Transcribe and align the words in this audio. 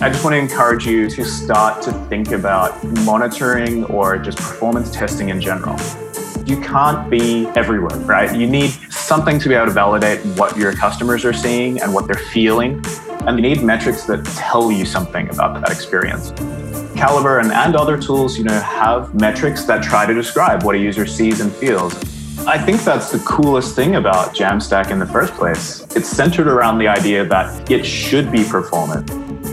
I 0.00 0.08
just 0.08 0.22
want 0.22 0.34
to 0.34 0.38
encourage 0.38 0.86
you 0.86 1.10
to 1.10 1.24
start 1.24 1.82
to 1.82 1.92
think 2.08 2.30
about 2.30 2.84
monitoring 3.04 3.82
or 3.86 4.16
just 4.16 4.38
performance 4.38 4.92
testing 4.92 5.30
in 5.30 5.40
general. 5.40 5.76
You 6.46 6.60
can't 6.60 7.10
be 7.10 7.48
everywhere, 7.56 7.98
right? 8.02 8.32
You 8.32 8.46
need 8.46 8.70
something 8.92 9.40
to 9.40 9.48
be 9.48 9.56
able 9.56 9.66
to 9.66 9.72
validate 9.72 10.24
what 10.38 10.56
your 10.56 10.72
customers 10.72 11.24
are 11.24 11.32
seeing 11.32 11.82
and 11.82 11.92
what 11.92 12.06
they're 12.06 12.14
feeling. 12.14 12.80
And 13.22 13.36
you 13.38 13.42
need 13.42 13.64
metrics 13.64 14.04
that 14.04 14.24
tell 14.36 14.70
you 14.70 14.86
something 14.86 15.30
about 15.30 15.60
that 15.60 15.72
experience. 15.72 16.30
Calibre 16.96 17.42
and, 17.42 17.50
and 17.50 17.74
other 17.74 18.00
tools, 18.00 18.38
you 18.38 18.44
know, 18.44 18.60
have 18.60 19.12
metrics 19.20 19.64
that 19.64 19.82
try 19.82 20.06
to 20.06 20.14
describe 20.14 20.62
what 20.62 20.76
a 20.76 20.78
user 20.78 21.06
sees 21.06 21.40
and 21.40 21.52
feels. 21.52 21.92
I 22.46 22.56
think 22.56 22.82
that's 22.84 23.10
the 23.10 23.18
coolest 23.26 23.74
thing 23.74 23.96
about 23.96 24.32
Jamstack 24.32 24.92
in 24.92 25.00
the 25.00 25.06
first 25.06 25.34
place. 25.34 25.84
It's 25.96 26.08
centered 26.08 26.46
around 26.46 26.78
the 26.78 26.86
idea 26.86 27.24
that 27.24 27.68
it 27.68 27.84
should 27.84 28.30
be 28.30 28.44
performant. 28.44 29.27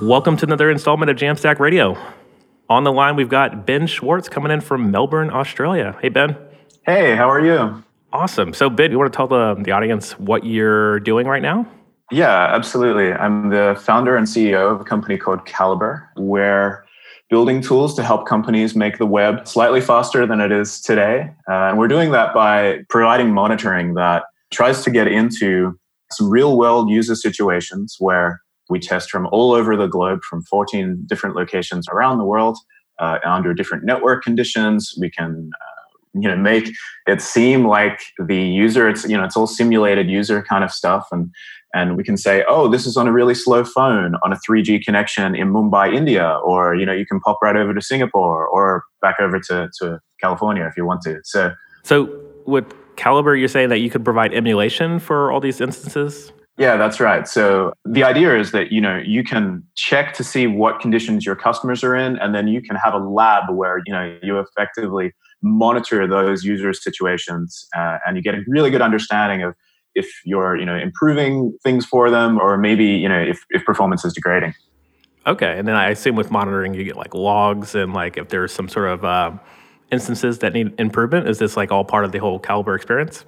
Welcome 0.00 0.38
to 0.38 0.46
another 0.46 0.70
installment 0.70 1.10
of 1.10 1.18
Jamstack 1.18 1.58
Radio. 1.58 1.94
On 2.70 2.84
the 2.84 2.92
line, 2.92 3.16
we've 3.16 3.28
got 3.28 3.66
Ben 3.66 3.86
Schwartz 3.86 4.30
coming 4.30 4.50
in 4.50 4.62
from 4.62 4.90
Melbourne, 4.90 5.30
Australia. 5.30 5.94
Hey, 6.00 6.08
Ben. 6.08 6.38
Hey, 6.86 7.14
how 7.14 7.28
are 7.28 7.44
you? 7.44 7.84
Awesome. 8.10 8.54
So, 8.54 8.70
Ben, 8.70 8.90
you 8.90 8.98
want 8.98 9.12
to 9.12 9.16
tell 9.16 9.28
the, 9.28 9.60
the 9.62 9.72
audience 9.72 10.12
what 10.12 10.46
you're 10.46 11.00
doing 11.00 11.26
right 11.26 11.42
now? 11.42 11.66
Yeah, 12.10 12.46
absolutely. 12.54 13.12
I'm 13.12 13.50
the 13.50 13.78
founder 13.78 14.16
and 14.16 14.26
CEO 14.26 14.72
of 14.72 14.80
a 14.80 14.84
company 14.84 15.18
called 15.18 15.44
Calibre. 15.44 16.08
We're 16.16 16.82
building 17.28 17.60
tools 17.60 17.94
to 17.96 18.02
help 18.02 18.26
companies 18.26 18.74
make 18.74 18.96
the 18.96 19.04
web 19.04 19.46
slightly 19.46 19.82
faster 19.82 20.24
than 20.26 20.40
it 20.40 20.50
is 20.50 20.80
today. 20.80 21.30
Uh, 21.46 21.68
and 21.68 21.78
we're 21.78 21.88
doing 21.88 22.10
that 22.12 22.32
by 22.32 22.84
providing 22.88 23.34
monitoring 23.34 23.92
that 23.94 24.24
tries 24.50 24.82
to 24.84 24.90
get 24.90 25.08
into 25.08 25.78
some 26.12 26.30
real 26.30 26.56
world 26.56 26.88
user 26.88 27.14
situations 27.14 27.96
where 27.98 28.40
we 28.70 28.78
test 28.78 29.10
from 29.10 29.26
all 29.32 29.52
over 29.52 29.76
the 29.76 29.86
globe, 29.86 30.22
from 30.22 30.42
14 30.42 31.02
different 31.06 31.36
locations 31.36 31.88
around 31.88 32.18
the 32.18 32.24
world, 32.24 32.56
uh, 32.98 33.18
under 33.24 33.52
different 33.52 33.84
network 33.84 34.22
conditions. 34.22 34.94
We 34.98 35.10
can 35.10 35.50
uh, 35.54 36.20
you 36.20 36.28
know 36.28 36.36
make 36.36 36.70
it 37.06 37.20
seem 37.20 37.66
like 37.66 38.00
the 38.18 38.36
user 38.36 38.88
it's 38.88 39.04
you 39.04 39.16
know 39.16 39.24
it's 39.24 39.36
all 39.36 39.46
simulated 39.46 40.08
user 40.08 40.42
kind 40.42 40.64
of 40.64 40.70
stuff. 40.70 41.08
And 41.12 41.30
and 41.74 41.96
we 41.96 42.04
can 42.04 42.16
say 42.16 42.44
oh 42.48 42.68
this 42.68 42.86
is 42.86 42.96
on 42.96 43.06
a 43.06 43.12
really 43.12 43.34
slow 43.34 43.64
phone 43.64 44.16
on 44.22 44.32
a 44.32 44.36
3g 44.48 44.82
connection 44.84 45.34
in 45.34 45.52
mumbai 45.52 45.94
india 45.94 46.38
or 46.44 46.74
you 46.74 46.84
know 46.84 46.92
you 46.92 47.06
can 47.06 47.20
pop 47.20 47.38
right 47.42 47.56
over 47.56 47.72
to 47.72 47.80
singapore 47.80 48.46
or 48.46 48.82
back 49.00 49.16
over 49.20 49.38
to, 49.38 49.70
to 49.80 50.00
california 50.20 50.64
if 50.66 50.76
you 50.76 50.84
want 50.84 51.00
to. 51.02 51.20
So 51.24 51.52
so 51.84 52.20
with 52.46 52.64
calibre 52.96 53.38
you're 53.38 53.48
saying 53.48 53.68
that 53.68 53.78
you 53.78 53.88
could 53.88 54.04
provide 54.04 54.34
emulation 54.34 54.98
for 54.98 55.30
all 55.30 55.40
these 55.40 55.60
instances 55.60 56.32
yeah, 56.60 56.76
that's 56.76 57.00
right. 57.00 57.26
So 57.26 57.72
the 57.86 58.04
idea 58.04 58.38
is 58.38 58.52
that 58.52 58.70
you 58.70 58.82
know 58.82 58.98
you 58.98 59.24
can 59.24 59.64
check 59.76 60.12
to 60.12 60.22
see 60.22 60.46
what 60.46 60.78
conditions 60.78 61.24
your 61.24 61.34
customers 61.34 61.82
are 61.82 61.96
in, 61.96 62.18
and 62.18 62.34
then 62.34 62.48
you 62.48 62.60
can 62.60 62.76
have 62.76 62.92
a 62.92 62.98
lab 62.98 63.44
where 63.50 63.80
you 63.86 63.94
know 63.94 64.18
you 64.22 64.38
effectively 64.38 65.12
monitor 65.42 66.06
those 66.06 66.44
user 66.44 66.74
situations, 66.74 67.66
uh, 67.74 67.96
and 68.06 68.18
you 68.18 68.22
get 68.22 68.34
a 68.34 68.42
really 68.46 68.68
good 68.68 68.82
understanding 68.82 69.42
of 69.42 69.54
if 69.94 70.06
you're 70.26 70.54
you 70.54 70.66
know 70.66 70.76
improving 70.76 71.56
things 71.64 71.86
for 71.86 72.10
them, 72.10 72.38
or 72.38 72.58
maybe 72.58 72.84
you 72.84 73.08
know 73.08 73.18
if, 73.18 73.42
if 73.48 73.64
performance 73.64 74.04
is 74.04 74.12
degrading. 74.12 74.52
Okay, 75.26 75.58
and 75.58 75.66
then 75.66 75.76
I 75.76 75.88
assume 75.88 76.14
with 76.14 76.30
monitoring 76.30 76.74
you 76.74 76.84
get 76.84 76.96
like 76.96 77.14
logs 77.14 77.74
and 77.74 77.94
like 77.94 78.18
if 78.18 78.28
there's 78.28 78.52
some 78.52 78.68
sort 78.68 78.90
of 78.90 79.02
uh, 79.02 79.32
instances 79.90 80.40
that 80.40 80.52
need 80.52 80.78
improvement. 80.78 81.26
Is 81.26 81.38
this 81.38 81.56
like 81.56 81.72
all 81.72 81.86
part 81.86 82.04
of 82.04 82.12
the 82.12 82.18
whole 82.18 82.38
Calibre 82.38 82.76
experience? 82.76 83.24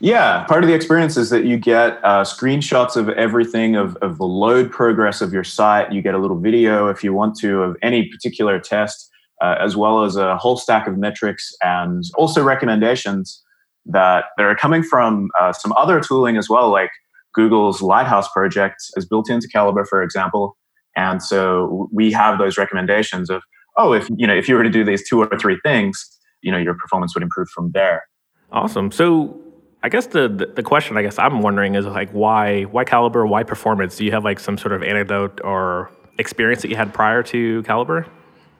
Yeah, 0.00 0.44
part 0.44 0.64
of 0.64 0.68
the 0.68 0.74
experience 0.74 1.16
is 1.16 1.30
that 1.30 1.44
you 1.44 1.56
get 1.56 1.98
uh, 2.04 2.22
screenshots 2.24 2.96
of 2.96 3.08
everything 3.10 3.76
of, 3.76 3.96
of 3.96 4.18
the 4.18 4.24
load 4.24 4.70
progress 4.70 5.20
of 5.20 5.32
your 5.32 5.44
site. 5.44 5.92
You 5.92 6.02
get 6.02 6.14
a 6.14 6.18
little 6.18 6.38
video 6.38 6.88
if 6.88 7.04
you 7.04 7.12
want 7.12 7.36
to 7.40 7.62
of 7.62 7.76
any 7.82 8.08
particular 8.08 8.58
test, 8.58 9.08
uh, 9.40 9.56
as 9.60 9.76
well 9.76 10.04
as 10.04 10.16
a 10.16 10.36
whole 10.36 10.56
stack 10.56 10.86
of 10.88 10.98
metrics 10.98 11.54
and 11.62 12.02
also 12.16 12.42
recommendations 12.42 13.42
that, 13.86 14.24
are 14.38 14.56
coming 14.56 14.82
from 14.82 15.28
uh, 15.40 15.52
some 15.52 15.72
other 15.72 16.00
tooling 16.00 16.36
as 16.36 16.48
well, 16.48 16.70
like 16.70 16.90
Google's 17.34 17.82
Lighthouse 17.82 18.28
project 18.32 18.76
is 18.96 19.06
built 19.06 19.30
into 19.30 19.48
Calibre, 19.48 19.86
for 19.86 20.02
example. 20.02 20.56
And 20.96 21.22
so 21.22 21.88
we 21.92 22.12
have 22.12 22.38
those 22.38 22.56
recommendations 22.56 23.30
of, 23.30 23.42
oh, 23.76 23.92
if 23.92 24.08
you 24.16 24.26
know, 24.26 24.34
if 24.34 24.48
you 24.48 24.54
were 24.54 24.62
to 24.62 24.70
do 24.70 24.84
these 24.84 25.06
two 25.08 25.20
or 25.20 25.38
three 25.38 25.58
things, 25.64 26.04
you 26.42 26.52
know, 26.52 26.58
your 26.58 26.74
performance 26.74 27.14
would 27.14 27.22
improve 27.22 27.48
from 27.48 27.72
there. 27.72 28.04
Awesome. 28.52 28.92
So 28.92 29.40
I 29.84 29.90
guess 29.90 30.06
the, 30.06 30.50
the, 30.56 30.62
question 30.62 30.96
I 30.96 31.02
guess 31.02 31.18
I'm 31.18 31.42
wondering 31.42 31.74
is 31.74 31.84
like 31.84 32.10
why 32.10 32.62
why 32.62 32.84
Calibre 32.84 33.28
why 33.28 33.42
performance? 33.42 33.96
Do 33.96 34.06
you 34.06 34.12
have 34.12 34.24
like 34.24 34.40
some 34.40 34.56
sort 34.56 34.72
of 34.72 34.82
anecdote 34.82 35.42
or 35.44 35.90
experience 36.18 36.62
that 36.62 36.68
you 36.68 36.76
had 36.76 36.94
prior 36.94 37.22
to 37.24 37.62
Calibre 37.64 38.08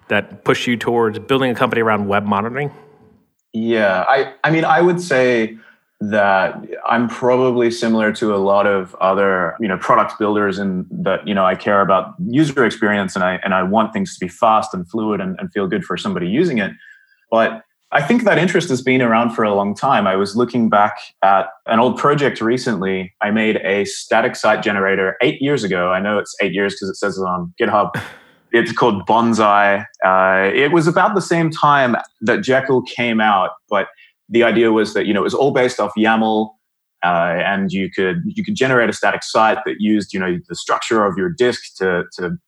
that 0.09 0.45
pushed 0.45 0.67
you 0.67 0.77
towards 0.77 1.19
building 1.19 1.51
a 1.51 1.55
company 1.55 1.81
around 1.81 2.09
web 2.09 2.25
monitoring? 2.27 2.71
Yeah, 3.55 4.05
I 4.07 4.35
I 4.45 4.51
mean 4.51 4.67
I 4.67 4.83
would 4.83 5.01
say 5.01 5.57
that 6.01 6.63
I'm 6.87 7.09
probably 7.09 7.71
similar 7.71 8.13
to 8.13 8.35
a 8.35 8.37
lot 8.37 8.67
of 8.67 8.95
other 8.97 9.57
you 9.61 9.69
know 9.69 9.79
product 9.79 10.19
builders 10.19 10.59
in 10.59 10.87
that 10.91 11.27
you 11.27 11.35
know 11.35 11.47
I 11.47 11.55
care 11.55 11.81
about 11.81 12.17
user 12.29 12.67
experience 12.67 13.15
and 13.15 13.25
I 13.25 13.41
and 13.43 13.55
I 13.55 13.63
want 13.63 13.95
things 13.95 14.13
to 14.13 14.21
be 14.21 14.29
fast 14.29 14.75
and 14.75 14.87
fluid 14.87 15.23
and, 15.23 15.41
and 15.41 15.51
feel 15.55 15.69
good 15.69 15.87
for 15.87 15.97
somebody 15.97 16.29
using 16.29 16.59
it, 16.59 16.73
but 17.31 17.64
I 17.95 18.03
think 18.03 18.25
that 18.25 18.39
interest 18.39 18.69
has 18.71 18.83
been 18.83 19.01
around 19.01 19.31
for 19.31 19.45
a 19.45 19.55
long 19.55 19.73
time. 19.73 20.09
I 20.09 20.17
was 20.17 20.35
looking 20.35 20.69
back 20.69 20.99
at 21.23 21.47
an 21.67 21.79
old 21.79 21.97
project 21.97 22.41
recently. 22.41 23.15
I 23.21 23.31
made 23.31 23.59
a 23.59 23.85
static 23.85 24.35
site 24.35 24.65
generator 24.65 25.17
eight 25.23 25.41
years 25.41 25.63
ago. 25.63 25.93
I 25.93 26.01
know 26.01 26.19
it's 26.19 26.35
eight 26.43 26.53
years 26.53 26.75
because 26.75 26.91
it 26.91 26.97
says 26.97 27.17
it 27.17 27.23
on 27.23 27.55
GitHub. 27.61 27.91
It's 28.57 28.71
called 28.71 29.05
Bonsai. 29.05 29.85
Uh, 30.07 30.55
it 30.55 30.71
was 30.71 30.87
about 30.87 31.17
the 31.17 31.21
same 31.21 31.51
time 31.51 31.97
that 32.21 32.41
Jekyll 32.45 32.83
came 32.83 33.21
out, 33.21 33.51
but 33.69 33.89
the 34.29 34.45
idea 34.45 34.71
was 34.71 34.95
that 34.95 35.07
you 35.07 35.13
know 35.13 35.19
it 35.19 35.25
was 35.25 35.35
all 35.35 35.51
based 35.51 35.81
off 35.81 35.91
YAML, 35.99 36.51
uh, 37.05 37.43
and 37.45 37.73
you 37.73 37.91
could 37.91 38.23
you 38.25 38.45
could 38.45 38.55
generate 38.55 38.89
a 38.89 38.93
static 38.93 39.25
site 39.25 39.59
that 39.67 39.81
used 39.81 40.15
you 40.15 40.21
know 40.21 40.39
the 40.49 40.55
structure 40.55 41.05
of 41.05 41.19
your 41.19 41.31
disk 41.31 41.75
to 41.79 42.05
to 42.13 42.39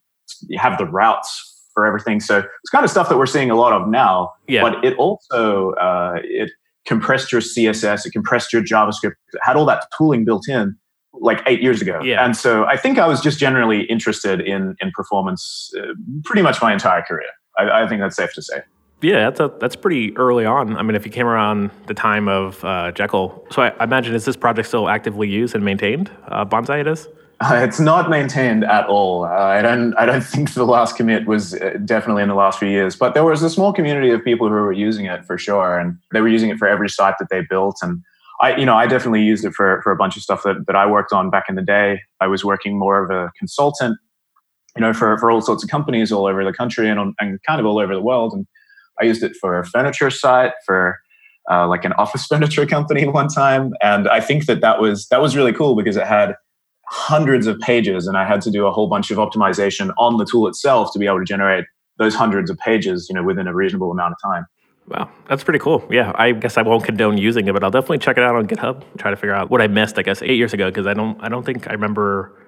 have 0.56 0.78
the 0.78 0.86
routes 0.86 1.55
for 1.76 1.84
everything. 1.84 2.20
So 2.20 2.38
it's 2.38 2.70
kind 2.72 2.86
of 2.86 2.90
stuff 2.90 3.10
that 3.10 3.18
we're 3.18 3.26
seeing 3.26 3.50
a 3.50 3.54
lot 3.54 3.74
of 3.74 3.86
now. 3.86 4.32
Yeah. 4.48 4.62
But 4.62 4.82
it 4.82 4.96
also 4.96 5.72
uh, 5.72 6.14
it 6.24 6.50
compressed 6.86 7.30
your 7.30 7.42
CSS, 7.42 8.06
it 8.06 8.12
compressed 8.12 8.50
your 8.50 8.62
JavaScript, 8.62 9.12
it 9.32 9.40
had 9.42 9.56
all 9.56 9.66
that 9.66 9.84
tooling 9.96 10.24
built 10.24 10.48
in 10.48 10.74
like 11.12 11.42
eight 11.46 11.60
years 11.60 11.82
ago. 11.82 12.00
Yeah. 12.02 12.24
And 12.24 12.34
so 12.34 12.64
I 12.64 12.78
think 12.78 12.98
I 12.98 13.06
was 13.06 13.20
just 13.20 13.38
generally 13.38 13.82
interested 13.82 14.40
in 14.40 14.74
in 14.80 14.90
performance 14.92 15.70
uh, 15.78 15.92
pretty 16.24 16.42
much 16.42 16.62
my 16.62 16.72
entire 16.72 17.02
career. 17.02 17.28
I, 17.58 17.82
I, 17.82 17.88
think 17.88 18.00
that's 18.00 18.16
safe 18.16 18.32
to 18.34 18.42
say. 18.42 18.62
Yeah, 19.02 19.28
that's 19.28 19.40
a, 19.40 19.52
that's 19.60 19.76
pretty 19.76 20.16
early 20.16 20.46
on. 20.46 20.76
I 20.76 20.82
mean, 20.82 20.94
if 20.94 21.04
you 21.04 21.12
came 21.12 21.26
around 21.26 21.70
the 21.86 21.94
time 21.94 22.28
of 22.28 22.64
uh, 22.64 22.92
Jekyll, 22.92 23.46
so 23.50 23.62
I, 23.62 23.68
I, 23.78 23.84
imagine 23.84 24.14
is 24.14 24.24
this 24.24 24.36
project 24.36 24.68
still 24.68 24.88
actively 24.88 25.28
used 25.28 25.54
and 25.54 25.64
maintained? 25.64 26.10
Uh, 26.28 26.44
Bonsai, 26.44 26.80
it 26.80 26.86
is. 26.86 27.06
Uh, 27.40 27.60
it's 27.62 27.80
not 27.80 28.08
maintained 28.10 28.64
at 28.64 28.86
all. 28.86 29.24
Uh, 29.24 29.28
I 29.28 29.62
don't. 29.62 29.94
I 29.94 30.06
don't 30.06 30.24
think 30.24 30.54
the 30.54 30.64
last 30.64 30.96
commit 30.96 31.26
was 31.26 31.54
uh, 31.54 31.78
definitely 31.84 32.22
in 32.22 32.28
the 32.28 32.34
last 32.34 32.58
few 32.58 32.68
years. 32.68 32.96
But 32.96 33.14
there 33.14 33.24
was 33.24 33.42
a 33.42 33.50
small 33.50 33.72
community 33.72 34.10
of 34.10 34.24
people 34.24 34.48
who 34.48 34.54
were 34.54 34.72
using 34.72 35.06
it 35.06 35.24
for 35.24 35.38
sure, 35.38 35.78
and 35.78 35.98
they 36.12 36.20
were 36.20 36.28
using 36.28 36.50
it 36.50 36.58
for 36.58 36.68
every 36.68 36.88
site 36.88 37.14
that 37.18 37.28
they 37.30 37.42
built. 37.48 37.76
And 37.82 38.02
I, 38.40 38.56
you 38.56 38.66
know, 38.66 38.74
I 38.74 38.86
definitely 38.86 39.22
used 39.22 39.44
it 39.44 39.52
for 39.54 39.80
for 39.82 39.92
a 39.92 39.96
bunch 39.96 40.16
of 40.16 40.22
stuff 40.22 40.42
that 40.44 40.66
that 40.66 40.76
I 40.76 40.86
worked 40.86 41.12
on 41.12 41.30
back 41.30 41.44
in 41.48 41.54
the 41.54 41.62
day. 41.62 42.00
I 42.20 42.26
was 42.26 42.44
working 42.44 42.78
more 42.78 43.04
of 43.04 43.10
a 43.10 43.30
consultant, 43.38 43.98
you 44.76 44.82
know, 44.82 44.92
for 44.92 45.18
for 45.18 45.30
all 45.30 45.40
sorts 45.40 45.62
of 45.62 45.70
companies 45.70 46.12
all 46.12 46.26
over 46.26 46.44
the 46.44 46.52
country 46.52 46.88
and 46.88 47.14
and 47.20 47.42
kind 47.46 47.60
of 47.60 47.66
all 47.66 47.78
over 47.78 47.94
the 47.94 48.02
world. 48.02 48.32
And 48.32 48.46
I 49.00 49.04
used 49.04 49.22
it 49.22 49.36
for 49.40 49.58
a 49.58 49.64
furniture 49.64 50.10
site 50.10 50.52
for. 50.64 50.98
Uh, 51.48 51.64
like 51.68 51.84
an 51.84 51.92
office 51.92 52.26
furniture 52.28 52.66
company 52.66 53.06
one 53.06 53.28
time, 53.28 53.72
and 53.80 54.08
I 54.08 54.20
think 54.20 54.46
that 54.46 54.62
that 54.62 54.80
was 54.80 55.06
that 55.10 55.22
was 55.22 55.36
really 55.36 55.52
cool 55.52 55.76
because 55.76 55.96
it 55.96 56.04
had 56.04 56.34
hundreds 56.88 57.46
of 57.46 57.58
pages 57.60 58.06
and 58.06 58.16
I 58.16 58.24
had 58.24 58.40
to 58.42 58.50
do 58.50 58.66
a 58.66 58.72
whole 58.72 58.86
bunch 58.86 59.10
of 59.10 59.18
optimization 59.18 59.92
on 59.98 60.18
the 60.18 60.24
tool 60.24 60.46
itself 60.46 60.92
to 60.92 60.98
be 60.98 61.06
able 61.06 61.18
to 61.18 61.24
generate 61.24 61.64
those 61.98 62.14
hundreds 62.14 62.50
of 62.50 62.58
pages, 62.58 63.08
you 63.08 63.14
know, 63.14 63.22
within 63.22 63.46
a 63.46 63.54
reasonable 63.54 63.90
amount 63.90 64.12
of 64.12 64.18
time. 64.22 64.46
Wow, 64.88 65.10
that's 65.28 65.42
pretty 65.42 65.58
cool. 65.58 65.84
Yeah, 65.90 66.12
I 66.14 66.30
guess 66.30 66.56
I 66.56 66.62
won't 66.62 66.84
condone 66.84 67.18
using 67.18 67.48
it, 67.48 67.52
but 67.52 67.64
I'll 67.64 67.72
definitely 67.72 67.98
check 67.98 68.18
it 68.18 68.22
out 68.22 68.36
on 68.36 68.46
GitHub. 68.46 68.84
Try 68.98 69.10
to 69.10 69.16
figure 69.16 69.34
out 69.34 69.50
what 69.50 69.60
I 69.60 69.66
missed. 69.66 69.98
I 69.98 70.02
guess 70.02 70.22
eight 70.22 70.36
years 70.36 70.52
ago 70.52 70.68
because 70.70 70.86
I 70.86 70.94
don't, 70.94 71.20
I 71.20 71.28
don't 71.28 71.44
think 71.44 71.68
I 71.68 71.72
remember. 71.72 72.40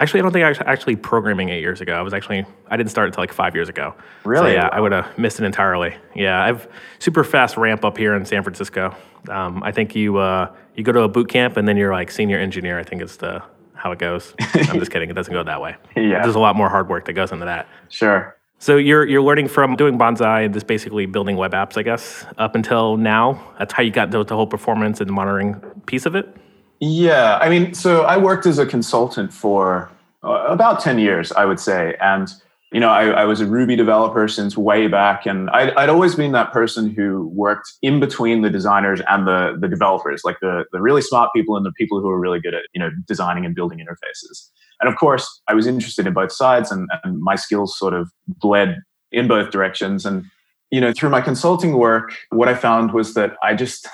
Actually, 0.00 0.20
I 0.20 0.22
don't 0.24 0.32
think 0.32 0.44
I 0.44 0.50
was 0.50 0.58
actually 0.60 0.96
programming 0.96 1.48
eight 1.48 1.60
years 1.60 1.80
ago. 1.80 1.94
I 1.94 2.02
was 2.02 2.12
actually 2.12 2.44
I 2.68 2.76
didn't 2.76 2.90
start 2.90 3.08
until 3.08 3.22
like 3.22 3.32
five 3.32 3.54
years 3.54 3.70
ago. 3.70 3.94
Really? 4.24 4.50
So, 4.50 4.54
yeah, 4.54 4.68
I 4.70 4.80
would 4.80 4.92
have 4.92 5.16
missed 5.18 5.40
it 5.40 5.44
entirely. 5.44 5.96
Yeah, 6.14 6.44
I've 6.44 6.68
super 6.98 7.24
fast 7.24 7.56
ramp 7.56 7.84
up 7.86 7.96
here 7.96 8.14
in 8.14 8.26
San 8.26 8.42
Francisco. 8.42 8.94
Um, 9.30 9.62
I 9.62 9.72
think 9.72 9.96
you 9.96 10.18
uh, 10.18 10.54
you 10.74 10.84
go 10.84 10.92
to 10.92 11.00
a 11.00 11.08
boot 11.08 11.30
camp 11.30 11.56
and 11.56 11.66
then 11.66 11.78
you're 11.78 11.92
like 11.92 12.10
senior 12.10 12.38
engineer. 12.38 12.78
I 12.78 12.84
think 12.84 13.00
it's 13.00 13.16
the 13.16 13.42
how 13.78 13.92
it 13.92 13.98
goes. 13.98 14.34
I'm 14.40 14.78
just 14.78 14.90
kidding. 14.90 15.08
It 15.08 15.14
doesn't 15.14 15.32
go 15.32 15.42
that 15.42 15.60
way. 15.60 15.76
Yeah. 15.96 16.22
There's 16.22 16.34
a 16.34 16.40
lot 16.40 16.56
more 16.56 16.68
hard 16.68 16.88
work 16.88 17.06
that 17.06 17.14
goes 17.14 17.32
into 17.32 17.46
that. 17.46 17.66
Sure. 17.88 18.36
So 18.60 18.76
you're 18.76 19.06
you're 19.06 19.22
learning 19.22 19.48
from 19.48 19.76
doing 19.76 19.96
bonsai 19.96 20.44
and 20.44 20.52
just 20.52 20.66
basically 20.66 21.06
building 21.06 21.36
web 21.36 21.52
apps, 21.52 21.78
I 21.78 21.82
guess, 21.82 22.26
up 22.38 22.56
until 22.56 22.96
now. 22.96 23.54
That's 23.58 23.72
how 23.72 23.84
you 23.84 23.92
got 23.92 24.10
the, 24.10 24.24
the 24.24 24.34
whole 24.34 24.48
performance 24.48 25.00
and 25.00 25.10
monitoring 25.10 25.54
piece 25.86 26.06
of 26.06 26.16
it. 26.16 26.36
Yeah, 26.80 27.38
I 27.40 27.48
mean, 27.48 27.74
so 27.74 28.02
I 28.02 28.16
worked 28.16 28.46
as 28.46 28.58
a 28.58 28.66
consultant 28.66 29.32
for 29.32 29.90
uh, 30.22 30.44
about 30.48 30.80
10 30.80 30.98
years, 30.98 31.32
I 31.32 31.44
would 31.44 31.58
say. 31.58 31.96
And, 32.00 32.32
you 32.72 32.80
know, 32.80 32.90
I, 32.90 33.06
I 33.06 33.24
was 33.24 33.40
a 33.40 33.46
Ruby 33.46 33.76
developer 33.76 34.28
since 34.28 34.56
way 34.56 34.88
back. 34.88 35.24
And 35.24 35.48
I'd, 35.50 35.72
I'd, 35.74 35.88
always 35.88 36.14
been 36.14 36.32
that 36.32 36.52
person 36.52 36.90
who 36.90 37.28
worked 37.28 37.72
in 37.80 37.98
between 37.98 38.42
the 38.42 38.50
designers 38.50 39.00
and 39.08 39.26
the, 39.26 39.56
the 39.58 39.68
developers, 39.68 40.20
like 40.24 40.36
the, 40.40 40.64
the 40.72 40.80
really 40.80 41.00
smart 41.00 41.30
people 41.34 41.56
and 41.56 41.64
the 41.64 41.72
people 41.72 42.00
who 42.00 42.10
are 42.10 42.20
really 42.20 42.40
good 42.40 42.52
at, 42.52 42.64
you 42.74 42.80
know, 42.80 42.90
designing 43.06 43.46
and 43.46 43.54
building 43.54 43.78
interfaces. 43.78 44.50
And 44.80 44.88
of 44.88 44.98
course, 44.98 45.40
I 45.48 45.54
was 45.54 45.66
interested 45.66 46.06
in 46.06 46.12
both 46.12 46.30
sides 46.30 46.70
and, 46.70 46.88
and 47.02 47.18
my 47.20 47.36
skills 47.36 47.78
sort 47.78 47.94
of 47.94 48.10
bled 48.26 48.82
in 49.12 49.28
both 49.28 49.50
directions. 49.50 50.04
And, 50.04 50.26
you 50.70 50.80
know, 50.80 50.92
through 50.92 51.10
my 51.10 51.22
consulting 51.22 51.78
work, 51.78 52.14
what 52.30 52.48
I 52.48 52.54
found 52.54 52.92
was 52.92 53.14
that 53.14 53.36
I 53.42 53.54
just, 53.54 53.88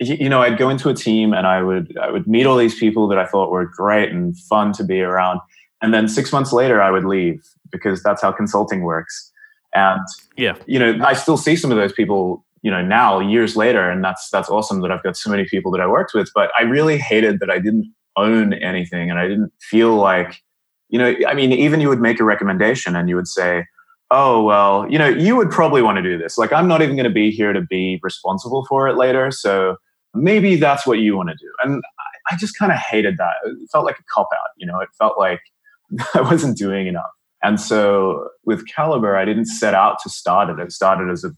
you 0.00 0.28
know 0.28 0.40
i'd 0.40 0.58
go 0.58 0.68
into 0.68 0.88
a 0.88 0.94
team 0.94 1.32
and 1.32 1.46
i 1.46 1.62
would 1.62 1.96
i 1.98 2.10
would 2.10 2.26
meet 2.26 2.44
all 2.44 2.56
these 2.56 2.76
people 2.76 3.06
that 3.06 3.18
i 3.18 3.26
thought 3.26 3.52
were 3.52 3.66
great 3.66 4.10
and 4.10 4.36
fun 4.36 4.72
to 4.72 4.82
be 4.82 5.00
around 5.00 5.38
and 5.80 5.94
then 5.94 6.08
six 6.08 6.32
months 6.32 6.52
later 6.52 6.82
i 6.82 6.90
would 6.90 7.04
leave 7.04 7.40
because 7.72 8.02
that's 8.02 8.22
how 8.22 8.30
consulting 8.30 8.82
works 8.82 9.32
and 9.74 10.00
yeah 10.36 10.54
you 10.66 10.78
know 10.78 10.98
i 11.04 11.12
still 11.12 11.36
see 11.36 11.56
some 11.56 11.70
of 11.70 11.76
those 11.76 11.92
people 11.92 12.44
you 12.62 12.70
know 12.70 12.82
now 12.82 13.18
years 13.18 13.56
later 13.56 13.90
and 13.90 14.04
that's 14.04 14.28
that's 14.30 14.48
awesome 14.48 14.80
that 14.80 14.90
i've 14.90 15.02
got 15.02 15.16
so 15.16 15.30
many 15.30 15.44
people 15.44 15.72
that 15.72 15.80
i 15.80 15.86
worked 15.86 16.12
with 16.14 16.30
but 16.34 16.50
i 16.58 16.62
really 16.62 16.98
hated 16.98 17.40
that 17.40 17.50
i 17.50 17.58
didn't 17.58 17.92
own 18.16 18.52
anything 18.54 19.10
and 19.10 19.18
i 19.18 19.26
didn't 19.26 19.52
feel 19.60 19.96
like 19.96 20.42
you 20.88 20.98
know 20.98 21.14
i 21.26 21.34
mean 21.34 21.52
even 21.52 21.80
you 21.80 21.88
would 21.88 22.00
make 22.00 22.20
a 22.20 22.24
recommendation 22.24 22.94
and 22.94 23.08
you 23.08 23.16
would 23.16 23.28
say 23.28 23.64
oh 24.10 24.42
well 24.42 24.86
you 24.90 24.98
know 24.98 25.08
you 25.08 25.34
would 25.34 25.50
probably 25.50 25.80
want 25.80 25.96
to 25.96 26.02
do 26.02 26.18
this 26.18 26.36
like 26.36 26.52
i'm 26.52 26.68
not 26.68 26.82
even 26.82 26.94
going 26.94 27.04
to 27.04 27.10
be 27.10 27.30
here 27.30 27.52
to 27.52 27.62
be 27.62 27.98
responsible 28.02 28.66
for 28.66 28.86
it 28.86 28.96
later 28.96 29.30
so 29.30 29.76
maybe 30.14 30.56
that's 30.56 30.86
what 30.86 30.98
you 30.98 31.16
want 31.16 31.30
to 31.30 31.34
do. 31.36 31.50
And 31.62 31.82
I, 31.98 32.34
I 32.34 32.36
just 32.36 32.58
kind 32.58 32.72
of 32.72 32.78
hated 32.78 33.16
that. 33.18 33.32
It 33.44 33.68
felt 33.70 33.84
like 33.84 33.98
a 33.98 34.04
cop 34.12 34.28
out, 34.32 34.50
you 34.56 34.66
know, 34.66 34.80
it 34.80 34.88
felt 34.98 35.18
like 35.18 35.40
I 36.14 36.20
wasn't 36.20 36.56
doing 36.56 36.86
enough. 36.86 37.10
And 37.42 37.60
so 37.60 38.28
with 38.44 38.66
Calibre, 38.66 39.20
I 39.20 39.24
didn't 39.24 39.46
set 39.46 39.74
out 39.74 39.98
to 40.02 40.10
start 40.10 40.50
it. 40.50 40.62
It 40.62 40.72
started 40.72 41.10
as 41.10 41.24
a, 41.24 41.30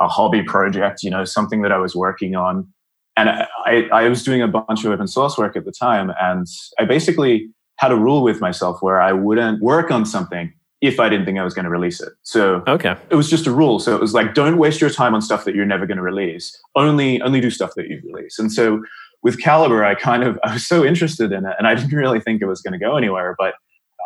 a 0.00 0.08
hobby 0.08 0.42
project, 0.42 1.02
you 1.02 1.10
know, 1.10 1.24
something 1.24 1.62
that 1.62 1.72
I 1.72 1.78
was 1.78 1.94
working 1.94 2.34
on. 2.34 2.68
And 3.16 3.30
I, 3.64 3.88
I 3.92 4.08
was 4.08 4.22
doing 4.22 4.42
a 4.42 4.48
bunch 4.48 4.84
of 4.84 4.92
open 4.92 5.06
source 5.06 5.38
work 5.38 5.56
at 5.56 5.64
the 5.64 5.72
time. 5.72 6.12
And 6.20 6.46
I 6.78 6.84
basically 6.84 7.48
had 7.78 7.92
a 7.92 7.96
rule 7.96 8.22
with 8.22 8.40
myself 8.40 8.82
where 8.82 9.00
I 9.00 9.12
wouldn't 9.12 9.62
work 9.62 9.90
on 9.90 10.04
something 10.04 10.52
if 10.82 11.00
I 11.00 11.08
didn't 11.08 11.24
think 11.24 11.38
I 11.38 11.44
was 11.44 11.54
going 11.54 11.64
to 11.64 11.70
release 11.70 12.00
it. 12.00 12.12
So 12.22 12.62
okay, 12.66 12.96
it 13.10 13.14
was 13.14 13.30
just 13.30 13.46
a 13.46 13.50
rule. 13.50 13.78
So 13.78 13.94
it 13.94 14.00
was 14.00 14.12
like, 14.12 14.34
don't 14.34 14.58
waste 14.58 14.80
your 14.80 14.90
time 14.90 15.14
on 15.14 15.22
stuff 15.22 15.44
that 15.44 15.54
you're 15.54 15.64
never 15.64 15.86
going 15.86 15.96
to 15.96 16.02
release. 16.02 16.58
Only 16.74 17.20
only 17.22 17.40
do 17.40 17.50
stuff 17.50 17.72
that 17.76 17.88
you 17.88 18.00
release. 18.04 18.38
And 18.38 18.52
so 18.52 18.82
with 19.22 19.40
Calibre, 19.40 19.88
I 19.88 19.94
kind 19.94 20.22
of 20.22 20.38
I 20.44 20.52
was 20.52 20.66
so 20.66 20.84
interested 20.84 21.32
in 21.32 21.46
it, 21.46 21.54
and 21.58 21.66
I 21.66 21.74
didn't 21.74 21.96
really 21.96 22.20
think 22.20 22.42
it 22.42 22.46
was 22.46 22.60
going 22.60 22.72
to 22.72 22.78
go 22.78 22.96
anywhere, 22.96 23.34
but 23.38 23.54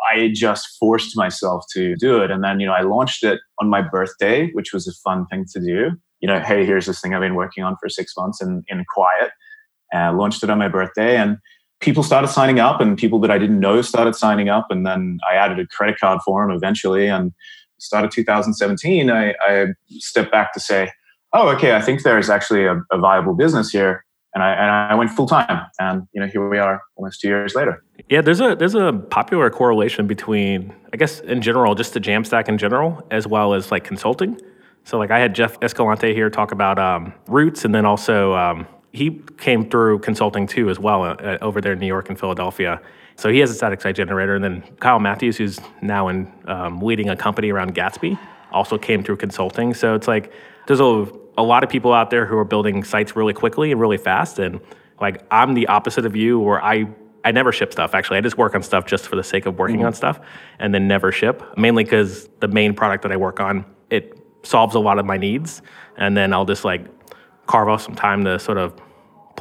I 0.09 0.31
just 0.33 0.77
forced 0.79 1.15
myself 1.15 1.65
to 1.73 1.95
do 1.95 2.21
it. 2.21 2.31
And 2.31 2.43
then 2.43 2.59
you 2.59 2.67
know 2.67 2.73
I 2.73 2.81
launched 2.81 3.23
it 3.23 3.39
on 3.59 3.69
my 3.69 3.81
birthday, 3.81 4.49
which 4.51 4.73
was 4.73 4.87
a 4.87 4.93
fun 5.03 5.25
thing 5.27 5.45
to 5.53 5.59
do. 5.59 5.91
You 6.19 6.27
know, 6.27 6.39
hey, 6.39 6.65
here's 6.65 6.85
this 6.85 7.01
thing 7.01 7.13
I've 7.13 7.21
been 7.21 7.35
working 7.35 7.63
on 7.63 7.75
for 7.79 7.89
six 7.89 8.13
months 8.17 8.41
in 8.41 8.63
in 8.67 8.85
quiet. 8.93 9.31
I 9.93 10.09
launched 10.09 10.43
it 10.43 10.49
on 10.49 10.57
my 10.57 10.69
birthday, 10.69 11.17
and 11.17 11.37
people 11.81 12.03
started 12.03 12.27
signing 12.27 12.59
up 12.59 12.79
and 12.79 12.97
people 12.97 13.19
that 13.19 13.31
I 13.31 13.37
didn't 13.37 13.59
know 13.59 13.81
started 13.81 14.15
signing 14.15 14.49
up. 14.49 14.67
And 14.69 14.85
then 14.85 15.19
I 15.29 15.35
added 15.35 15.59
a 15.59 15.67
credit 15.67 15.99
card 15.99 16.21
form 16.21 16.51
eventually. 16.51 17.07
And 17.07 17.33
started 17.81 18.11
2017, 18.11 19.09
I, 19.09 19.33
I 19.41 19.67
stepped 19.89 20.31
back 20.31 20.53
to 20.53 20.59
say, 20.59 20.91
oh, 21.33 21.49
okay, 21.49 21.75
I 21.75 21.81
think 21.81 22.03
there's 22.03 22.29
actually 22.29 22.65
a, 22.65 22.81
a 22.91 22.97
viable 22.97 23.33
business 23.33 23.71
here. 23.71 24.05
And 24.33 24.43
I, 24.43 24.51
and 24.53 24.71
I 24.71 24.95
went 24.95 25.09
full 25.11 25.27
time, 25.27 25.67
and 25.79 26.07
you 26.13 26.21
know 26.21 26.27
here 26.27 26.47
we 26.47 26.57
are, 26.57 26.81
almost 26.95 27.19
two 27.19 27.27
years 27.27 27.53
later. 27.53 27.83
Yeah, 28.09 28.21
there's 28.21 28.39
a 28.39 28.55
there's 28.55 28.75
a 28.75 28.93
popular 29.09 29.49
correlation 29.49 30.07
between, 30.07 30.73
I 30.93 30.97
guess, 30.97 31.19
in 31.19 31.41
general, 31.41 31.75
just 31.75 31.93
the 31.93 31.99
Jamstack 31.99 32.47
in 32.47 32.57
general, 32.57 33.05
as 33.11 33.27
well 33.27 33.53
as 33.53 33.71
like 33.71 33.83
consulting. 33.83 34.39
So 34.85 34.97
like 34.97 35.11
I 35.11 35.19
had 35.19 35.35
Jeff 35.35 35.57
Escalante 35.61 36.13
here 36.13 36.29
talk 36.29 36.53
about 36.53 36.79
um, 36.79 37.13
roots, 37.27 37.65
and 37.65 37.75
then 37.75 37.85
also 37.85 38.33
um, 38.33 38.67
he 38.93 39.21
came 39.37 39.69
through 39.69 39.99
consulting 39.99 40.47
too 40.47 40.69
as 40.69 40.79
well 40.79 41.03
uh, 41.03 41.37
over 41.41 41.61
there 41.61 41.73
in 41.73 41.79
New 41.79 41.87
York 41.87 42.09
and 42.09 42.19
Philadelphia. 42.19 42.81
So 43.15 43.29
he 43.29 43.39
has 43.39 43.51
a 43.51 43.53
static 43.53 43.81
site 43.81 43.95
generator. 43.95 44.35
And 44.35 44.43
then 44.43 44.63
Kyle 44.79 44.99
Matthews, 44.99 45.37
who's 45.37 45.59
now 45.81 46.07
in 46.07 46.31
um, 46.45 46.81
leading 46.81 47.09
a 47.09 47.15
company 47.15 47.51
around 47.51 47.75
Gatsby, 47.75 48.17
also 48.51 48.77
came 48.77 49.03
through 49.03 49.17
consulting. 49.17 49.73
So 49.73 49.95
it's 49.95 50.07
like 50.07 50.33
there's 50.67 50.79
a, 50.79 51.07
a 51.41 51.43
lot 51.43 51.63
of 51.63 51.69
people 51.69 51.91
out 51.91 52.11
there 52.11 52.25
who 52.25 52.37
are 52.37 52.45
building 52.45 52.83
sites 52.83 53.15
really 53.15 53.33
quickly 53.33 53.71
and 53.71 53.81
really 53.81 53.97
fast. 53.97 54.39
And 54.39 54.61
like 54.99 55.23
I'm 55.31 55.55
the 55.55 55.67
opposite 55.67 56.05
of 56.05 56.15
you, 56.15 56.39
where 56.39 56.63
I 56.63 56.87
I 57.25 57.31
never 57.31 57.51
ship 57.51 57.71
stuff. 57.71 57.93
Actually, 57.93 58.17
I 58.19 58.21
just 58.21 58.37
work 58.37 58.55
on 58.55 58.63
stuff 58.63 58.85
just 58.85 59.07
for 59.07 59.15
the 59.15 59.23
sake 59.23 59.45
of 59.45 59.57
working 59.57 59.77
mm-hmm. 59.77 59.87
on 59.87 59.93
stuff, 59.93 60.19
and 60.59 60.73
then 60.73 60.87
never 60.87 61.11
ship. 61.11 61.43
Mainly 61.57 61.83
because 61.83 62.29
the 62.39 62.47
main 62.47 62.73
product 62.73 63.03
that 63.03 63.11
I 63.11 63.17
work 63.17 63.39
on 63.39 63.65
it 63.89 64.17
solves 64.43 64.75
a 64.75 64.79
lot 64.79 64.99
of 64.99 65.05
my 65.05 65.17
needs, 65.17 65.61
and 65.97 66.15
then 66.15 66.33
I'll 66.33 66.45
just 66.45 66.63
like 66.63 66.85
carve 67.47 67.67
off 67.67 67.81
some 67.81 67.95
time 67.95 68.23
to 68.25 68.39
sort 68.39 68.57
of 68.57 68.73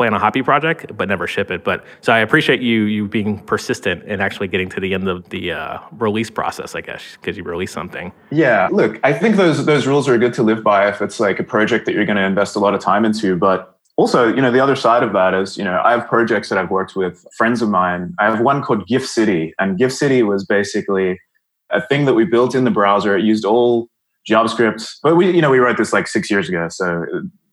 plan 0.01 0.15
a 0.15 0.19
hobby 0.19 0.43
project 0.43 0.97
but 0.97 1.09
never 1.09 1.27
ship 1.27 1.51
it. 1.51 1.63
But 1.63 1.85
so 2.01 2.11
i 2.11 2.21
appreciate 2.21 2.63
you 2.63 2.85
you 2.85 3.07
being 3.07 3.39
persistent 3.41 4.03
and 4.07 4.23
actually 4.23 4.49
getting 4.49 4.71
to 4.71 4.81
the 4.81 4.95
end 4.95 5.07
of 5.09 5.29
the 5.29 5.53
uh, 5.53 5.79
release 6.07 6.31
process 6.31 6.75
i 6.75 6.81
guess 6.81 7.03
because 7.17 7.37
you 7.37 7.43
release 7.45 7.71
something. 7.71 8.11
Yeah. 8.31 8.69
Look 8.73 8.99
i 9.05 9.13
think 9.13 9.37
those 9.37 9.67
those 9.67 9.87
rules 9.87 10.09
are 10.09 10.17
good 10.17 10.33
to 10.39 10.43
live 10.43 10.63
by 10.65 10.89
if 10.89 11.03
it's 11.03 11.21
like 11.21 11.39
a 11.39 11.45
project 11.45 11.85
that 11.85 11.93
you're 11.95 12.07
going 12.07 12.23
to 12.25 12.29
invest 12.33 12.57
a 12.57 12.61
lot 12.61 12.73
of 12.73 12.81
time 12.81 13.05
into. 13.05 13.37
But 13.37 13.59
also 13.97 14.21
you 14.35 14.41
know 14.41 14.51
the 14.51 14.63
other 14.67 14.79
side 14.87 15.03
of 15.03 15.13
that 15.13 15.35
is 15.35 15.59
you 15.59 15.65
know 15.69 15.77
i 15.85 15.91
have 15.95 16.09
projects 16.09 16.49
that 16.49 16.57
i've 16.57 16.71
worked 16.71 16.97
with 16.97 17.15
friends 17.37 17.61
of 17.61 17.69
mine. 17.69 18.15
I 18.19 18.25
have 18.31 18.41
one 18.41 18.63
called 18.63 18.87
gift 18.87 19.09
city 19.19 19.53
and 19.59 19.77
gift 19.77 19.95
city 20.03 20.23
was 20.23 20.47
basically 20.47 21.21
a 21.69 21.83
thing 21.89 22.07
that 22.07 22.15
we 22.15 22.25
built 22.25 22.55
in 22.55 22.65
the 22.65 22.75
browser. 22.81 23.11
It 23.19 23.25
used 23.33 23.45
all 23.45 23.89
javascript 24.31 24.83
but 25.03 25.15
we 25.19 25.31
you 25.37 25.43
know 25.43 25.51
we 25.57 25.59
wrote 25.59 25.77
this 25.77 25.93
like 25.93 26.07
six 26.17 26.31
years 26.31 26.49
ago 26.49 26.69
so 26.71 26.89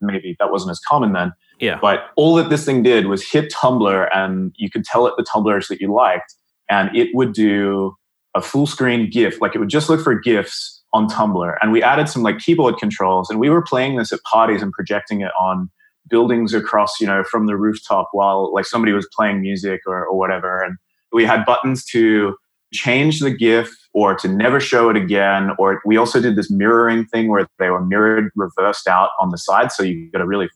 maybe 0.02 0.36
that 0.40 0.50
wasn't 0.52 0.72
as 0.72 0.80
common 0.80 1.12
then. 1.14 1.34
Yeah. 1.60 1.80
But 1.82 2.10
all 2.16 2.36
that 2.36 2.50
this 2.50 2.66
thing 2.66 2.84
did 2.84 3.08
was 3.08 3.28
hit 3.28 3.52
Tumblr, 3.52 4.10
and 4.14 4.54
you 4.58 4.70
could 4.70 4.84
tell 4.84 5.08
it 5.08 5.14
the 5.18 5.24
Tumblrs 5.24 5.68
that 5.68 5.82
you 5.82 5.92
liked, 5.92 6.36
and 6.70 6.96
it 6.96 7.10
would 7.14 7.34
do 7.34 7.96
a 8.36 8.42
full 8.42 8.68
screen 8.68 9.10
GIF. 9.10 9.42
Like 9.42 9.56
it 9.56 9.60
would 9.60 9.70
just 9.70 9.90
look 9.90 10.02
for 10.02 10.14
GIFs 10.14 10.84
on 10.94 11.08
Tumblr. 11.08 11.56
And 11.62 11.72
we 11.72 11.82
added 11.82 12.10
some 12.10 12.24
like 12.24 12.40
keyboard 12.40 12.78
controls, 12.78 13.30
and 13.30 13.40
we 13.40 13.50
were 13.50 13.62
playing 13.62 13.98
this 13.98 14.12
at 14.14 14.22
parties 14.24 14.62
and 14.62 14.72
projecting 14.72 15.22
it 15.22 15.32
on 15.40 15.70
buildings 16.10 16.54
across, 16.54 17.00
you 17.02 17.08
know, 17.08 17.24
from 17.24 17.48
the 17.48 17.58
rooftop 17.58 18.10
while 18.14 18.54
like 18.54 18.66
somebody 18.66 18.94
was 18.94 19.08
playing 19.16 19.42
music 19.42 19.82
or, 19.86 20.06
or 20.06 20.18
whatever. 20.18 20.62
And 20.62 20.78
we 21.12 21.26
had 21.26 21.46
buttons 21.46 21.84
to 21.86 22.36
change 22.74 23.20
the 23.20 23.32
GIF 23.32 23.74
or 23.98 24.14
to 24.14 24.28
never 24.28 24.60
show 24.60 24.92
it 24.92 24.96
again. 24.96 25.50
Or 25.58 25.82
we 25.84 25.98
also 25.98 26.22
did 26.22 26.36
this 26.36 26.52
mirroring 26.52 27.06
thing 27.08 27.30
where 27.30 27.48
they 27.58 27.72
were 27.72 27.84
mirrored 27.84 28.30
reversed 28.36 28.88
out 28.88 29.10
on 29.20 29.32
the 29.32 29.40
side. 29.40 29.72
So 29.72 29.82
you 29.82 30.12
got 30.12 30.22
a 30.22 30.28
really 30.28 30.50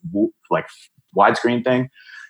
like 0.52 0.68
widescreen 1.18 1.64
thing. 1.64 1.90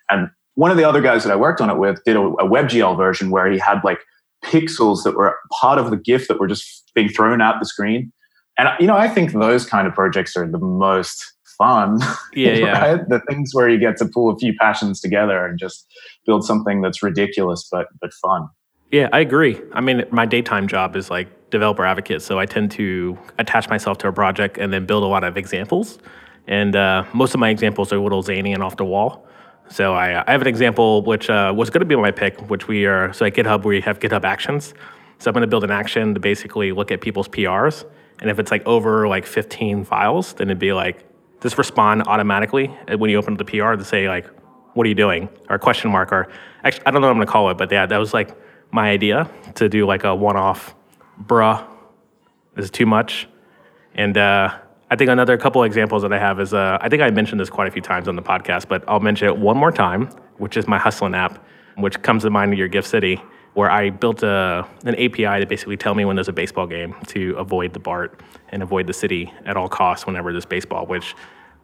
And 0.09 0.29
one 0.55 0.71
of 0.71 0.77
the 0.77 0.85
other 0.85 1.01
guys 1.01 1.25
that 1.25 1.33
I 1.33 1.35
worked 1.35 1.59
on 1.59 1.69
it 1.69 1.77
with 1.77 2.01
did 2.05 2.15
a, 2.15 2.21
a 2.21 2.49
WebGL 2.49 2.95
version 2.95 3.29
where 3.29 3.51
he 3.51 3.59
had 3.59 3.81
like 3.83 3.99
pixels 4.45 5.03
that 5.03 5.17
were 5.17 5.35
part 5.59 5.77
of 5.77 5.91
the 5.91 5.97
GIF 5.97 6.29
that 6.29 6.39
were 6.39 6.47
just 6.47 6.89
being 6.95 7.09
thrown 7.09 7.41
out 7.41 7.59
the 7.59 7.65
screen. 7.65 8.13
And 8.57 8.69
you 8.79 8.87
know, 8.87 8.95
I 8.95 9.09
think 9.09 9.33
those 9.33 9.65
kind 9.65 9.89
of 9.89 9.93
projects 9.93 10.37
are 10.37 10.49
the 10.49 10.59
most 10.59 11.33
fun. 11.57 11.99
Yeah, 12.33 12.53
yeah. 12.53 12.97
The 13.09 13.19
things 13.29 13.53
where 13.53 13.67
you 13.67 13.77
get 13.77 13.97
to 13.97 14.05
pull 14.05 14.29
a 14.29 14.37
few 14.37 14.53
passions 14.57 15.01
together 15.01 15.45
and 15.45 15.59
just 15.59 15.85
build 16.25 16.45
something 16.45 16.81
that's 16.81 17.03
ridiculous 17.03 17.67
but 17.69 17.87
but 17.99 18.13
fun. 18.13 18.47
Yeah, 18.91 19.07
I 19.13 19.21
agree. 19.21 19.61
I 19.71 19.79
mean, 19.79 20.03
my 20.11 20.25
daytime 20.25 20.67
job 20.67 20.97
is 20.97 21.09
like 21.09 21.49
developer 21.49 21.85
advocate, 21.85 22.21
so 22.21 22.39
I 22.39 22.45
tend 22.45 22.71
to 22.71 23.17
attach 23.39 23.69
myself 23.69 23.97
to 23.99 24.09
a 24.09 24.11
project 24.11 24.57
and 24.57 24.71
then 24.71 24.85
build 24.85 25.03
a 25.03 25.07
lot 25.07 25.23
of 25.23 25.37
examples. 25.37 25.97
And 26.47 26.75
uh, 26.75 27.05
most 27.13 27.33
of 27.33 27.39
my 27.39 27.49
examples 27.49 27.93
are 27.93 27.97
a 27.97 28.01
little 28.01 28.21
zany 28.21 28.51
and 28.51 28.61
off 28.61 28.75
the 28.75 28.83
wall. 28.83 29.25
So 29.69 29.93
I, 29.93 30.21
I 30.27 30.31
have 30.31 30.41
an 30.41 30.47
example 30.47 31.03
which 31.03 31.29
uh, 31.29 31.53
was 31.55 31.69
going 31.69 31.79
to 31.79 31.85
be 31.85 31.95
my 31.95 32.11
pick, 32.11 32.49
which 32.49 32.67
we 32.67 32.85
are 32.85 33.13
so 33.13 33.25
at 33.25 33.33
GitHub 33.33 33.63
we 33.63 33.79
have 33.79 33.99
GitHub 33.99 34.25
Actions. 34.25 34.73
So 35.19 35.29
I'm 35.29 35.33
going 35.33 35.41
to 35.41 35.47
build 35.47 35.63
an 35.63 35.71
action 35.71 36.13
to 36.13 36.19
basically 36.19 36.73
look 36.73 36.91
at 36.91 36.99
people's 36.99 37.29
PRs, 37.29 37.85
and 38.19 38.29
if 38.29 38.39
it's 38.39 38.51
like 38.51 38.65
over 38.65 39.07
like 39.07 39.25
15 39.25 39.85
files, 39.85 40.33
then 40.33 40.47
it'd 40.47 40.59
be 40.59 40.73
like 40.73 41.05
just 41.41 41.57
respond 41.57 42.03
automatically 42.07 42.67
when 42.97 43.09
you 43.09 43.17
open 43.17 43.33
up 43.33 43.37
the 43.37 43.45
PR 43.45 43.75
to 43.75 43.85
say 43.85 44.09
like, 44.09 44.25
"What 44.73 44.85
are 44.85 44.89
you 44.89 44.95
doing?" 44.95 45.29
or 45.47 45.57
question 45.59 45.91
mark, 45.91 46.11
or 46.11 46.27
actually 46.63 46.85
I 46.87 46.91
don't 46.91 47.01
know 47.01 47.07
what 47.07 47.11
I'm 47.11 47.17
going 47.17 47.27
to 47.27 47.31
call 47.31 47.49
it, 47.51 47.57
but 47.57 47.71
yeah, 47.71 47.85
that 47.85 47.97
was 47.97 48.13
like 48.13 48.35
my 48.71 48.89
idea 48.89 49.29
to 49.55 49.69
do 49.69 49.85
like 49.85 50.03
a 50.03 50.15
one-off, 50.15 50.75
bruh, 51.21 51.65
this 52.55 52.65
is 52.65 52.71
too 52.71 52.85
much. 52.85 53.27
And 53.95 54.17
uh, 54.17 54.57
I 54.89 54.95
think 54.95 55.09
another 55.09 55.37
couple 55.37 55.63
examples 55.63 56.01
that 56.03 56.13
I 56.13 56.19
have 56.19 56.39
is 56.39 56.53
uh, 56.53 56.77
I 56.81 56.89
think 56.89 57.01
I 57.01 57.09
mentioned 57.09 57.39
this 57.39 57.49
quite 57.49 57.67
a 57.67 57.71
few 57.71 57.81
times 57.81 58.07
on 58.07 58.15
the 58.15 58.21
podcast, 58.21 58.67
but 58.67 58.83
I'll 58.87 58.99
mention 58.99 59.27
it 59.27 59.37
one 59.37 59.57
more 59.57 59.71
time, 59.71 60.07
which 60.37 60.57
is 60.57 60.67
my 60.67 60.77
hustling 60.77 61.15
app, 61.15 61.43
which 61.75 62.01
comes 62.01 62.23
to 62.23 62.29
mind 62.29 62.51
in 62.53 62.57
your 62.57 62.67
Gift 62.67 62.87
City, 62.87 63.21
where 63.53 63.69
I 63.69 63.89
built 63.89 64.23
a, 64.23 64.67
an 64.85 64.95
API 64.95 65.39
to 65.39 65.45
basically 65.45 65.77
tell 65.77 65.93
me 65.93 66.05
when 66.05 66.15
there's 66.15 66.29
a 66.29 66.33
baseball 66.33 66.67
game 66.67 66.95
to 67.07 67.35
avoid 67.37 67.73
the 67.73 67.79
BART 67.79 68.21
and 68.49 68.63
avoid 68.63 68.87
the 68.87 68.93
city 68.93 69.33
at 69.45 69.57
all 69.57 69.67
costs 69.67 70.05
whenever 70.05 70.31
there's 70.31 70.45
baseball, 70.45 70.85
which 70.85 71.15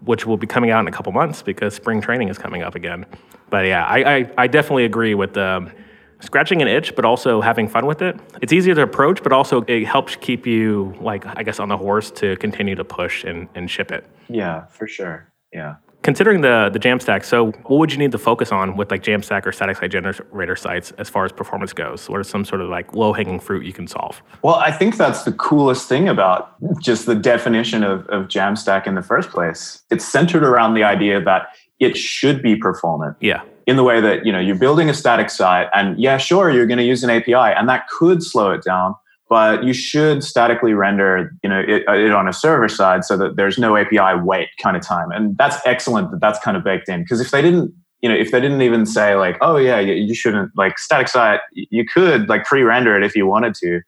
which 0.02 0.28
will 0.28 0.38
be 0.38 0.46
coming 0.46 0.70
out 0.70 0.80
in 0.80 0.88
a 0.88 0.92
couple 0.92 1.12
months 1.12 1.42
because 1.42 1.74
spring 1.74 2.00
training 2.00 2.30
is 2.30 2.38
coming 2.38 2.62
up 2.62 2.76
again. 2.76 3.04
But 3.50 3.66
yeah, 3.66 3.84
I, 3.84 4.16
I, 4.16 4.32
I 4.38 4.48
definitely 4.48 4.86
agree 4.86 5.16
with 5.16 5.34
the 5.34 5.44
um, 5.44 5.72
scratching 6.20 6.62
an 6.62 6.68
itch, 6.68 6.96
but 6.96 7.06
also 7.06 7.42
having 7.42 7.68
fun 7.68 7.86
with 7.86 8.02
it. 8.02 8.20
It's 8.42 8.54
easier 8.54 8.76
to 8.76 8.82
approach, 8.82 9.24
but 9.24 9.32
also 9.32 9.62
it 9.68 9.86
helps 9.86 10.16
keep 10.16 10.46
you 10.46 10.96
like 11.02 11.26
I 11.26 11.44
guess 11.44 11.60
on 11.60 11.70
the 11.70 11.78
horse 11.78 12.12
to 12.12 12.36
continue 12.38 12.76
to 12.76 12.84
push 12.84 13.24
and, 13.24 13.48
and 13.56 13.70
ship 13.70 13.92
it. 13.92 14.06
Yeah, 14.30 14.66
for 14.68 14.88
sure. 14.88 15.32
Yeah. 15.54 15.76
Considering 16.04 16.42
the 16.42 16.70
the 16.72 16.80
Jamstack, 16.80 17.26
so 17.26 17.52
what 17.52 17.78
would 17.78 17.92
you 17.92 17.98
need 17.98 18.12
to 18.14 18.18
focus 18.18 18.52
on 18.52 18.78
with 18.78 18.92
like 18.92 19.04
Jamstack 19.04 19.46
or 19.46 19.52
static 19.52 19.78
site 19.78 19.92
generator 19.92 20.56
sites 20.56 20.92
as 20.92 21.10
far 21.10 21.26
as 21.26 21.32
performance 21.32 21.74
goes? 21.74 22.10
What 22.10 22.20
are 22.20 22.24
some 22.24 22.46
sort 22.46 22.62
of 22.62 22.70
like 22.70 22.94
low 22.94 23.12
hanging 23.12 23.40
fruit 23.40 23.66
you 23.66 23.74
can 23.74 23.88
solve? 23.88 24.22
Well, 24.42 24.56
I 24.56 24.72
think 24.72 24.96
that's 24.96 25.24
the 25.24 25.34
coolest 25.34 25.90
thing 25.90 26.08
about 26.08 26.56
just 26.82 27.08
the 27.08 27.16
definition 27.16 27.84
of, 27.84 28.08
of 28.08 28.28
Jamstack 28.28 28.88
in 28.88 28.96
the 28.96 29.02
first 29.02 29.30
place. 29.32 29.82
It's 29.90 30.06
centered 30.06 30.44
around 30.44 30.76
the 30.76 30.84
idea 30.84 31.22
that 31.22 31.50
it 31.80 31.98
should 31.98 32.42
be 32.42 32.56
performant. 32.56 33.18
Yeah 33.20 33.42
in 33.68 33.76
the 33.76 33.84
way 33.84 34.02
that 34.02 34.26
you 34.26 34.32
know 34.32 34.40
you're 34.40 34.56
building 34.56 34.90
a 34.90 34.94
static 34.94 35.30
site 35.30 35.68
and 35.76 36.00
yeah 36.00 36.18
sure 36.18 36.50
you're 36.50 36.66
going 36.66 36.78
to 36.80 36.86
use 36.86 37.04
an 37.04 37.10
api 37.10 37.34
and 37.34 37.70
that 37.70 37.88
could 37.90 38.24
slow 38.24 38.52
it 38.52 38.64
down 38.64 38.96
but 39.30 39.64
you 39.64 39.74
should 39.74 40.24
statically 40.24 40.74
render 40.74 41.32
you 41.44 41.50
know 41.50 41.60
it, 41.60 41.84
it, 41.88 42.12
on 42.12 42.28
a 42.28 42.34
server 42.34 42.70
side 42.70 43.04
so 43.04 43.18
that 43.18 43.36
there's 43.36 43.58
no 43.58 43.76
api 43.78 44.00
wait 44.24 44.50
kind 44.62 44.78
of 44.78 44.84
time. 44.84 45.12
And 45.12 45.38
that's 45.38 45.58
excellent 45.66 46.12
that 46.12 46.22
that's 46.22 46.40
kind 46.40 46.58
of 46.58 46.64
baked 46.64 46.90
in 46.90 47.04
because 47.04 47.20
if 47.20 47.32
they 47.32 47.42
didn't 47.42 47.74
you 48.02 48.10
know 48.10 48.16
if 48.16 48.32
they 48.32 48.40
didn't 48.40 48.62
even 48.62 48.86
say 48.86 49.16
like 49.16 49.38
oh 49.42 49.58
yeah 49.58 49.80
you, 49.80 49.94
you 49.94 50.16
shouldn't 50.16 50.52
like 50.56 50.80
static 50.80 51.08
site 51.08 51.42
you 51.52 51.86
could 51.86 52.30
like 52.30 52.46
pre-render 52.46 52.96
it 52.96 53.04
if 53.04 53.16
you 53.16 53.28
wanted 53.28 53.54
to 53.56 53.82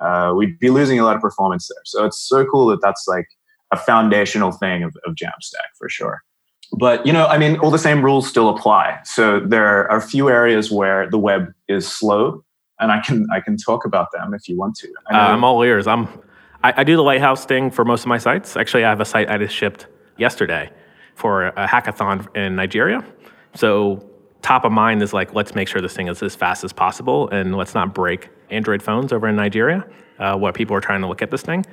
uh, 0.00 0.32
we'd 0.34 0.58
be 0.58 0.70
losing 0.70 0.98
a 0.98 1.04
lot 1.04 1.14
of 1.14 1.20
performance 1.20 1.68
there. 1.68 1.82
So 1.84 2.06
it's 2.06 2.18
so 2.18 2.46
cool 2.46 2.68
that 2.68 2.80
that's 2.80 3.06
like 3.06 3.26
a 3.70 3.76
foundational 3.76 4.50
thing 4.50 4.82
of, 4.82 4.96
of 5.06 5.14
jamstack 5.14 5.68
for 5.78 5.90
sure 5.90 6.22
but 6.72 7.04
you 7.06 7.12
know 7.12 7.26
i 7.26 7.38
mean 7.38 7.58
all 7.58 7.70
the 7.70 7.78
same 7.78 8.04
rules 8.04 8.28
still 8.28 8.48
apply. 8.48 8.98
So 9.04 9.40
there 9.40 9.66
are 9.66 9.96
a 9.96 10.00
few 10.00 10.28
areas 10.28 10.70
where 10.70 11.08
the 11.10 11.18
web 11.18 11.52
is 11.68 11.90
slow 11.90 12.44
and 12.78 12.92
i 12.92 13.00
can 13.00 13.26
i 13.32 13.40
can 13.40 13.56
talk 13.56 13.84
about 13.84 14.08
them 14.12 14.34
if 14.34 14.48
you 14.48 14.56
want 14.56 14.76
to. 14.76 14.88
Uh, 15.12 15.16
i'm 15.16 15.44
all 15.44 15.62
ears. 15.62 15.86
I'm 15.86 16.08
I, 16.62 16.74
I, 16.78 16.84
do 16.84 16.94
the 16.94 17.02
lighthouse 17.02 17.46
thing 17.46 17.70
for 17.70 17.86
most 17.86 18.02
of 18.02 18.08
my 18.08 18.18
sites. 18.18 18.56
Actually 18.56 18.84
i 18.84 18.88
have 18.88 19.00
a 19.00 19.04
site 19.04 19.30
i 19.30 19.38
just 19.38 19.54
shipped 19.54 19.86
yesterday 20.16 20.70
for 21.14 21.48
a 21.48 21.66
hackathon 21.66 22.34
in 22.36 22.56
nigeria. 22.56 23.04
So 23.54 24.10
top 24.42 24.64
of 24.64 24.72
mind 24.72 25.02
is 25.02 25.12
like 25.12 25.34
let's 25.34 25.54
make 25.54 25.68
sure 25.68 25.80
this 25.80 25.94
thing 25.94 26.08
is 26.08 26.22
as 26.22 26.34
fast 26.34 26.64
as 26.64 26.72
possible 26.72 27.28
and 27.30 27.56
let's 27.56 27.74
not 27.74 27.94
break 27.94 28.30
android 28.50 28.82
phones 28.82 29.12
over 29.12 29.28
in 29.28 29.36
nigeria 29.36 29.84
uh, 30.18 30.36
what 30.36 30.54
people 30.54 30.74
are 30.74 30.80
trying 30.80 31.00
to 31.00 31.06
look 31.06 31.22
at 31.22 31.30
this 31.30 31.42
thing 31.42 31.64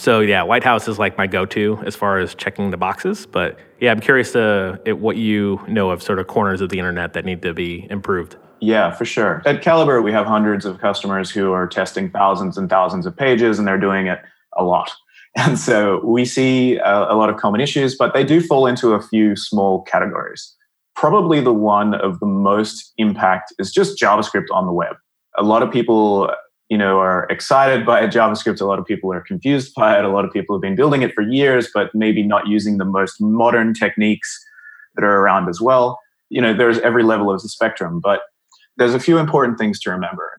so 0.00 0.20
yeah, 0.20 0.42
Lighthouse 0.42 0.88
is 0.88 0.98
like 0.98 1.18
my 1.18 1.26
go-to 1.26 1.78
as 1.84 1.94
far 1.94 2.18
as 2.18 2.34
checking 2.34 2.70
the 2.70 2.78
boxes. 2.78 3.26
But 3.26 3.58
yeah, 3.80 3.90
I'm 3.92 4.00
curious 4.00 4.32
to 4.32 4.80
what 4.98 5.16
you 5.16 5.60
know 5.68 5.90
of 5.90 6.02
sort 6.02 6.18
of 6.18 6.26
corners 6.26 6.62
of 6.62 6.70
the 6.70 6.78
internet 6.78 7.12
that 7.12 7.26
need 7.26 7.42
to 7.42 7.52
be 7.52 7.86
improved. 7.90 8.36
Yeah, 8.60 8.92
for 8.92 9.04
sure. 9.04 9.42
At 9.44 9.62
Calibre, 9.62 10.00
we 10.00 10.10
have 10.12 10.26
hundreds 10.26 10.64
of 10.64 10.78
customers 10.80 11.30
who 11.30 11.52
are 11.52 11.66
testing 11.66 12.10
thousands 12.10 12.56
and 12.56 12.68
thousands 12.70 13.04
of 13.04 13.14
pages, 13.16 13.58
and 13.58 13.68
they're 13.68 13.78
doing 13.78 14.06
it 14.06 14.20
a 14.56 14.64
lot. 14.64 14.90
And 15.36 15.60
so 15.60 16.04
we 16.04 16.24
see 16.24 16.78
a, 16.78 17.12
a 17.12 17.14
lot 17.14 17.30
of 17.30 17.36
common 17.36 17.60
issues, 17.60 17.94
but 17.96 18.14
they 18.14 18.24
do 18.24 18.40
fall 18.40 18.66
into 18.66 18.94
a 18.94 19.00
few 19.00 19.36
small 19.36 19.82
categories. 19.82 20.56
Probably 20.96 21.40
the 21.40 21.52
one 21.52 21.94
of 21.94 22.18
the 22.18 22.26
most 22.26 22.92
impact 22.98 23.54
is 23.60 23.70
just 23.70 23.96
JavaScript 23.96 24.46
on 24.52 24.66
the 24.66 24.72
web. 24.72 24.96
A 25.38 25.44
lot 25.44 25.62
of 25.62 25.70
people 25.70 26.32
you 26.70 26.78
know 26.78 26.98
are 26.98 27.26
excited 27.28 27.84
by 27.84 28.06
javascript. 28.06 28.60
A 28.60 28.64
lot 28.64 28.78
of 28.78 28.86
people 28.86 29.12
are 29.12 29.20
confused 29.20 29.74
by 29.74 29.98
it. 29.98 30.04
A 30.04 30.08
lot 30.08 30.24
of 30.24 30.32
people 30.32 30.56
have 30.56 30.62
been 30.62 30.76
building 30.76 31.02
it 31.02 31.12
for 31.12 31.22
years 31.22 31.68
but 31.74 31.90
maybe 31.94 32.22
not 32.22 32.46
using 32.46 32.78
the 32.78 32.84
most 32.84 33.20
modern 33.20 33.74
techniques 33.74 34.42
that 34.94 35.04
are 35.04 35.16
around 35.18 35.48
as 35.48 35.60
well. 35.60 35.98
You 36.30 36.40
know 36.40 36.54
there's 36.54 36.78
every 36.78 37.02
level 37.02 37.30
of 37.30 37.42
the 37.42 37.48
spectrum 37.48 38.00
but 38.02 38.20
there's 38.76 38.94
a 38.94 39.00
few 39.00 39.18
important 39.18 39.58
things 39.58 39.78
to 39.80 39.90
remember. 39.90 40.38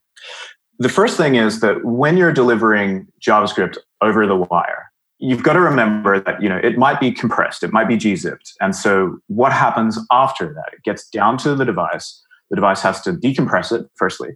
The 0.80 0.90
first 0.90 1.16
thing 1.16 1.36
is 1.36 1.60
that 1.60 1.86
when 1.86 2.18
you're 2.18 2.34
delivering 2.34 3.08
javascript 3.22 3.78
over 4.02 4.26
the 4.26 4.38
wire 4.38 4.88
you've 5.20 5.44
got 5.44 5.54
to 5.54 5.60
remember 5.60 6.20
that 6.20 6.42
you 6.42 6.50
know 6.50 6.58
it 6.64 6.78
might 6.78 7.00
be 7.00 7.12
compressed 7.12 7.62
it 7.62 7.72
might 7.72 7.88
be 7.88 7.98
gzipped 7.98 8.54
and 8.62 8.76
so 8.76 9.20
what 9.28 9.52
happens 9.52 10.00
after 10.12 10.54
that? 10.54 10.74
It 10.74 10.84
gets 10.84 11.10
down 11.10 11.38
to 11.40 11.56
the 11.56 11.66
device. 11.66 12.24
The 12.50 12.56
device 12.56 12.82
has 12.82 13.02
to 13.02 13.14
decompress 13.14 13.72
it 13.78 13.90
firstly 13.96 14.30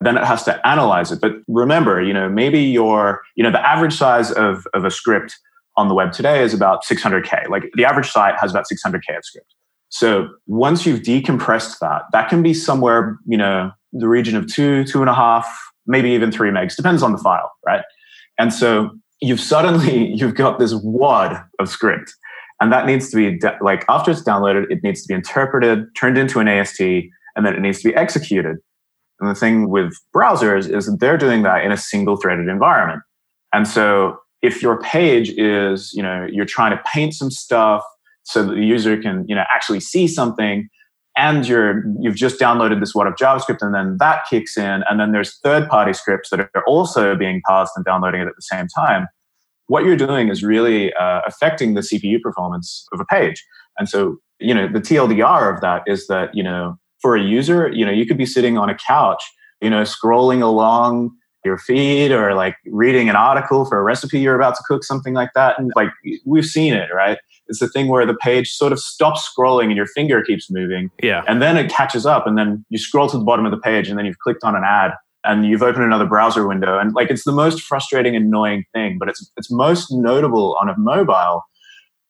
then 0.00 0.16
it 0.16 0.24
has 0.24 0.42
to 0.44 0.66
analyze 0.66 1.12
it. 1.12 1.20
But 1.20 1.32
remember, 1.46 2.02
you 2.02 2.12
know, 2.12 2.28
maybe 2.28 2.60
your, 2.60 3.20
you 3.36 3.44
know, 3.44 3.50
the 3.50 3.66
average 3.66 3.94
size 3.94 4.30
of, 4.32 4.66
of 4.72 4.84
a 4.84 4.90
script 4.90 5.38
on 5.76 5.88
the 5.88 5.94
web 5.94 6.12
today 6.12 6.42
is 6.42 6.54
about 6.54 6.84
600K. 6.84 7.48
Like 7.48 7.70
the 7.74 7.84
average 7.84 8.10
site 8.10 8.34
has 8.38 8.50
about 8.50 8.64
600K 8.70 9.16
of 9.16 9.24
script. 9.24 9.54
So 9.90 10.28
once 10.46 10.86
you've 10.86 11.00
decompressed 11.00 11.78
that, 11.80 12.02
that 12.12 12.28
can 12.28 12.42
be 12.42 12.54
somewhere, 12.54 13.18
you 13.26 13.36
know, 13.36 13.72
the 13.92 14.08
region 14.08 14.36
of 14.36 14.46
two, 14.46 14.84
two 14.84 15.00
and 15.00 15.10
a 15.10 15.14
half, 15.14 15.46
maybe 15.86 16.10
even 16.10 16.30
three 16.30 16.50
megs, 16.50 16.76
depends 16.76 17.02
on 17.02 17.12
the 17.12 17.18
file, 17.18 17.50
right? 17.66 17.82
And 18.38 18.54
so 18.54 18.90
you've 19.20 19.40
suddenly, 19.40 20.12
you've 20.14 20.34
got 20.34 20.58
this 20.58 20.74
wad 20.82 21.42
of 21.58 21.68
script. 21.68 22.14
And 22.62 22.70
that 22.72 22.86
needs 22.86 23.10
to 23.10 23.16
be, 23.16 23.40
like, 23.62 23.86
after 23.88 24.10
it's 24.10 24.22
downloaded, 24.22 24.66
it 24.70 24.82
needs 24.82 25.02
to 25.02 25.08
be 25.08 25.14
interpreted, 25.14 25.86
turned 25.96 26.18
into 26.18 26.40
an 26.40 26.48
AST, 26.48 26.80
and 26.80 27.46
then 27.46 27.54
it 27.54 27.60
needs 27.60 27.80
to 27.80 27.88
be 27.88 27.96
executed. 27.96 28.58
And 29.20 29.30
the 29.30 29.34
thing 29.34 29.68
with 29.68 29.94
browsers 30.14 30.74
is 30.74 30.86
that 30.86 30.98
they're 30.98 31.18
doing 31.18 31.42
that 31.42 31.64
in 31.64 31.72
a 31.72 31.76
single 31.76 32.16
threaded 32.16 32.48
environment. 32.48 33.02
And 33.52 33.68
so 33.68 34.18
if 34.42 34.62
your 34.62 34.80
page 34.80 35.30
is, 35.36 35.92
you 35.92 36.02
know, 36.02 36.26
you're 36.30 36.46
trying 36.46 36.70
to 36.70 36.82
paint 36.92 37.14
some 37.14 37.30
stuff 37.30 37.84
so 38.22 38.42
that 38.42 38.54
the 38.54 38.64
user 38.64 39.00
can, 39.00 39.24
you 39.28 39.34
know, 39.34 39.44
actually 39.52 39.80
see 39.80 40.08
something 40.08 40.68
and 41.16 41.46
you're 41.46 41.84
you've 42.00 42.14
just 42.14 42.38
downloaded 42.38 42.80
this 42.80 42.94
wad 42.94 43.06
of 43.06 43.14
JavaScript 43.14 43.58
and 43.60 43.74
then 43.74 43.96
that 43.98 44.20
kicks 44.30 44.56
in 44.56 44.82
and 44.88 44.98
then 44.98 45.12
there's 45.12 45.38
third 45.40 45.68
party 45.68 45.92
scripts 45.92 46.30
that 46.30 46.40
are 46.40 46.64
also 46.66 47.16
being 47.16 47.42
parsed 47.46 47.72
and 47.76 47.84
downloading 47.84 48.20
it 48.20 48.28
at 48.28 48.36
the 48.36 48.42
same 48.42 48.66
time. 48.68 49.06
What 49.66 49.84
you're 49.84 49.96
doing 49.96 50.28
is 50.28 50.42
really 50.42 50.92
uh, 50.94 51.20
affecting 51.26 51.74
the 51.74 51.80
CPU 51.80 52.20
performance 52.22 52.86
of 52.92 53.00
a 53.00 53.04
page. 53.04 53.44
And 53.78 53.88
so, 53.88 54.16
you 54.38 54.54
know, 54.54 54.68
the 54.68 54.80
TLDR 54.80 55.54
of 55.54 55.60
that 55.60 55.82
is 55.86 56.06
that, 56.08 56.30
you 56.34 56.42
know, 56.42 56.76
for 57.00 57.16
a 57.16 57.22
user, 57.22 57.68
you 57.68 57.84
know, 57.84 57.92
you 57.92 58.06
could 58.06 58.18
be 58.18 58.26
sitting 58.26 58.58
on 58.58 58.68
a 58.68 58.76
couch, 58.86 59.22
you 59.60 59.70
know, 59.70 59.82
scrolling 59.82 60.42
along 60.42 61.12
your 61.44 61.56
feed 61.56 62.12
or 62.12 62.34
like 62.34 62.56
reading 62.66 63.08
an 63.08 63.16
article 63.16 63.64
for 63.64 63.78
a 63.78 63.82
recipe 63.82 64.20
you're 64.20 64.34
about 64.34 64.54
to 64.56 64.62
cook, 64.66 64.84
something 64.84 65.14
like 65.14 65.30
that. 65.34 65.58
And 65.58 65.72
like 65.74 65.88
we've 66.26 66.44
seen 66.44 66.74
it, 66.74 66.90
right? 66.94 67.18
It's 67.48 67.60
the 67.60 67.68
thing 67.68 67.88
where 67.88 68.04
the 68.06 68.14
page 68.14 68.52
sort 68.52 68.72
of 68.72 68.78
stops 68.78 69.28
scrolling 69.28 69.66
and 69.66 69.76
your 69.76 69.86
finger 69.86 70.22
keeps 70.22 70.50
moving. 70.50 70.90
Yeah. 71.02 71.24
And 71.26 71.40
then 71.40 71.56
it 71.56 71.70
catches 71.70 72.04
up 72.04 72.26
and 72.26 72.36
then 72.36 72.64
you 72.68 72.78
scroll 72.78 73.08
to 73.08 73.18
the 73.18 73.24
bottom 73.24 73.46
of 73.46 73.52
the 73.52 73.58
page 73.58 73.88
and 73.88 73.98
then 73.98 74.04
you've 74.04 74.18
clicked 74.18 74.44
on 74.44 74.54
an 74.54 74.62
ad 74.64 74.92
and 75.24 75.44
you've 75.44 75.62
opened 75.62 75.84
another 75.84 76.06
browser 76.06 76.46
window. 76.46 76.78
And 76.78 76.94
like 76.94 77.10
it's 77.10 77.24
the 77.24 77.32
most 77.32 77.62
frustrating, 77.62 78.14
annoying 78.14 78.64
thing, 78.74 78.98
but 78.98 79.08
it's 79.08 79.30
it's 79.36 79.50
most 79.50 79.90
notable 79.90 80.56
on 80.60 80.68
a 80.68 80.76
mobile 80.78 81.42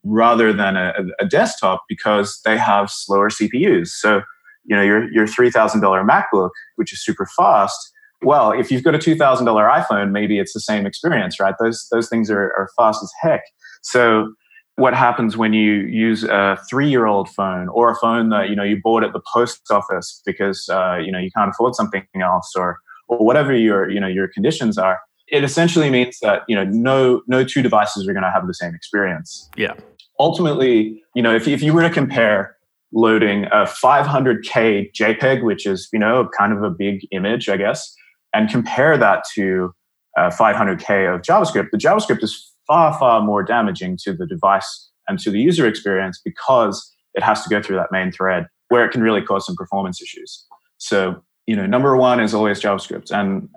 rather 0.03 0.53
than 0.53 0.77
a, 0.77 0.93
a 1.21 1.27
desktop 1.27 1.85
because 1.89 2.41
they 2.45 2.57
have 2.57 2.91
slower 2.91 3.29
CPUs. 3.29 3.89
So 3.89 4.23
you 4.65 4.77
know 4.77 4.83
your 4.83 5.11
your 5.13 5.27
three 5.27 5.51
thousand 5.51 5.81
dollar 5.81 6.05
MacBook, 6.05 6.51
which 6.77 6.93
is 6.93 7.03
super 7.03 7.27
fast. 7.37 7.79
Well, 8.23 8.53
if 8.53 8.71
you've 8.71 8.83
got 8.83 8.95
a 8.95 8.99
two 8.99 9.15
thousand 9.17 9.47
dollar 9.47 9.65
iPhone, 9.65 10.11
maybe 10.11 10.39
it's 10.39 10.53
the 10.53 10.61
same 10.61 10.87
experience, 10.87 11.41
right? 11.41 11.55
Those 11.59 11.87
those 11.91 12.09
things 12.09 12.31
are, 12.31 12.53
are 12.57 12.69
fast 12.77 13.03
as 13.03 13.13
heck. 13.23 13.43
So 13.83 14.33
what 14.77 14.95
happens 14.95 15.37
when 15.37 15.53
you 15.53 15.83
use 15.83 16.25
a 16.25 16.59
three-year-old 16.69 17.29
phone 17.29 17.69
or 17.69 17.91
a 17.91 17.97
phone 17.97 18.31
that 18.31 18.49
you 18.49 18.57
know 18.57 18.63
you 18.63 18.81
bought 18.83 19.05
at 19.05 19.13
the 19.13 19.21
post 19.33 19.61
office 19.71 20.23
because 20.25 20.69
uh, 20.69 20.97
you 20.97 21.13
know 21.13 21.19
you 21.19 21.31
can't 21.37 21.51
afford 21.51 21.75
something 21.75 22.05
else 22.21 22.53
or 22.57 22.79
or 23.09 23.25
whatever 23.25 23.55
your 23.55 23.91
you 23.91 24.01
know 24.01 24.09
your 24.09 24.29
conditions 24.29 24.79
are? 24.79 25.01
It 25.29 25.45
essentially 25.45 25.91
means 25.91 26.19
that 26.23 26.43
you 26.49 26.57
know 26.57 26.65
no 26.65 27.23
no 27.27 27.45
two 27.45 27.63
devices 27.63 28.09
are 28.09 28.13
going 28.13 28.25
to 28.25 28.31
have 28.31 28.47
the 28.47 28.55
same 28.55 28.75
experience. 28.75 29.51
Yeah. 29.57 29.75
Ultimately, 30.19 31.03
you 31.15 31.23
know, 31.23 31.35
if 31.35 31.47
if 31.49 31.63
you 31.63 31.73
were 31.73 31.83
to 31.83 31.91
compare 31.91 32.57
loading 32.93 33.45
a 33.47 33.65
500k 33.65 34.93
JPEG, 34.93 35.43
which 35.43 35.67
is 35.67 35.89
you 35.93 35.99
know 35.99 36.29
kind 36.37 36.53
of 36.53 36.63
a 36.63 36.71
big 36.71 37.07
image, 37.13 37.49
I 37.49 37.57
guess, 37.57 37.95
and 38.35 38.49
compare 38.49 38.97
that 38.99 39.25
to 39.35 39.73
uh, 40.17 40.31
500k 40.31 41.15
of 41.15 41.23
JavaScript, 41.23 41.71
the 41.71 41.79
JavaScript 41.79 42.23
is 42.23 42.53
far 42.67 42.99
far 42.99 43.23
more 43.23 43.43
damaging 43.43 43.99
to 44.05 44.13
the 44.13 44.27
device 44.27 44.91
and 45.09 45.19
to 45.21 45.31
the 45.31 45.41
user 45.41 45.67
experience 45.67 46.21
because 46.25 46.93
it 47.15 47.23
has 47.23 47.43
to 47.43 47.51
go 47.51 47.61
through 47.61 47.77
that 47.77 47.91
main 47.91 48.13
thread 48.13 48.47
where 48.69 48.85
it 48.85 48.93
can 48.93 49.03
really 49.03 49.23
cause 49.23 49.45
some 49.45 49.57
performance 49.57 50.01
issues. 50.01 50.45
So 50.79 51.23
you 51.47 51.57
know, 51.57 51.67
number 51.67 51.97
one 51.97 52.21
is 52.21 52.33
always 52.33 52.61
JavaScript. 52.61 53.11
And 53.11 53.49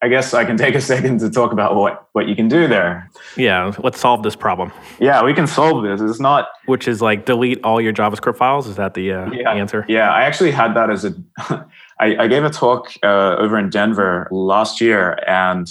I 0.00 0.08
guess 0.08 0.32
I 0.32 0.44
can 0.44 0.56
take 0.56 0.74
a 0.74 0.80
second 0.92 1.20
to 1.20 1.30
talk 1.30 1.52
about 1.52 1.74
what, 1.74 2.08
what 2.12 2.28
you 2.28 2.36
can 2.36 2.48
do 2.48 2.68
there. 2.68 3.10
Yeah, 3.36 3.72
let's 3.78 4.00
solve 4.00 4.22
this 4.22 4.36
problem. 4.36 4.72
Yeah, 5.00 5.24
we 5.24 5.34
can 5.34 5.46
solve 5.46 5.82
this. 5.82 6.00
It's 6.00 6.20
not. 6.20 6.48
Which 6.66 6.86
is 6.86 7.02
like 7.02 7.24
delete 7.24 7.62
all 7.64 7.80
your 7.80 7.92
JavaScript 7.92 8.36
files. 8.36 8.66
Is 8.66 8.76
that 8.76 8.94
the 8.94 9.12
uh, 9.12 9.30
yeah, 9.30 9.52
answer? 9.52 9.84
Yeah, 9.88 10.10
I 10.12 10.22
actually 10.22 10.52
had 10.52 10.74
that 10.74 10.90
as 10.90 11.04
a. 11.04 11.14
I, 12.00 12.16
I 12.16 12.28
gave 12.28 12.44
a 12.44 12.50
talk 12.50 12.92
uh, 13.02 13.36
over 13.38 13.58
in 13.58 13.70
Denver 13.70 14.28
last 14.30 14.80
year, 14.80 15.18
and 15.26 15.68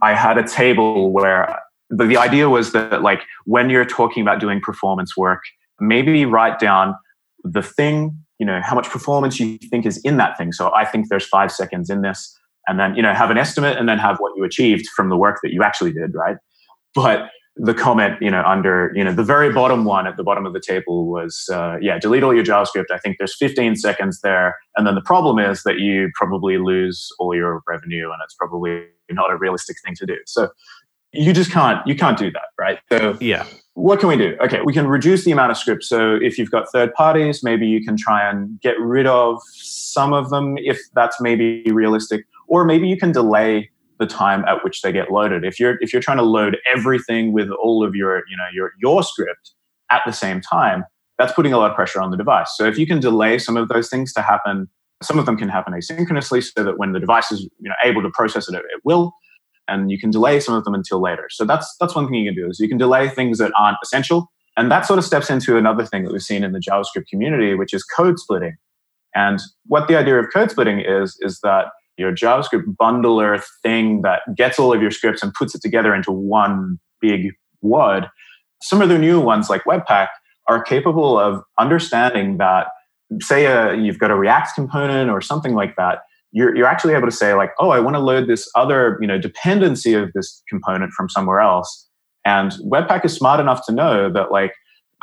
I 0.00 0.14
had 0.14 0.38
a 0.38 0.46
table 0.46 1.12
where 1.12 1.60
the, 1.90 2.06
the 2.06 2.16
idea 2.16 2.48
was 2.48 2.72
that, 2.72 3.02
like, 3.02 3.22
when 3.44 3.68
you're 3.68 3.84
talking 3.84 4.22
about 4.22 4.40
doing 4.40 4.60
performance 4.60 5.14
work, 5.16 5.42
maybe 5.78 6.24
write 6.24 6.58
down 6.58 6.94
the 7.44 7.62
thing, 7.62 8.18
you 8.38 8.46
know, 8.46 8.60
how 8.62 8.74
much 8.74 8.88
performance 8.88 9.38
you 9.38 9.58
think 9.58 9.84
is 9.84 9.98
in 9.98 10.16
that 10.16 10.38
thing. 10.38 10.52
So 10.52 10.72
I 10.74 10.86
think 10.86 11.08
there's 11.08 11.26
five 11.26 11.52
seconds 11.52 11.90
in 11.90 12.00
this 12.00 12.38
and 12.68 12.78
then 12.78 12.94
you 12.94 13.02
know 13.02 13.14
have 13.14 13.30
an 13.30 13.38
estimate 13.38 13.76
and 13.76 13.88
then 13.88 13.98
have 13.98 14.18
what 14.18 14.32
you 14.36 14.44
achieved 14.44 14.86
from 14.94 15.08
the 15.08 15.16
work 15.16 15.40
that 15.42 15.52
you 15.52 15.62
actually 15.62 15.92
did 15.92 16.14
right? 16.14 16.36
But 16.94 17.30
the 17.58 17.74
comment 17.74 18.14
you 18.20 18.30
know 18.30 18.42
under 18.44 18.92
you 18.94 19.02
know 19.02 19.12
the 19.12 19.24
very 19.24 19.52
bottom 19.52 19.84
one 19.84 20.06
at 20.06 20.16
the 20.16 20.22
bottom 20.22 20.46
of 20.46 20.52
the 20.52 20.60
table 20.60 21.10
was 21.10 21.48
uh, 21.52 21.76
yeah 21.80 21.98
delete 21.98 22.22
all 22.22 22.34
your 22.34 22.44
javascript. 22.44 22.86
I 22.92 22.98
think 22.98 23.16
there's 23.18 23.36
15 23.36 23.76
seconds 23.76 24.20
there. 24.22 24.56
And 24.76 24.86
then 24.86 24.94
the 24.94 25.02
problem 25.02 25.38
is 25.38 25.64
that 25.64 25.78
you 25.78 26.10
probably 26.14 26.58
lose 26.58 27.08
all 27.18 27.34
your 27.34 27.60
revenue 27.66 28.06
and 28.06 28.20
it's 28.24 28.34
probably 28.34 28.86
not 29.10 29.32
a 29.32 29.36
realistic 29.36 29.76
thing 29.84 29.94
to 29.96 30.06
do. 30.06 30.16
So 30.26 30.48
you 31.12 31.32
just 31.32 31.50
can't 31.50 31.84
you 31.86 31.96
can't 31.96 32.16
do 32.16 32.30
that 32.30 32.48
right? 32.58 32.78
So 32.92 33.18
yeah. 33.20 33.44
what 33.74 33.98
can 33.98 34.08
we 34.08 34.16
do? 34.16 34.36
Okay 34.40 34.60
we 34.64 34.72
can 34.72 34.86
reduce 34.86 35.24
the 35.24 35.32
amount 35.32 35.50
of 35.50 35.56
scripts. 35.56 35.88
So 35.88 36.16
if 36.22 36.38
you've 36.38 36.52
got 36.52 36.70
third 36.70 36.94
parties 36.94 37.42
maybe 37.42 37.66
you 37.66 37.84
can 37.84 37.96
try 37.96 38.28
and 38.28 38.60
get 38.60 38.78
rid 38.78 39.06
of 39.06 39.40
some 39.54 40.12
of 40.12 40.30
them 40.30 40.54
if 40.58 40.78
that's 40.94 41.20
maybe 41.20 41.64
realistic 41.72 42.24
or 42.48 42.64
maybe 42.64 42.88
you 42.88 42.96
can 42.96 43.12
delay 43.12 43.70
the 43.98 44.06
time 44.06 44.44
at 44.46 44.62
which 44.64 44.82
they 44.82 44.92
get 44.92 45.10
loaded. 45.10 45.44
If 45.44 45.58
you're 45.58 45.76
if 45.80 45.92
you're 45.92 46.02
trying 46.02 46.18
to 46.18 46.22
load 46.22 46.56
everything 46.72 47.32
with 47.32 47.50
all 47.50 47.84
of 47.84 47.94
your 47.94 48.18
you 48.28 48.36
know 48.36 48.46
your 48.52 48.72
your 48.80 49.02
script 49.02 49.52
at 49.90 50.02
the 50.06 50.12
same 50.12 50.40
time, 50.40 50.84
that's 51.18 51.32
putting 51.32 51.52
a 51.52 51.58
lot 51.58 51.70
of 51.70 51.76
pressure 51.76 52.00
on 52.00 52.10
the 52.10 52.16
device. 52.16 52.52
So 52.56 52.64
if 52.64 52.78
you 52.78 52.86
can 52.86 53.00
delay 53.00 53.38
some 53.38 53.56
of 53.56 53.68
those 53.68 53.88
things 53.88 54.12
to 54.14 54.22
happen, 54.22 54.68
some 55.02 55.18
of 55.18 55.26
them 55.26 55.36
can 55.36 55.48
happen 55.48 55.72
asynchronously, 55.72 56.42
so 56.42 56.64
that 56.64 56.78
when 56.78 56.92
the 56.92 57.00
device 57.00 57.30
is 57.30 57.42
you 57.42 57.68
know 57.68 57.74
able 57.84 58.02
to 58.02 58.10
process 58.10 58.48
it, 58.48 58.54
it 58.54 58.80
will. 58.84 59.12
And 59.70 59.90
you 59.90 59.98
can 59.98 60.10
delay 60.10 60.40
some 60.40 60.54
of 60.54 60.64
them 60.64 60.74
until 60.74 61.00
later. 61.00 61.26
So 61.30 61.44
that's 61.44 61.76
that's 61.80 61.94
one 61.94 62.06
thing 62.06 62.14
you 62.14 62.30
can 62.30 62.40
do 62.40 62.48
is 62.48 62.58
you 62.58 62.68
can 62.68 62.78
delay 62.78 63.08
things 63.08 63.38
that 63.38 63.52
aren't 63.58 63.78
essential. 63.82 64.30
And 64.56 64.72
that 64.72 64.86
sort 64.86 64.98
of 64.98 65.04
steps 65.04 65.30
into 65.30 65.56
another 65.56 65.86
thing 65.86 66.02
that 66.02 66.12
we've 66.12 66.20
seen 66.20 66.42
in 66.42 66.50
the 66.50 66.58
JavaScript 66.58 67.06
community, 67.08 67.54
which 67.54 67.72
is 67.72 67.84
code 67.84 68.18
splitting. 68.18 68.56
And 69.14 69.38
what 69.66 69.86
the 69.86 69.96
idea 69.96 70.18
of 70.18 70.26
code 70.34 70.50
splitting 70.50 70.80
is, 70.80 71.16
is 71.20 71.38
that 71.44 71.66
your 71.98 72.12
JavaScript 72.12 72.64
bundler 72.80 73.42
thing 73.62 74.02
that 74.02 74.22
gets 74.36 74.58
all 74.58 74.72
of 74.72 74.80
your 74.80 74.90
scripts 74.90 75.22
and 75.22 75.32
puts 75.34 75.54
it 75.54 75.62
together 75.62 75.94
into 75.94 76.12
one 76.12 76.78
big 77.00 77.32
WUD. 77.62 78.08
Some 78.62 78.80
of 78.80 78.88
the 78.88 78.98
new 78.98 79.20
ones 79.20 79.50
like 79.50 79.64
Webpack 79.64 80.08
are 80.48 80.62
capable 80.62 81.18
of 81.18 81.42
understanding 81.58 82.38
that, 82.38 82.68
say, 83.20 83.46
uh, 83.46 83.72
you've 83.72 83.98
got 83.98 84.10
a 84.10 84.16
React 84.16 84.54
component 84.54 85.10
or 85.10 85.20
something 85.20 85.54
like 85.54 85.76
that. 85.76 85.98
You're, 86.30 86.54
you're 86.56 86.66
actually 86.66 86.94
able 86.94 87.06
to 87.06 87.14
say 87.14 87.34
like, 87.34 87.50
oh, 87.58 87.70
I 87.70 87.80
want 87.80 87.96
to 87.96 88.00
load 88.00 88.28
this 88.28 88.50
other 88.54 88.98
you 89.00 89.06
know 89.06 89.18
dependency 89.18 89.94
of 89.94 90.12
this 90.12 90.42
component 90.48 90.92
from 90.92 91.08
somewhere 91.08 91.40
else. 91.40 91.88
And 92.24 92.52
Webpack 92.64 93.04
is 93.04 93.14
smart 93.14 93.40
enough 93.40 93.64
to 93.66 93.72
know 93.72 94.12
that 94.12 94.30
like, 94.30 94.52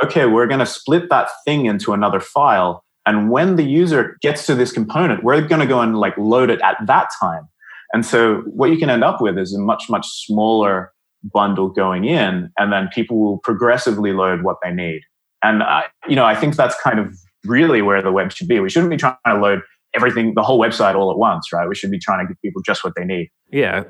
okay, 0.04 0.28
we're 0.28 0.46
going 0.46 0.60
to 0.60 0.66
split 0.66 1.10
that 1.10 1.30
thing 1.46 1.66
into 1.66 1.94
another 1.94 2.20
file 2.20 2.85
and 3.06 3.30
when 3.30 3.56
the 3.56 3.64
user 3.64 4.18
gets 4.22 4.46
to 4.48 4.56
this 4.56 4.72
component, 4.72 5.24
we're 5.24 5.42
going 5.42 5.62
to 5.62 5.68
go 5.68 5.80
and 5.82 5.98
like 5.98 6.18
load 6.18 6.50
it 6.50 6.62
at 6.62 6.78
that 6.88 7.10
time. 7.20 7.48
And 7.94 8.06
so 8.06 8.42
what 8.48 8.72
you 8.72 8.78
can 8.78 8.90
end 8.90 9.04
up 9.04 9.22
with 9.22 9.38
is 9.38 9.54
a 9.54 9.60
much, 9.60 9.90
much 9.90 10.08
smaller 10.08 10.92
bundle 11.24 11.70
going 11.70 12.06
in, 12.06 12.52
and 12.58 12.74
then 12.74 12.90
people 12.94 13.20
will 13.20 13.38
progressively 13.40 14.12
load 14.12 14.44
what 14.44 14.58
they 14.64 14.72
need. 14.72 15.02
And 15.44 15.64
I, 15.64 15.86
you 16.08 16.16
know, 16.16 16.26
I 16.26 16.36
think 16.36 16.56
that's 16.56 16.76
kind 16.82 17.00
of 17.00 17.16
really 17.46 17.82
where 17.82 18.02
the 18.02 18.12
web 18.12 18.32
should 18.32 18.48
be. 18.48 18.60
We 18.60 18.70
shouldn't 18.70 18.90
be 18.90 18.98
trying 18.98 19.16
to 19.26 19.38
load 19.38 19.62
everything, 19.96 20.34
the 20.36 20.44
whole 20.44 20.60
website 20.60 20.96
all 20.96 21.12
at 21.12 21.18
once, 21.18 21.54
right? 21.54 21.68
We 21.68 21.76
should 21.76 21.92
be 21.92 22.00
trying 22.00 22.26
to 22.26 22.28
give 22.28 22.42
people 22.42 22.62
just 22.64 22.84
what 22.84 22.94
they 22.96 23.06
need. 23.06 23.30
Yeah. 23.52 23.84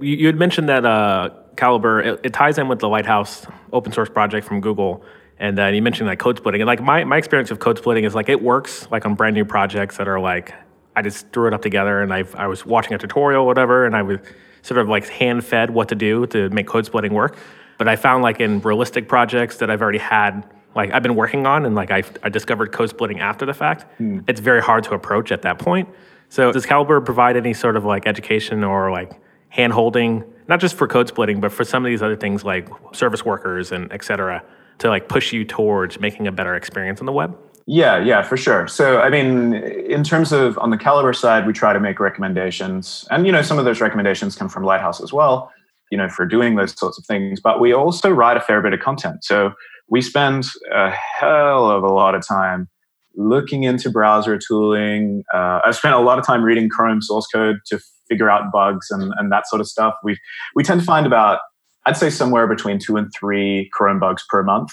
You 0.00 0.26
had 0.26 0.38
mentioned 0.38 0.68
that 0.68 0.84
uh, 0.84 1.30
Calibre, 1.56 2.14
it, 2.14 2.20
it 2.24 2.32
ties 2.32 2.58
in 2.58 2.68
with 2.68 2.78
the 2.78 2.88
Lighthouse 2.88 3.46
open 3.72 3.92
source 3.92 4.08
project 4.08 4.46
from 4.46 4.60
Google. 4.60 5.04
And 5.38 5.58
uh, 5.58 5.66
you 5.66 5.82
mentioned 5.82 6.08
like 6.08 6.18
code 6.18 6.38
splitting, 6.38 6.60
and 6.60 6.66
like 6.66 6.80
my, 6.80 7.04
my 7.04 7.16
experience 7.16 7.50
of 7.50 7.58
code 7.58 7.78
splitting 7.78 8.04
is 8.04 8.14
like 8.14 8.28
it 8.28 8.42
works 8.42 8.86
like 8.90 9.04
on 9.04 9.14
brand 9.14 9.34
new 9.34 9.44
projects 9.44 9.96
that 9.96 10.06
are 10.06 10.20
like 10.20 10.54
I 10.94 11.02
just 11.02 11.30
threw 11.32 11.48
it 11.48 11.54
up 11.54 11.62
together, 11.62 12.00
and 12.00 12.12
I 12.12 12.24
I 12.34 12.46
was 12.46 12.64
watching 12.64 12.94
a 12.94 12.98
tutorial, 12.98 13.42
or 13.42 13.46
whatever, 13.46 13.86
and 13.86 13.96
I 13.96 14.02
was 14.02 14.18
sort 14.62 14.78
of 14.78 14.88
like 14.88 15.08
hand 15.08 15.44
fed 15.44 15.70
what 15.70 15.88
to 15.88 15.94
do 15.94 16.26
to 16.28 16.48
make 16.50 16.66
code 16.66 16.86
splitting 16.86 17.12
work. 17.12 17.36
But 17.78 17.88
I 17.88 17.96
found 17.96 18.22
like 18.22 18.40
in 18.40 18.60
realistic 18.60 19.08
projects 19.08 19.56
that 19.56 19.70
I've 19.70 19.82
already 19.82 19.98
had, 19.98 20.44
like 20.76 20.92
I've 20.92 21.02
been 21.02 21.16
working 21.16 21.46
on, 21.46 21.66
and 21.66 21.74
like 21.74 21.90
I 21.90 22.04
I 22.22 22.28
discovered 22.28 22.70
code 22.70 22.90
splitting 22.90 23.20
after 23.20 23.44
the 23.44 23.54
fact. 23.54 23.84
Hmm. 23.98 24.20
It's 24.28 24.40
very 24.40 24.62
hard 24.62 24.84
to 24.84 24.94
approach 24.94 25.32
at 25.32 25.42
that 25.42 25.58
point. 25.58 25.88
So 26.28 26.52
does 26.52 26.64
Calibre 26.64 27.02
provide 27.02 27.36
any 27.36 27.52
sort 27.52 27.76
of 27.76 27.84
like 27.84 28.06
education 28.06 28.62
or 28.64 28.90
like 28.90 29.20
hand 29.48 29.72
holding, 29.72 30.24
not 30.48 30.60
just 30.60 30.76
for 30.76 30.86
code 30.86 31.08
splitting, 31.08 31.40
but 31.40 31.52
for 31.52 31.64
some 31.64 31.84
of 31.84 31.90
these 31.90 32.02
other 32.02 32.16
things 32.16 32.44
like 32.44 32.68
service 32.92 33.24
workers 33.24 33.72
and 33.72 33.92
et 33.92 34.04
cetera? 34.04 34.42
To 34.82 34.88
like 34.88 35.08
push 35.08 35.32
you 35.32 35.44
towards 35.44 35.98
making 35.98 36.26
a 36.26 36.32
better 36.32 36.54
experience 36.54 37.00
on 37.00 37.06
the 37.06 37.12
web? 37.12 37.36
Yeah, 37.66 37.98
yeah, 37.98 38.22
for 38.22 38.36
sure. 38.36 38.66
So, 38.66 39.00
I 39.00 39.08
mean, 39.08 39.54
in 39.54 40.02
terms 40.02 40.32
of 40.32 40.58
on 40.58 40.70
the 40.70 40.76
Calibre 40.76 41.14
side, 41.14 41.46
we 41.46 41.52
try 41.52 41.72
to 41.72 41.80
make 41.80 42.00
recommendations, 42.00 43.06
and 43.10 43.24
you 43.24 43.32
know, 43.32 43.42
some 43.42 43.58
of 43.58 43.64
those 43.64 43.80
recommendations 43.80 44.36
come 44.36 44.48
from 44.48 44.64
Lighthouse 44.64 45.00
as 45.00 45.12
well. 45.12 45.50
You 45.90 45.98
know, 45.98 46.08
for 46.08 46.26
doing 46.26 46.56
those 46.56 46.78
sorts 46.78 46.98
of 46.98 47.04
things. 47.06 47.40
But 47.40 47.60
we 47.60 47.72
also 47.72 48.10
write 48.10 48.36
a 48.36 48.40
fair 48.40 48.62
bit 48.62 48.72
of 48.72 48.80
content. 48.80 49.24
So 49.24 49.52
we 49.88 50.00
spend 50.00 50.46
a 50.74 50.90
hell 50.90 51.70
of 51.70 51.82
a 51.84 51.92
lot 51.92 52.14
of 52.14 52.26
time 52.26 52.68
looking 53.14 53.64
into 53.64 53.90
browser 53.90 54.38
tooling. 54.38 55.22
Uh, 55.34 55.60
I've 55.64 55.76
spent 55.76 55.94
a 55.94 55.98
lot 55.98 56.18
of 56.18 56.24
time 56.24 56.42
reading 56.42 56.70
Chrome 56.70 57.02
source 57.02 57.26
code 57.26 57.56
to 57.66 57.78
figure 58.08 58.30
out 58.30 58.50
bugs 58.50 58.90
and, 58.90 59.12
and 59.18 59.30
that 59.30 59.46
sort 59.46 59.60
of 59.60 59.68
stuff. 59.68 59.94
We 60.02 60.18
we 60.54 60.64
tend 60.64 60.80
to 60.80 60.86
find 60.86 61.06
about 61.06 61.40
I'd 61.86 61.96
say 61.96 62.10
somewhere 62.10 62.46
between 62.46 62.78
two 62.78 62.96
and 62.96 63.12
three 63.18 63.68
Chrome 63.72 63.98
bugs 63.98 64.24
per 64.28 64.42
month. 64.42 64.70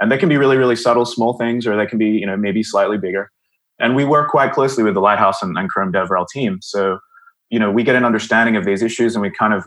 And 0.00 0.10
they 0.10 0.18
can 0.18 0.28
be 0.28 0.36
really, 0.36 0.56
really 0.56 0.76
subtle, 0.76 1.04
small 1.04 1.34
things, 1.34 1.66
or 1.66 1.76
they 1.76 1.86
can 1.86 1.98
be, 1.98 2.08
you 2.08 2.26
know, 2.26 2.36
maybe 2.36 2.62
slightly 2.62 2.98
bigger. 2.98 3.30
And 3.78 3.94
we 3.94 4.04
work 4.04 4.30
quite 4.30 4.52
closely 4.52 4.82
with 4.82 4.94
the 4.94 5.00
Lighthouse 5.00 5.42
and, 5.42 5.56
and 5.56 5.68
Chrome 5.68 5.92
DevRel 5.92 6.26
team. 6.28 6.58
So, 6.60 6.98
you 7.50 7.58
know, 7.58 7.70
we 7.70 7.84
get 7.84 7.94
an 7.94 8.04
understanding 8.04 8.56
of 8.56 8.64
these 8.64 8.82
issues 8.82 9.14
and 9.14 9.22
we 9.22 9.30
kind 9.30 9.54
of 9.54 9.64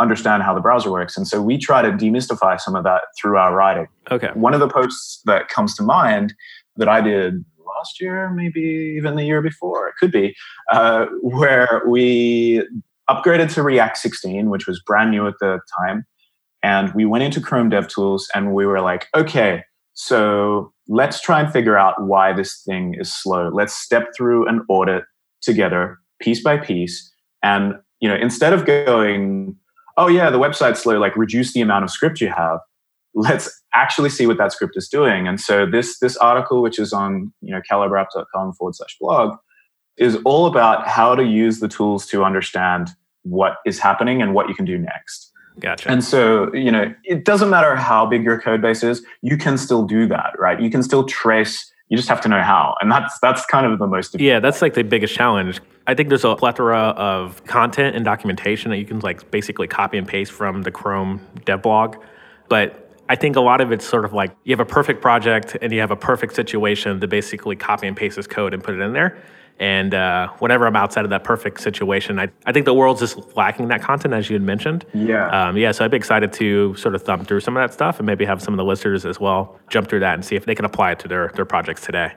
understand 0.00 0.42
how 0.42 0.54
the 0.54 0.60
browser 0.60 0.90
works. 0.90 1.16
And 1.16 1.26
so 1.26 1.40
we 1.40 1.58
try 1.58 1.82
to 1.82 1.90
demystify 1.90 2.60
some 2.60 2.74
of 2.74 2.84
that 2.84 3.02
through 3.18 3.36
our 3.36 3.54
writing. 3.54 3.86
Okay. 4.10 4.30
One 4.34 4.54
of 4.54 4.60
the 4.60 4.68
posts 4.68 5.20
that 5.24 5.48
comes 5.48 5.74
to 5.76 5.82
mind 5.82 6.34
that 6.76 6.88
I 6.88 7.00
did 7.00 7.44
last 7.64 8.00
year, 8.00 8.30
maybe 8.30 8.94
even 8.96 9.16
the 9.16 9.24
year 9.24 9.42
before, 9.42 9.88
it 9.88 9.94
could 9.98 10.10
be, 10.10 10.34
uh, 10.72 11.06
where 11.22 11.82
we 11.86 12.66
upgraded 13.08 13.52
to 13.54 13.62
React 13.62 13.96
16, 13.98 14.50
which 14.50 14.66
was 14.66 14.80
brand 14.80 15.10
new 15.10 15.26
at 15.26 15.34
the 15.40 15.60
time. 15.78 16.04
And 16.64 16.94
we 16.94 17.04
went 17.04 17.22
into 17.22 17.42
Chrome 17.42 17.70
DevTools 17.70 18.22
and 18.34 18.54
we 18.54 18.64
were 18.64 18.80
like, 18.80 19.08
okay, 19.14 19.64
so 19.92 20.72
let's 20.88 21.20
try 21.20 21.38
and 21.40 21.52
figure 21.52 21.76
out 21.76 22.02
why 22.02 22.32
this 22.32 22.62
thing 22.62 22.94
is 22.98 23.12
slow. 23.12 23.50
Let's 23.52 23.74
step 23.74 24.14
through 24.16 24.48
an 24.48 24.64
audit 24.70 25.04
together, 25.42 25.98
piece 26.20 26.42
by 26.42 26.56
piece. 26.56 27.12
And 27.42 27.74
you 28.00 28.08
know, 28.08 28.16
instead 28.16 28.54
of 28.54 28.64
going, 28.64 29.56
oh 29.98 30.08
yeah, 30.08 30.30
the 30.30 30.38
website's 30.38 30.80
slow, 30.80 30.98
like 30.98 31.14
reduce 31.16 31.52
the 31.52 31.60
amount 31.60 31.84
of 31.84 31.90
script 31.90 32.22
you 32.22 32.28
have. 32.28 32.60
Let's 33.12 33.62
actually 33.74 34.08
see 34.08 34.26
what 34.26 34.38
that 34.38 34.50
script 34.50 34.74
is 34.76 34.88
doing. 34.88 35.28
And 35.28 35.38
so 35.38 35.66
this 35.66 35.98
this 35.98 36.16
article, 36.16 36.62
which 36.62 36.78
is 36.78 36.94
on 36.94 37.30
you 37.42 37.54
know 37.54 37.60
calibreapp.com 37.70 38.54
forward 38.54 38.74
slash 38.74 38.96
blog, 38.98 39.36
is 39.98 40.16
all 40.24 40.46
about 40.46 40.88
how 40.88 41.14
to 41.14 41.24
use 41.24 41.60
the 41.60 41.68
tools 41.68 42.06
to 42.06 42.24
understand 42.24 42.88
what 43.22 43.56
is 43.66 43.78
happening 43.78 44.22
and 44.22 44.32
what 44.32 44.48
you 44.48 44.54
can 44.54 44.64
do 44.64 44.78
next. 44.78 45.30
Gotcha. 45.60 45.90
And 45.90 46.02
so, 46.02 46.52
you 46.52 46.70
know, 46.70 46.92
it 47.04 47.24
doesn't 47.24 47.50
matter 47.50 47.76
how 47.76 48.06
big 48.06 48.24
your 48.24 48.40
code 48.40 48.60
base 48.60 48.82
is, 48.82 49.04
you 49.22 49.36
can 49.36 49.56
still 49.56 49.84
do 49.86 50.06
that, 50.08 50.32
right? 50.38 50.60
You 50.60 50.70
can 50.70 50.82
still 50.82 51.04
trace, 51.04 51.72
you 51.88 51.96
just 51.96 52.08
have 52.08 52.20
to 52.22 52.28
know 52.28 52.42
how. 52.42 52.74
And 52.80 52.90
that's 52.90 53.18
that's 53.20 53.46
kind 53.46 53.66
of 53.66 53.78
the 53.78 53.86
most. 53.86 54.18
Yeah, 54.18 54.40
that's 54.40 54.62
like 54.62 54.74
the 54.74 54.82
biggest 54.82 55.14
challenge. 55.14 55.60
I 55.86 55.94
think 55.94 56.08
there's 56.08 56.24
a 56.24 56.34
plethora 56.34 56.78
of 56.78 57.44
content 57.44 57.94
and 57.94 58.04
documentation 58.04 58.70
that 58.70 58.78
you 58.78 58.86
can 58.86 59.00
like 59.00 59.30
basically 59.30 59.68
copy 59.68 59.98
and 59.98 60.08
paste 60.08 60.32
from 60.32 60.62
the 60.62 60.70
Chrome 60.70 61.20
dev 61.44 61.62
blog. 61.62 61.96
But 62.48 62.80
I 63.08 63.16
think 63.16 63.36
a 63.36 63.40
lot 63.40 63.60
of 63.60 63.70
it's 63.70 63.86
sort 63.86 64.04
of 64.04 64.12
like 64.12 64.34
you 64.44 64.52
have 64.52 64.60
a 64.60 64.64
perfect 64.64 65.02
project 65.02 65.56
and 65.60 65.72
you 65.72 65.80
have 65.80 65.90
a 65.90 65.96
perfect 65.96 66.34
situation 66.34 67.00
to 67.00 67.06
basically 67.06 67.54
copy 67.54 67.86
and 67.86 67.96
paste 67.96 68.16
this 68.16 68.26
code 68.26 68.54
and 68.54 68.64
put 68.64 68.74
it 68.74 68.80
in 68.80 68.92
there. 68.92 69.18
And 69.60 69.94
uh, 69.94 70.28
whenever 70.40 70.66
I'm 70.66 70.74
outside 70.74 71.04
of 71.04 71.10
that 71.10 71.22
perfect 71.22 71.60
situation, 71.60 72.18
I, 72.18 72.28
I 72.44 72.52
think 72.52 72.66
the 72.66 72.74
world's 72.74 73.00
just 73.00 73.36
lacking 73.36 73.68
that 73.68 73.82
content, 73.82 74.12
as 74.12 74.28
you 74.28 74.34
had 74.34 74.42
mentioned. 74.42 74.84
Yeah. 74.92 75.28
Um, 75.28 75.56
yeah. 75.56 75.70
So 75.70 75.84
I'd 75.84 75.92
be 75.92 75.96
excited 75.96 76.32
to 76.34 76.74
sort 76.74 76.94
of 76.94 77.02
thumb 77.02 77.24
through 77.24 77.40
some 77.40 77.56
of 77.56 77.62
that 77.62 77.72
stuff 77.72 77.98
and 77.98 78.06
maybe 78.06 78.24
have 78.24 78.42
some 78.42 78.52
of 78.52 78.58
the 78.58 78.64
listeners 78.64 79.06
as 79.06 79.20
well 79.20 79.58
jump 79.70 79.88
through 79.88 80.00
that 80.00 80.14
and 80.14 80.24
see 80.24 80.34
if 80.34 80.44
they 80.44 80.54
can 80.54 80.64
apply 80.64 80.92
it 80.92 80.98
to 81.00 81.08
their, 81.08 81.30
their 81.36 81.44
projects 81.44 81.82
today. 81.82 82.12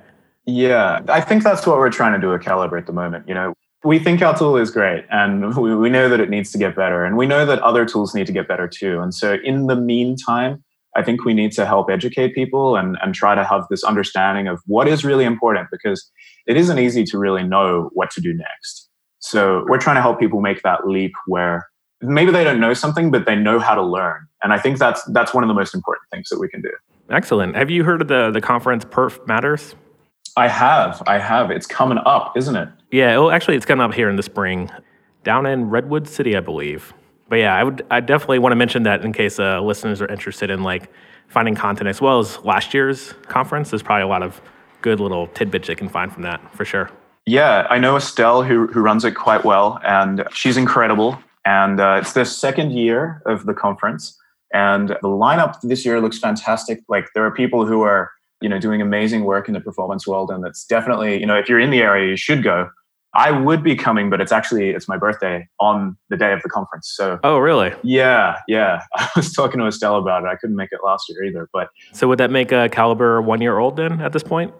Yeah. 0.46 1.02
I 1.10 1.22
think 1.22 1.44
that's 1.44 1.68
what 1.68 1.78
we're 1.78 1.92
trying 1.92 2.14
to 2.14 2.20
do 2.20 2.34
at 2.34 2.42
Calibre 2.42 2.80
at 2.80 2.88
the 2.88 2.94
moment. 2.94 3.28
You 3.28 3.36
know, 3.36 3.54
We 3.84 4.00
think 4.00 4.22
our 4.24 4.36
tool 4.36 4.58
is 4.58 4.72
great 4.72 5.06
and 5.12 5.56
we, 5.56 5.76
we 5.76 5.90
know 5.90 6.10
that 6.10 6.20
it 6.20 6.30
needs 6.32 6.52
to 6.54 6.58
get 6.58 6.76
better. 6.76 7.06
And 7.06 7.18
we 7.18 7.28
know 7.28 7.46
that 7.46 7.60
other 7.60 7.86
tools 7.86 8.16
need 8.16 8.26
to 8.28 8.34
get 8.34 8.48
better 8.48 8.68
too. 8.68 9.00
And 9.00 9.14
so, 9.14 9.38
in 9.44 9.68
the 9.68 9.76
meantime, 9.76 10.64
I 10.96 11.04
think 11.04 11.24
we 11.24 11.36
need 11.36 11.52
to 11.52 11.66
help 11.66 11.92
educate 11.92 12.34
people 12.34 12.76
and, 12.76 12.98
and 13.04 13.14
try 13.14 13.36
to 13.36 13.44
have 13.44 13.66
this 13.70 13.84
understanding 13.84 14.48
of 14.48 14.60
what 14.66 14.88
is 14.88 15.06
really 15.06 15.26
important 15.26 15.68
because 15.72 16.10
it 16.48 16.58
isn't 16.58 16.80
easy 16.80 17.04
to 17.06 17.18
really 17.18 17.44
know 17.44 17.90
what 17.94 18.12
to 18.12 18.22
do 18.22 18.34
next. 18.34 18.90
So, 19.20 19.66
we're 19.68 19.80
trying 19.80 19.96
to 19.96 20.02
help 20.02 20.20
people 20.20 20.42
make 20.42 20.62
that 20.64 20.88
leap 20.88 21.14
where 21.26 21.68
maybe 22.02 22.32
they 22.32 22.44
don't 22.44 22.60
know 22.60 22.74
something, 22.74 23.12
but 23.12 23.26
they 23.26 23.36
know 23.36 23.60
how 23.60 23.76
to 23.76 23.84
learn. 23.84 24.28
And 24.44 24.54
I 24.54 24.60
think 24.60 24.78
that's 24.78 25.04
that's 25.14 25.34
one 25.34 25.44
of 25.44 25.48
the 25.48 25.54
most 25.54 25.74
important 25.74 26.04
things 26.12 26.30
that 26.30 26.40
we 26.40 26.48
can 26.48 26.62
do. 26.62 26.72
Excellent. 27.10 27.56
Have 27.56 27.70
you 27.70 27.84
heard 27.84 28.02
of 28.02 28.08
the 28.08 28.32
the 28.32 28.42
conference 28.42 28.86
Perf 28.86 29.26
Matters? 29.28 29.76
I 30.36 30.48
have. 30.48 31.02
I 31.08 31.18
have. 31.18 31.50
It's 31.50 31.66
coming 31.66 31.98
up, 32.06 32.38
isn't 32.38 32.56
it? 32.56 32.70
Yeah. 32.92 33.18
Well, 33.18 33.32
actually, 33.32 33.58
it's 33.58 33.66
coming 33.66 33.84
up 33.84 33.94
here 33.94 34.10
in 34.10 34.18
the 34.18 34.24
spring, 34.24 34.70
down 35.24 35.46
in 35.46 35.70
Redwood 35.70 36.08
City, 36.08 36.38
I 36.38 36.42
believe. 36.42 36.94
But 37.30 37.38
yeah, 37.38 37.56
I 37.56 37.64
would. 37.64 37.86
I 37.90 38.00
definitely 38.02 38.40
want 38.40 38.52
to 38.52 38.56
mention 38.56 38.84
that 38.84 39.04
in 39.04 39.14
case 39.14 39.40
uh, 39.40 39.62
listeners 39.62 40.02
are 40.02 40.08
interested 40.08 40.50
in 40.52 40.64
like 40.64 40.92
finding 41.28 41.56
content 41.56 41.90
as 41.90 42.00
well 42.00 42.20
as 42.20 42.40
last 42.46 42.74
year's 42.74 43.14
conference. 43.28 43.72
There's 43.72 43.84
probably 43.84 44.04
a 44.04 44.08
lot 44.08 44.24
of 44.24 44.42
good 44.82 45.00
little 45.00 45.28
tidbits 45.28 45.68
they 45.68 45.76
can 45.76 45.90
find 45.90 46.12
from 46.12 46.24
that 46.24 46.42
for 46.56 46.66
sure. 46.66 46.90
Yeah, 47.26 47.68
I 47.70 47.78
know 47.78 47.98
Estelle 47.98 48.44
who 48.44 48.68
who 48.68 48.80
runs 48.82 49.04
it 49.04 49.12
quite 49.12 49.44
well, 49.44 49.80
and 49.84 50.24
she's 50.32 50.58
incredible. 50.58 51.20
And 51.46 51.80
uh, 51.80 52.00
it's 52.02 52.14
the 52.14 52.26
second 52.26 52.72
year 52.72 53.22
of 53.26 53.46
the 53.46 53.54
conference. 53.54 54.18
And 54.54 54.90
the 54.90 55.08
lineup 55.08 55.60
this 55.62 55.86
year 55.86 56.02
looks 56.02 56.20
fantastic. 56.20 56.82
Like 56.90 57.10
there 57.16 57.26
are 57.26 57.32
people 57.32 57.66
who 57.66 57.82
are, 57.82 58.12
you 58.42 58.50
know, 58.50 58.60
doing 58.60 58.82
amazing 58.82 59.24
work 59.24 59.48
in 59.48 59.54
the 59.54 59.62
performance 59.62 60.06
world. 60.06 60.30
And 60.30 60.44
that's 60.44 60.66
definitely, 60.66 61.20
you 61.20 61.26
know, 61.26 61.38
if 61.38 61.48
you're 61.48 61.60
in 61.60 61.70
the 61.70 61.82
area, 61.82 62.10
you 62.10 62.18
should 62.18 62.44
go. 62.44 62.70
I 63.14 63.32
would 63.32 63.64
be 63.64 63.76
coming, 63.76 64.10
but 64.10 64.22
it's 64.22 64.32
actually 64.32 64.70
it's 64.70 64.88
my 64.88 64.98
birthday 64.98 65.48
on 65.60 65.98
the 66.10 66.18
day 66.18 66.34
of 66.34 66.42
the 66.44 66.50
conference. 66.50 66.94
So 66.96 67.20
Oh 67.24 67.38
really? 67.38 67.74
Yeah, 67.84 68.38
yeah. 68.48 68.82
I 68.96 69.10
was 69.16 69.34
talking 69.34 69.60
to 69.60 69.66
Estelle 69.68 69.98
about 69.98 70.24
it. 70.24 70.28
I 70.28 70.36
couldn't 70.36 70.56
make 70.56 70.70
it 70.72 70.80
last 70.84 71.10
year 71.10 71.24
either. 71.24 71.50
But 71.54 71.70
So 71.94 72.08
would 72.08 72.20
that 72.20 72.32
make 72.32 72.52
a 72.52 72.70
Calibre 72.70 73.22
one 73.22 73.42
year 73.42 73.58
old 73.58 73.76
then 73.78 74.02
at 74.02 74.14
this 74.14 74.24
point? 74.24 74.54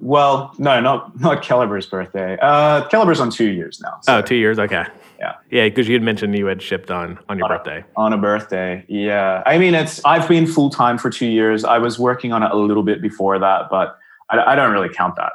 Well, 0.00 0.54
no, 0.58 0.80
not 0.80 1.20
not 1.20 1.42
Calibre's 1.42 1.86
birthday. 1.86 2.38
Uh 2.40 2.86
Calibre's 2.88 3.20
on 3.20 3.30
two 3.30 3.50
years 3.50 3.80
now. 3.82 3.98
So. 4.02 4.16
Oh, 4.18 4.22
two 4.22 4.36
years, 4.36 4.58
okay. 4.58 4.84
Yeah. 5.18 5.34
Yeah, 5.50 5.64
because 5.64 5.88
you 5.88 5.94
had 5.94 6.02
mentioned 6.02 6.38
you 6.38 6.46
had 6.46 6.62
shipped 6.62 6.90
on 6.90 7.18
on 7.28 7.36
your 7.38 7.50
on 7.50 7.58
birthday. 7.58 7.80
A, 7.80 8.00
on 8.00 8.12
a 8.12 8.18
birthday. 8.18 8.84
Yeah. 8.88 9.42
I 9.44 9.58
mean, 9.58 9.74
it's 9.74 10.00
I've 10.04 10.28
been 10.28 10.46
full 10.46 10.70
time 10.70 10.98
for 10.98 11.10
two 11.10 11.26
years. 11.26 11.64
I 11.64 11.78
was 11.78 11.98
working 11.98 12.32
on 12.32 12.42
it 12.44 12.52
a 12.52 12.56
little 12.56 12.84
bit 12.84 13.02
before 13.02 13.38
that, 13.40 13.68
but 13.70 13.98
I, 14.30 14.52
I 14.52 14.54
don't 14.54 14.72
really 14.72 14.88
count 14.88 15.16
that. 15.16 15.32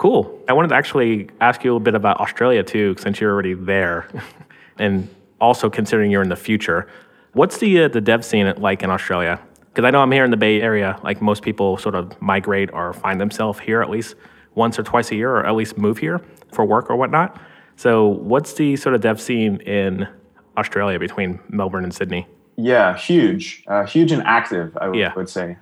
Cool. 0.00 0.42
I 0.48 0.54
wanted 0.54 0.68
to 0.68 0.76
actually 0.76 1.28
ask 1.42 1.62
you 1.62 1.70
a 1.70 1.72
little 1.72 1.84
bit 1.84 1.94
about 1.94 2.20
Australia 2.20 2.62
too, 2.62 2.96
since 2.98 3.20
you're 3.20 3.30
already 3.30 3.52
there, 3.52 4.08
and 4.78 5.06
also 5.42 5.68
considering 5.68 6.10
you're 6.10 6.22
in 6.22 6.30
the 6.30 6.36
future. 6.36 6.88
What's 7.34 7.58
the 7.58 7.84
uh, 7.84 7.88
the 7.88 8.00
dev 8.00 8.24
scene 8.24 8.50
like 8.56 8.82
in 8.82 8.88
Australia? 8.88 9.38
Because 9.66 9.84
I 9.84 9.90
know 9.90 10.00
I'm 10.00 10.10
here 10.10 10.24
in 10.24 10.30
the 10.30 10.38
Bay 10.38 10.62
Area. 10.62 10.98
Like 11.02 11.20
most 11.20 11.42
people, 11.42 11.76
sort 11.76 11.94
of 11.94 12.18
migrate 12.22 12.72
or 12.72 12.94
find 12.94 13.20
themselves 13.20 13.60
here 13.60 13.82
at 13.82 13.90
least 13.90 14.14
once 14.54 14.78
or 14.78 14.84
twice 14.84 15.10
a 15.10 15.16
year, 15.16 15.32
or 15.36 15.44
at 15.44 15.54
least 15.54 15.76
move 15.76 15.98
here 15.98 16.18
for 16.50 16.64
work 16.64 16.88
or 16.88 16.96
whatnot. 16.96 17.38
So, 17.76 18.06
what's 18.06 18.54
the 18.54 18.76
sort 18.76 18.94
of 18.94 19.02
dev 19.02 19.20
scene 19.20 19.56
in 19.60 20.08
Australia 20.56 20.98
between 20.98 21.40
Melbourne 21.50 21.84
and 21.84 21.92
Sydney? 21.92 22.26
Yeah, 22.56 22.96
huge, 22.96 23.64
uh, 23.66 23.84
huge 23.84 24.12
and 24.12 24.22
active. 24.22 24.74
I 24.78 24.86
w- 24.86 25.02
yeah. 25.02 25.12
would 25.14 25.28
say 25.28 25.58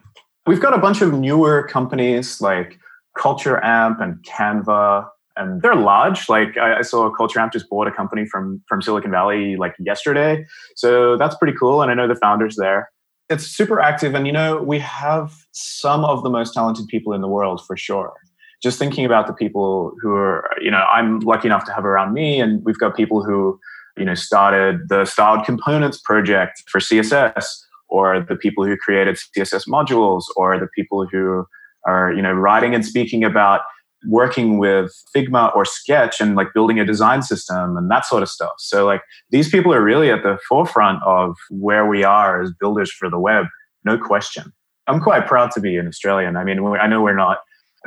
we've 0.47 0.61
got 0.61 0.75
a 0.75 0.79
bunch 0.79 1.03
of 1.03 1.13
newer 1.13 1.65
companies 1.65 2.41
like 2.41 2.79
Culture 3.19 3.63
Amp 3.65 4.01
and 4.01 4.23
Canva, 4.23 5.09
and 5.37 5.63
they're 5.63 5.75
large. 5.75 6.29
Like 6.29 6.57
I, 6.57 6.79
I 6.79 6.83
saw 6.83 7.11
Culture 7.11 7.41
Amp 7.41 7.53
just 7.53 7.69
bought 7.69 7.87
a 7.87 7.93
company 7.93 8.27
from 8.27 8.63
from 8.69 8.81
Silicon 8.83 9.11
Valley 9.11 9.57
like 9.57 9.75
yesterday, 9.79 10.45
so 10.77 11.17
that's 11.17 11.37
pretty 11.37 11.57
cool. 11.59 11.83
And 11.83 11.91
I 11.91 11.95
know 11.95 12.09
the 12.09 12.17
founders 12.17 12.57
there. 12.57 12.91
It's 13.29 13.47
super 13.47 13.81
active, 13.81 14.15
and 14.15 14.27
you 14.27 14.33
know 14.33 14.63
we 14.63 14.79
have 14.79 15.33
some 15.53 16.05
of 16.05 16.23
the 16.23 16.31
most 16.31 16.55
talented 16.55 16.87
people 16.89 17.13
in 17.13 17.21
the 17.21 17.29
world 17.29 17.61
for 17.67 17.77
sure 17.77 18.15
just 18.63 18.79
thinking 18.79 19.05
about 19.05 19.27
the 19.27 19.33
people 19.33 19.93
who 20.01 20.13
are, 20.13 20.51
you 20.61 20.71
know, 20.71 20.85
I'm 20.93 21.21
lucky 21.21 21.47
enough 21.47 21.65
to 21.67 21.73
have 21.73 21.85
around 21.85 22.13
me, 22.13 22.41
and 22.41 22.65
we've 22.65 22.79
got 22.79 22.97
people 22.97 23.23
who, 23.23 23.59
you 23.97 24.05
know, 24.05 24.15
started 24.15 24.89
the 24.89 25.05
styled 25.05 25.45
components 25.45 26.01
project 26.01 26.65
for 26.67 26.81
CSS, 26.81 27.45
or 27.89 28.21
the 28.21 28.37
people 28.37 28.65
who 28.65 28.77
created 28.77 29.17
CSS 29.17 29.69
modules, 29.69 30.25
or 30.37 30.59
the 30.59 30.69
people 30.75 31.07
who 31.07 31.47
are, 31.87 32.13
you 32.13 32.23
know, 32.23 32.33
writing 32.33 32.75
and 32.75 32.85
speaking 32.85 33.25
about 33.25 33.63
working 34.07 34.59
with 34.59 34.93
Figma 35.15 35.55
or 35.57 35.65
Sketch 35.65 36.21
and 36.21 36.37
like 36.37 36.49
building 36.55 36.79
a 36.79 36.85
design 36.85 37.23
system 37.23 37.77
and 37.77 37.91
that 37.91 38.07
sort 38.07 38.23
of 38.23 38.29
stuff. 38.29 38.55
So 38.59 38.87
like 38.87 39.03
these 39.31 39.49
people 39.49 39.75
are 39.75 39.83
really 39.83 40.11
at 40.11 40.23
the 40.23 40.39
forefront 40.49 41.03
of 41.05 41.37
where 41.51 41.87
we 41.87 42.05
are 42.05 42.41
as 42.43 42.53
builders 42.61 42.93
for 42.93 43.11
the 43.11 43.19
web, 43.19 43.47
no 43.85 43.99
question. 43.99 44.53
I'm 44.87 45.01
quite 45.01 45.27
proud 45.27 45.51
to 45.53 45.61
be 45.61 45.77
an 45.77 45.87
Australian. 45.89 46.37
I 46.37 46.45
mean, 46.45 46.65
I 46.81 46.87
know 46.87 47.03
we're 47.03 47.17
not 47.17 47.39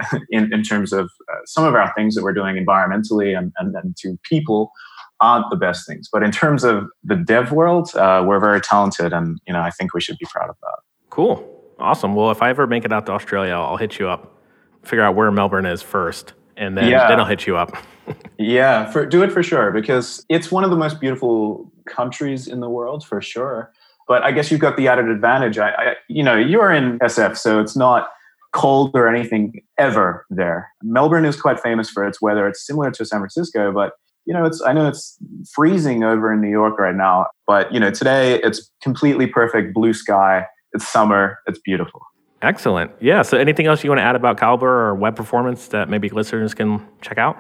in, 0.30 0.54
in 0.54 0.64
terms 0.64 0.94
of 0.94 1.06
uh, 1.32 1.38
some 1.46 1.66
of 1.66 1.76
our 1.76 1.94
things 1.96 2.16
that 2.16 2.24
we're 2.24 2.34
doing 2.34 2.56
environmentally 2.56 3.38
and, 3.38 3.52
and, 3.58 3.76
and, 3.76 3.96
to 3.98 4.18
people 4.24 4.72
aren't 5.20 5.50
the 5.50 5.56
best 5.56 5.86
things. 5.88 6.08
But 6.12 6.24
in 6.24 6.32
terms 6.32 6.64
of 6.64 6.86
the 7.04 7.16
dev 7.16 7.52
world, 7.52 7.94
uh, 7.96 8.24
we're 8.26 8.40
very 8.40 8.62
talented, 8.62 9.14
and 9.14 9.40
you 9.46 9.54
know 9.54 9.62
I 9.62 9.70
think 9.70 9.94
we 9.94 10.02
should 10.02 10.18
be 10.18 10.28
proud 10.32 10.50
of 10.50 10.56
that. 10.62 10.80
Cool, 11.10 11.61
awesome. 11.82 12.16
Well, 12.16 12.32
if 12.32 12.42
I 12.42 12.50
ever 12.50 12.68
make 12.68 12.86
it 12.86 12.94
out 12.94 13.06
to 13.08 13.12
Australia, 13.12 13.54
I'll 13.54 13.78
hit 13.78 14.00
you 14.00 14.08
up. 14.08 14.38
Figure 14.84 15.04
out 15.04 15.16
where 15.16 15.32
Melbourne 15.32 15.66
is 15.66 15.82
first, 15.82 16.34
and 16.58 16.78
then 16.78 16.90
yeah. 16.90 17.08
then 17.08 17.20
I'll 17.20 17.26
hit 17.26 17.46
you 17.46 17.58
up. 17.58 17.76
yeah, 18.38 18.90
for, 18.90 19.06
do 19.06 19.22
it 19.24 19.32
for 19.32 19.44
sure 19.44 19.72
because 19.72 20.26
it's 20.30 20.52
one 20.52 20.64
of 20.64 20.70
the 20.70 20.76
most 20.76 21.00
beautiful 21.00 21.72
countries 21.88 22.48
in 22.48 22.60
the 22.60 22.70
world 22.70 23.06
for 23.06 23.22
sure. 23.22 23.72
But 24.08 24.24
I 24.24 24.32
guess 24.32 24.52
you've 24.52 24.60
got 24.60 24.78
the 24.78 24.88
added 24.88 25.08
advantage. 25.08 25.58
I, 25.58 25.70
I 25.70 25.96
you 26.08 26.24
know, 26.24 26.36
you're 26.36 26.72
in 26.72 27.00
SF, 27.00 27.38
so 27.38 27.60
it's 27.60 27.76
not 27.76 28.10
cold 28.54 28.92
or 28.96 29.08
anything 29.08 29.62
ever 29.78 30.26
there. 30.30 30.70
Melbourne 30.84 31.26
is 31.26 31.40
quite 31.40 31.60
famous 31.60 31.90
for 31.90 32.06
its 32.06 32.22
weather. 32.22 32.48
It's 32.48 32.66
similar 32.66 32.92
to 32.92 33.06
San 33.06 33.20
Francisco, 33.20 33.72
but 33.72 33.94
you 34.26 34.34
know, 34.34 34.46
it's 34.46 34.62
I 34.62 34.74
know 34.74 34.88
it's 34.88 35.18
freezing 35.52 36.04
over 36.04 36.32
in 36.32 36.42
New 36.42 36.50
York 36.50 36.78
right 36.78 36.96
now, 36.96 37.28
but 37.48 37.74
you 37.74 37.80
know, 37.80 37.92
today 37.92 38.42
it's 38.42 38.70
completely 38.82 39.28
perfect 39.28 39.74
blue 39.74 39.94
sky. 39.94 40.46
It's 40.74 40.88
summer. 40.88 41.40
It's 41.48 41.60
beautiful. 41.60 42.02
Excellent. 42.42 42.92
Yeah. 43.00 43.22
So, 43.22 43.38
anything 43.38 43.68
else 43.68 43.84
you 43.84 43.90
want 43.90 44.00
to 44.00 44.04
add 44.04 44.16
about 44.16 44.38
Calibre 44.38 44.70
or 44.70 44.96
web 44.96 45.16
performance 45.16 45.68
that 45.68 45.90
maybe 45.90 46.10
listeners 46.10 46.54
can 46.54 46.86
check 47.02 47.18
out? 47.18 47.38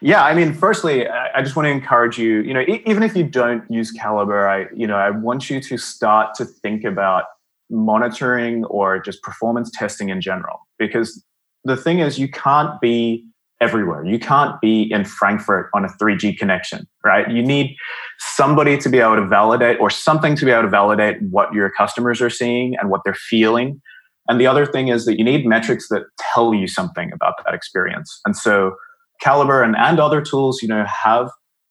Yeah, 0.00 0.22
I 0.22 0.32
mean, 0.32 0.54
firstly, 0.54 1.08
I 1.08 1.42
just 1.42 1.56
want 1.56 1.66
to 1.66 1.70
encourage 1.70 2.18
you. 2.18 2.40
You 2.42 2.54
know, 2.54 2.64
even 2.86 3.02
if 3.02 3.16
you 3.16 3.24
don't 3.24 3.68
use 3.68 3.90
Calibre, 3.90 4.48
I 4.48 4.66
you 4.74 4.86
know, 4.86 4.96
I 4.96 5.10
want 5.10 5.50
you 5.50 5.60
to 5.60 5.76
start 5.76 6.34
to 6.36 6.44
think 6.44 6.84
about 6.84 7.24
monitoring 7.68 8.64
or 8.66 9.00
just 9.00 9.22
performance 9.22 9.70
testing 9.72 10.08
in 10.08 10.20
general. 10.20 10.66
Because 10.78 11.24
the 11.64 11.76
thing 11.76 11.98
is, 11.98 12.16
you 12.16 12.28
can't 12.28 12.80
be 12.80 13.26
everywhere. 13.60 14.04
You 14.04 14.18
can't 14.18 14.60
be 14.60 14.90
in 14.90 15.04
Frankfurt 15.04 15.68
on 15.74 15.84
a 15.84 15.88
3G 15.88 16.38
connection, 16.38 16.86
right? 17.04 17.28
You 17.30 17.42
need 17.42 17.76
somebody 18.18 18.78
to 18.78 18.88
be 18.88 18.98
able 18.98 19.16
to 19.16 19.26
validate 19.26 19.80
or 19.80 19.90
something 19.90 20.36
to 20.36 20.44
be 20.44 20.50
able 20.50 20.62
to 20.62 20.68
validate 20.68 21.16
what 21.22 21.52
your 21.52 21.70
customers 21.70 22.20
are 22.20 22.30
seeing 22.30 22.76
and 22.76 22.90
what 22.90 23.00
they're 23.04 23.14
feeling. 23.14 23.80
And 24.28 24.40
the 24.40 24.46
other 24.46 24.66
thing 24.66 24.88
is 24.88 25.06
that 25.06 25.18
you 25.18 25.24
need 25.24 25.46
metrics 25.46 25.88
that 25.88 26.02
tell 26.32 26.54
you 26.54 26.68
something 26.68 27.10
about 27.12 27.34
that 27.44 27.54
experience. 27.54 28.20
And 28.24 28.36
so 28.36 28.76
Calibre 29.20 29.64
and, 29.64 29.74
and 29.76 29.98
other 29.98 30.20
tools, 30.20 30.62
you 30.62 30.68
know, 30.68 30.84
have 30.84 31.30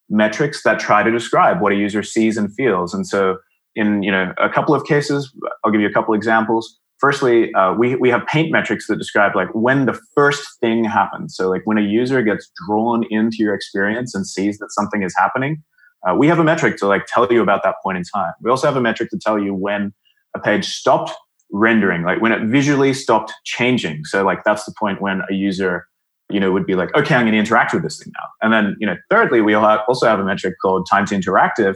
metrics 0.09 0.63
that 0.63 0.79
try 0.79 1.03
to 1.03 1.11
describe 1.11 1.61
what 1.61 1.71
a 1.71 1.75
user 1.75 2.03
sees 2.03 2.37
and 2.37 2.53
feels. 2.55 2.93
And 2.93 3.07
so 3.07 3.37
in 3.77 4.03
you 4.03 4.11
know 4.11 4.33
a 4.41 4.49
couple 4.49 4.75
of 4.75 4.83
cases 4.85 5.31
i'll 5.63 5.71
give 5.71 5.79
you 5.79 5.87
a 5.87 5.93
couple 5.93 6.13
examples 6.13 6.77
firstly 6.99 7.53
uh, 7.53 7.73
we, 7.73 7.95
we 7.95 8.09
have 8.09 8.25
paint 8.27 8.51
metrics 8.51 8.87
that 8.87 8.97
describe 8.97 9.35
like 9.35 9.49
when 9.53 9.85
the 9.85 9.99
first 10.15 10.45
thing 10.59 10.83
happens. 10.83 11.35
So 11.35 11.49
like 11.49 11.61
when 11.65 11.77
a 11.77 11.81
user 11.81 12.21
gets 12.21 12.49
drawn 12.65 13.05
into 13.09 13.37
your 13.39 13.53
experience 13.53 14.13
and 14.15 14.25
sees 14.25 14.57
that 14.59 14.71
something 14.71 15.03
is 15.03 15.13
happening 15.17 15.63
uh, 16.07 16.15
we 16.15 16.27
have 16.27 16.39
a 16.39 16.43
metric 16.43 16.77
to 16.77 16.87
like 16.87 17.05
tell 17.07 17.31
you 17.31 17.41
about 17.41 17.63
that 17.63 17.75
point 17.83 17.97
in 17.97 18.03
time. 18.03 18.33
We 18.41 18.49
also 18.51 18.67
have 18.67 18.77
a 18.77 18.81
metric 18.81 19.09
to 19.11 19.17
tell 19.17 19.39
you 19.39 19.53
when 19.53 19.93
a 20.35 20.39
page 20.39 20.65
stopped 20.65 21.11
rendering 21.51 22.03
like 22.03 22.21
when 22.21 22.33
it 22.33 22.41
visually 22.43 22.93
stopped 22.93 23.33
changing. 23.45 24.03
So 24.05 24.23
like 24.23 24.43
that's 24.43 24.65
the 24.65 24.73
point 24.77 25.01
when 25.01 25.21
a 25.29 25.33
user 25.33 25.87
you 26.29 26.41
know 26.41 26.51
would 26.51 26.65
be 26.65 26.75
like 26.75 26.93
okay 26.93 27.15
i'm 27.15 27.21
going 27.21 27.31
to 27.31 27.39
interact 27.39 27.73
with 27.73 27.83
this 27.83 27.97
thing 28.03 28.11
now. 28.13 28.27
And 28.41 28.51
then 28.51 28.75
you 28.79 28.85
know 28.85 28.97
thirdly 29.09 29.41
we 29.41 29.53
also 29.53 30.07
have 30.07 30.19
a 30.19 30.25
metric 30.25 30.55
called 30.61 30.87
time 30.89 31.05
to 31.07 31.15
interactive 31.15 31.75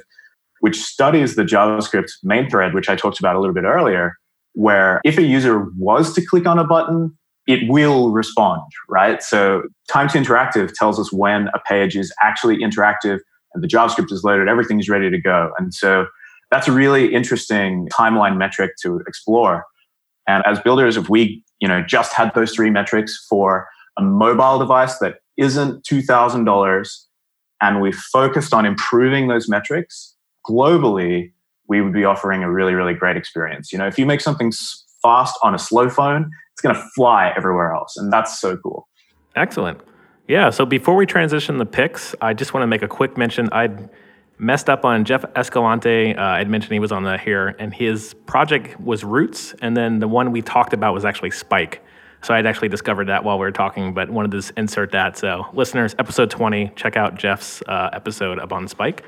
which 0.60 0.80
studies 0.80 1.36
the 1.36 1.44
JavaScript 1.44 2.12
main 2.22 2.48
thread, 2.48 2.76
which 2.76 2.88
I 2.88 2.96
talked 2.96 3.20
about 3.20 3.36
a 3.36 3.40
little 3.40 3.54
bit 3.54 3.64
earlier, 3.64 4.14
where 4.54 5.02
if 5.04 5.18
a 5.18 5.24
user 5.24 5.68
was 5.78 6.14
to 6.14 6.26
click 6.26 6.46
on 6.46 6.60
a 6.60 6.64
button, 6.64 7.18
it 7.48 7.70
will 7.70 8.12
respond, 8.12 8.62
right? 8.90 9.22
So 9.24 9.64
time 9.90 10.08
to 10.10 10.18
interactive 10.18 10.72
tells 10.74 11.00
us 11.00 11.12
when 11.12 11.48
a 11.54 11.60
page 11.68 11.96
is 11.96 12.14
actually 12.22 12.58
interactive 12.58 13.20
and 13.54 13.64
the 13.64 13.68
JavaScript 13.68 14.12
is 14.12 14.24
loaded, 14.24 14.48
everything's 14.48 14.90
ready 14.90 15.10
to 15.10 15.20
go. 15.20 15.52
And 15.58 15.74
so 15.74 16.06
that's 16.52 16.68
a 16.68 16.72
really 16.72 17.14
interesting 17.14 17.88
timeline 17.92 18.38
metric 18.38 18.72
to 18.84 19.02
explore. 19.08 19.66
And 20.28 20.44
as 20.46 20.60
builders, 20.60 20.98
if 20.98 21.10
we, 21.10 21.44
you 21.60 21.68
know, 21.68 21.82
just 21.82 22.14
had 22.14 22.34
those 22.36 22.54
three 22.54 22.70
metrics 22.70 23.26
for 23.30 23.68
a 23.98 24.02
mobile 24.02 24.60
device 24.60 25.00
that 25.00 25.16
isn't 25.38 25.84
$2,000 25.84 26.98
and 27.62 27.82
we 27.82 27.92
focused 27.92 28.54
on 28.54 28.66
improving 28.66 29.28
those 29.28 29.50
metrics 29.50 30.16
globally, 30.48 31.32
we 31.72 31.80
would 31.80 31.94
be 31.94 32.04
offering 32.04 32.44
a 32.44 32.52
really, 32.52 32.74
really 32.74 32.94
great 32.94 33.16
experience. 33.16 33.72
You 33.72 33.80
know, 33.80 33.88
if 33.88 33.98
you 33.98 34.06
make 34.06 34.20
something 34.20 34.52
fast 35.02 35.40
on 35.42 35.56
a 35.56 35.58
slow 35.58 35.88
phone, 35.88 36.30
it's 36.52 36.62
going 36.62 36.76
to 36.76 36.82
fly 36.94 37.32
everywhere 37.38 37.74
else. 37.74 37.96
And 37.96 38.12
that's 38.12 38.42
so 38.42 38.58
cool. 38.58 38.90
Excellent. 39.38 39.80
Yeah. 40.28 40.50
So 40.50 40.66
before 40.66 40.98
we 40.98 41.06
transition 41.06 41.60
the 41.60 41.66
picks, 41.66 42.14
I 42.20 42.34
just 42.34 42.54
want 42.54 42.64
to 42.64 42.68
make 42.68 42.82
a 42.82 42.90
quick 42.90 43.18
mention. 43.18 43.48
I'd 43.54 43.90
messed 44.38 44.70
up 44.70 44.84
on 44.84 45.06
Jeff 45.06 45.24
Escalante. 45.34 46.14
Uh, 46.14 46.22
I'd 46.22 46.50
mentioned 46.50 46.74
he 46.74 46.80
was 46.80 46.92
on 46.92 47.06
the 47.06 47.18
here, 47.18 47.56
and 47.58 47.74
his 47.74 48.16
project 48.26 48.78
was 48.82 49.06
Roots, 49.06 49.56
and 49.62 49.78
then 49.78 50.00
the 50.00 50.10
one 50.10 50.34
we 50.34 50.42
talked 50.42 50.74
about 50.74 50.94
was 50.94 51.06
actually 51.06 51.32
Spike. 51.32 51.82
So 52.22 52.34
I'd 52.34 52.46
actually 52.46 52.68
discovered 52.68 53.08
that 53.08 53.24
while 53.24 53.40
we 53.40 53.46
were 53.46 53.52
talking, 53.52 53.94
but 53.94 54.10
wanted 54.10 54.32
to 54.32 54.54
insert 54.58 54.92
that. 54.92 55.18
So 55.18 55.46
listeners, 55.54 55.96
episode 55.98 56.30
20, 56.30 56.74
check 56.76 56.98
out 56.98 57.16
Jeff's 57.16 57.62
uh, 57.66 57.92
episode 57.94 58.40
up 58.40 58.52
on 58.52 58.68
Spike. 58.68 59.06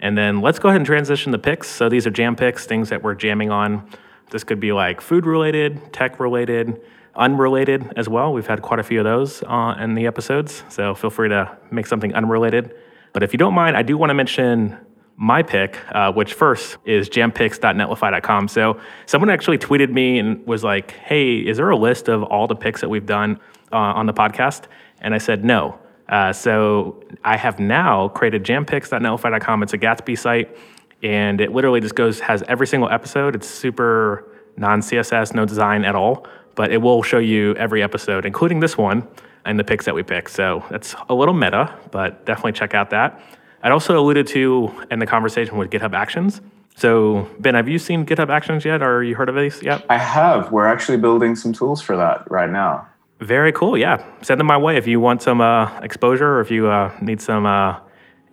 And 0.00 0.16
then 0.16 0.40
let's 0.40 0.58
go 0.58 0.68
ahead 0.68 0.80
and 0.80 0.86
transition 0.86 1.32
the 1.32 1.38
picks. 1.38 1.68
So 1.68 1.88
these 1.88 2.06
are 2.06 2.10
jam 2.10 2.36
picks, 2.36 2.66
things 2.66 2.88
that 2.90 3.02
we're 3.02 3.14
jamming 3.14 3.50
on. 3.50 3.88
This 4.30 4.44
could 4.44 4.60
be 4.60 4.72
like 4.72 5.00
food 5.00 5.26
related, 5.26 5.92
tech 5.92 6.20
related, 6.20 6.80
unrelated 7.16 7.92
as 7.96 8.08
well. 8.08 8.32
We've 8.32 8.46
had 8.46 8.62
quite 8.62 8.78
a 8.78 8.82
few 8.82 9.00
of 9.00 9.04
those 9.04 9.42
uh, 9.42 9.74
in 9.80 9.94
the 9.94 10.06
episodes. 10.06 10.62
So 10.68 10.94
feel 10.94 11.10
free 11.10 11.28
to 11.30 11.56
make 11.70 11.86
something 11.86 12.14
unrelated. 12.14 12.74
But 13.12 13.22
if 13.22 13.32
you 13.32 13.38
don't 13.38 13.54
mind, 13.54 13.76
I 13.76 13.82
do 13.82 13.98
want 13.98 14.10
to 14.10 14.14
mention 14.14 14.78
my 15.16 15.42
pick, 15.42 15.76
uh, 15.90 16.12
which 16.12 16.34
first 16.34 16.76
is 16.84 17.08
jampicks.netlify.com. 17.08 18.46
So 18.46 18.78
someone 19.06 19.30
actually 19.30 19.58
tweeted 19.58 19.90
me 19.90 20.20
and 20.20 20.46
was 20.46 20.62
like, 20.62 20.92
hey, 20.92 21.38
is 21.38 21.56
there 21.56 21.70
a 21.70 21.76
list 21.76 22.08
of 22.08 22.22
all 22.22 22.46
the 22.46 22.54
picks 22.54 22.80
that 22.82 22.88
we've 22.88 23.06
done 23.06 23.40
uh, 23.72 23.76
on 23.76 24.06
the 24.06 24.14
podcast? 24.14 24.66
And 25.00 25.14
I 25.14 25.18
said, 25.18 25.44
no. 25.44 25.80
Uh, 26.08 26.32
so 26.32 27.02
I 27.24 27.36
have 27.36 27.58
now 27.58 28.08
created 28.08 28.44
jampicks.netlify.com. 28.44 29.62
It's 29.62 29.72
a 29.74 29.78
Gatsby 29.78 30.18
site, 30.18 30.56
and 31.02 31.40
it 31.40 31.52
literally 31.52 31.80
just 31.80 31.94
goes 31.94 32.20
has 32.20 32.42
every 32.48 32.66
single 32.66 32.88
episode. 32.88 33.34
It's 33.34 33.48
super 33.48 34.24
non 34.56 34.80
CSS, 34.80 35.34
no 35.34 35.44
design 35.44 35.84
at 35.84 35.94
all, 35.94 36.26
but 36.54 36.72
it 36.72 36.78
will 36.78 37.02
show 37.02 37.18
you 37.18 37.54
every 37.56 37.82
episode, 37.82 38.24
including 38.24 38.60
this 38.60 38.76
one 38.76 39.06
and 39.44 39.58
the 39.58 39.64
picks 39.64 39.84
that 39.84 39.94
we 39.94 40.02
pick. 40.02 40.28
So 40.28 40.64
that's 40.70 40.94
a 41.08 41.14
little 41.14 41.34
meta, 41.34 41.74
but 41.90 42.24
definitely 42.26 42.52
check 42.52 42.74
out 42.74 42.90
that. 42.90 43.20
I'd 43.62 43.72
also 43.72 43.98
alluded 43.98 44.26
to 44.28 44.72
in 44.90 44.98
the 44.98 45.06
conversation 45.06 45.56
with 45.56 45.70
GitHub 45.70 45.94
Actions. 45.94 46.40
So, 46.76 47.28
Ben, 47.40 47.54
have 47.54 47.68
you 47.68 47.78
seen 47.78 48.06
GitHub 48.06 48.28
Actions 48.28 48.64
yet, 48.64 48.82
or 48.82 49.02
you 49.02 49.16
heard 49.16 49.28
of 49.28 49.34
these 49.34 49.62
yet? 49.62 49.84
I 49.90 49.98
have. 49.98 50.52
We're 50.52 50.66
actually 50.66 50.98
building 50.98 51.34
some 51.34 51.52
tools 51.52 51.82
for 51.82 51.96
that 51.96 52.30
right 52.30 52.48
now. 52.48 52.86
Very 53.20 53.52
cool. 53.52 53.76
Yeah, 53.76 54.04
send 54.22 54.38
them 54.38 54.46
my 54.46 54.56
way 54.56 54.76
if 54.76 54.86
you 54.86 55.00
want 55.00 55.22
some 55.22 55.40
uh, 55.40 55.80
exposure, 55.80 56.36
or 56.36 56.40
if 56.40 56.50
you 56.50 56.68
uh, 56.68 56.96
need 57.00 57.20
some 57.20 57.46
uh, 57.46 57.80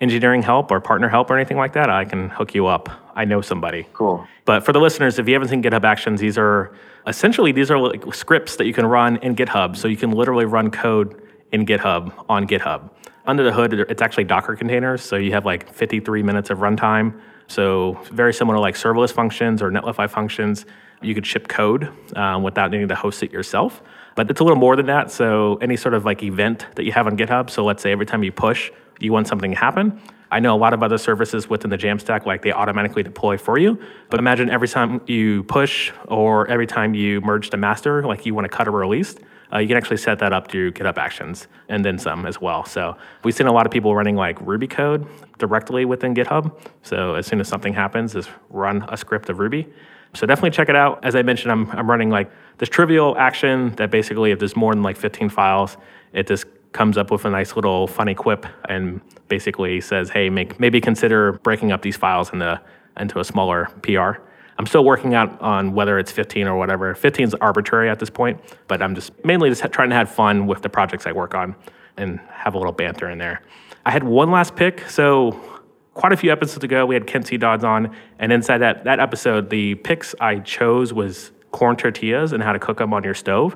engineering 0.01 0.41
help 0.41 0.71
or 0.71 0.79
partner 0.79 1.09
help 1.09 1.29
or 1.29 1.37
anything 1.37 1.57
like 1.57 1.73
that. 1.73 1.89
I 1.89 2.05
can 2.05 2.29
hook 2.29 2.53
you 2.53 2.67
up. 2.67 2.89
I 3.15 3.25
know 3.25 3.41
somebody. 3.41 3.87
Cool. 3.93 4.27
But 4.43 4.63
for 4.65 4.73
the 4.73 4.79
listeners, 4.79 5.17
if 5.17 5.27
you 5.27 5.33
haven't 5.33 5.49
seen 5.49 5.63
GitHub 5.63 5.83
Actions, 5.83 6.19
these 6.19 6.37
are 6.37 6.75
essentially 7.07 7.51
these 7.51 7.71
are 7.71 7.79
like 7.79 8.13
scripts 8.13 8.57
that 8.57 8.65
you 8.65 8.73
can 8.73 8.85
run 8.85 9.17
in 9.17 9.35
GitHub. 9.35 9.75
So 9.75 9.87
you 9.87 9.97
can 9.97 10.11
literally 10.11 10.45
run 10.45 10.69
code 10.69 11.21
in 11.51 11.65
GitHub 11.65 12.13
on 12.29 12.47
GitHub. 12.47 12.89
Under 13.25 13.43
the 13.43 13.51
hood, 13.51 13.73
it's 13.73 14.01
actually 14.01 14.25
Docker 14.25 14.55
containers. 14.55 15.01
So 15.01 15.15
you 15.15 15.31
have 15.31 15.45
like 15.45 15.73
53 15.73 16.21
minutes 16.21 16.49
of 16.51 16.59
runtime. 16.59 17.19
So 17.47 17.93
very 18.11 18.33
similar 18.33 18.57
to 18.57 18.61
like 18.61 18.75
serverless 18.75 19.11
functions 19.11 19.61
or 19.61 19.71
Netlify 19.71 20.09
functions. 20.09 20.65
You 21.01 21.15
could 21.15 21.25
ship 21.25 21.47
code 21.47 21.89
um, 22.15 22.43
without 22.43 22.71
needing 22.71 22.87
to 22.89 22.95
host 22.95 23.23
it 23.23 23.31
yourself. 23.31 23.81
But 24.15 24.31
it's 24.31 24.39
a 24.39 24.43
little 24.43 24.57
more 24.57 24.75
than 24.75 24.85
that. 24.87 25.11
So 25.11 25.57
any 25.57 25.75
sort 25.75 25.93
of 25.93 26.05
like 26.05 26.23
event 26.23 26.65
that 26.75 26.83
you 26.83 26.91
have 26.93 27.05
on 27.05 27.17
GitHub. 27.17 27.49
So 27.49 27.63
let's 27.63 27.83
say 27.83 27.91
every 27.91 28.05
time 28.05 28.23
you 28.23 28.31
push, 28.31 28.71
you 28.99 29.11
want 29.11 29.27
something 29.27 29.51
to 29.51 29.57
happen. 29.57 29.99
I 30.31 30.39
know 30.39 30.55
a 30.55 30.57
lot 30.57 30.73
of 30.73 30.81
other 30.81 30.97
services 30.97 31.49
within 31.49 31.69
the 31.69 31.77
Jamstack, 31.77 32.25
like 32.25 32.41
they 32.41 32.51
automatically 32.51 33.03
deploy 33.03 33.37
for 33.37 33.57
you. 33.57 33.79
But 34.09 34.19
imagine 34.19 34.49
every 34.49 34.67
time 34.67 35.01
you 35.05 35.43
push 35.43 35.91
or 36.07 36.47
every 36.49 36.65
time 36.65 36.93
you 36.93 37.21
merge 37.21 37.51
to 37.51 37.57
master, 37.57 38.03
like 38.03 38.25
you 38.25 38.33
want 38.33 38.45
to 38.45 38.49
cut 38.49 38.67
a 38.67 38.71
release, 38.71 39.15
uh, 39.53 39.59
you 39.59 39.67
can 39.67 39.77
actually 39.77 39.97
set 39.97 40.19
that 40.19 40.33
up 40.33 40.49
through 40.49 40.71
GitHub 40.71 40.97
Actions 40.97 41.47
and 41.69 41.85
then 41.85 41.99
some 41.99 42.25
as 42.25 42.41
well. 42.41 42.65
So 42.65 42.97
we've 43.23 43.35
seen 43.35 43.47
a 43.47 43.53
lot 43.53 43.65
of 43.65 43.71
people 43.71 43.95
running 43.95 44.15
like 44.15 44.39
Ruby 44.41 44.67
code 44.67 45.07
directly 45.37 45.85
within 45.85 46.15
GitHub. 46.15 46.57
So 46.81 47.15
as 47.15 47.27
soon 47.27 47.39
as 47.39 47.47
something 47.47 47.73
happens, 47.73 48.13
just 48.13 48.29
run 48.49 48.85
a 48.89 48.97
script 48.97 49.29
of 49.29 49.39
Ruby. 49.39 49.71
So 50.15 50.25
definitely 50.25 50.51
check 50.51 50.69
it 50.69 50.75
out. 50.75 51.03
As 51.03 51.15
I 51.15 51.21
mentioned, 51.21 51.51
I'm, 51.51 51.69
I'm 51.71 51.89
running 51.89 52.09
like 52.09 52.31
this 52.57 52.69
trivial 52.69 53.17
action 53.17 53.75
that 53.75 53.91
basically, 53.91 54.31
if 54.31 54.39
there's 54.39 54.55
more 54.55 54.73
than 54.73 54.83
like 54.83 54.97
15 54.97 55.29
files, 55.29 55.77
it 56.13 56.27
just 56.27 56.45
comes 56.71 56.97
up 56.97 57.11
with 57.11 57.25
a 57.25 57.29
nice 57.29 57.55
little 57.55 57.87
funny 57.87 58.13
quip 58.13 58.45
and 58.67 59.01
basically 59.27 59.81
says, 59.81 60.09
"Hey, 60.09 60.29
make, 60.29 60.59
maybe 60.59 60.81
consider 60.81 61.33
breaking 61.33 61.71
up 61.71 61.81
these 61.81 61.97
files 61.97 62.31
into 62.33 62.59
into 62.97 63.19
a 63.19 63.23
smaller 63.23 63.69
PR." 63.81 64.21
I'm 64.57 64.65
still 64.65 64.85
working 64.85 65.13
out 65.13 65.41
on 65.41 65.73
whether 65.73 65.99
it's 65.99 66.11
15 66.11 66.47
or 66.47 66.57
whatever. 66.57 66.95
15 66.95 67.27
is 67.27 67.33
arbitrary 67.35 67.89
at 67.89 67.99
this 67.99 68.09
point, 68.09 68.39
but 68.67 68.81
I'm 68.81 68.95
just 68.95 69.11
mainly 69.25 69.49
just 69.49 69.61
trying 69.73 69.89
to 69.89 69.95
have 69.95 70.09
fun 70.09 70.47
with 70.47 70.61
the 70.61 70.69
projects 70.69 71.05
I 71.05 71.11
work 71.11 71.35
on 71.35 71.55
and 71.97 72.19
have 72.29 72.53
a 72.53 72.57
little 72.57 72.73
banter 72.73 73.09
in 73.09 73.17
there. 73.17 73.41
I 73.85 73.91
had 73.91 74.03
one 74.03 74.31
last 74.31 74.55
pick, 74.55 74.89
so 74.89 75.54
quite 75.95 76.11
a 76.11 76.17
few 76.17 76.31
episodes 76.31 76.63
ago 76.63 76.85
we 76.85 76.93
had 76.93 77.07
Kent 77.07 77.25
C. 77.25 77.37
Dodds 77.37 77.63
on, 77.63 77.95
and 78.19 78.31
inside 78.31 78.59
that 78.59 78.83
that 78.83 78.99
episode, 78.99 79.49
the 79.49 79.73
picks 79.75 80.13
I 80.19 80.39
chose 80.39 80.93
was 80.93 81.31
corn 81.51 81.75
tortillas 81.77 82.33
and 82.33 82.43
how 82.43 82.53
to 82.53 82.59
cook 82.59 82.77
them 82.77 82.93
on 82.93 83.03
your 83.03 83.15
stove. 83.15 83.55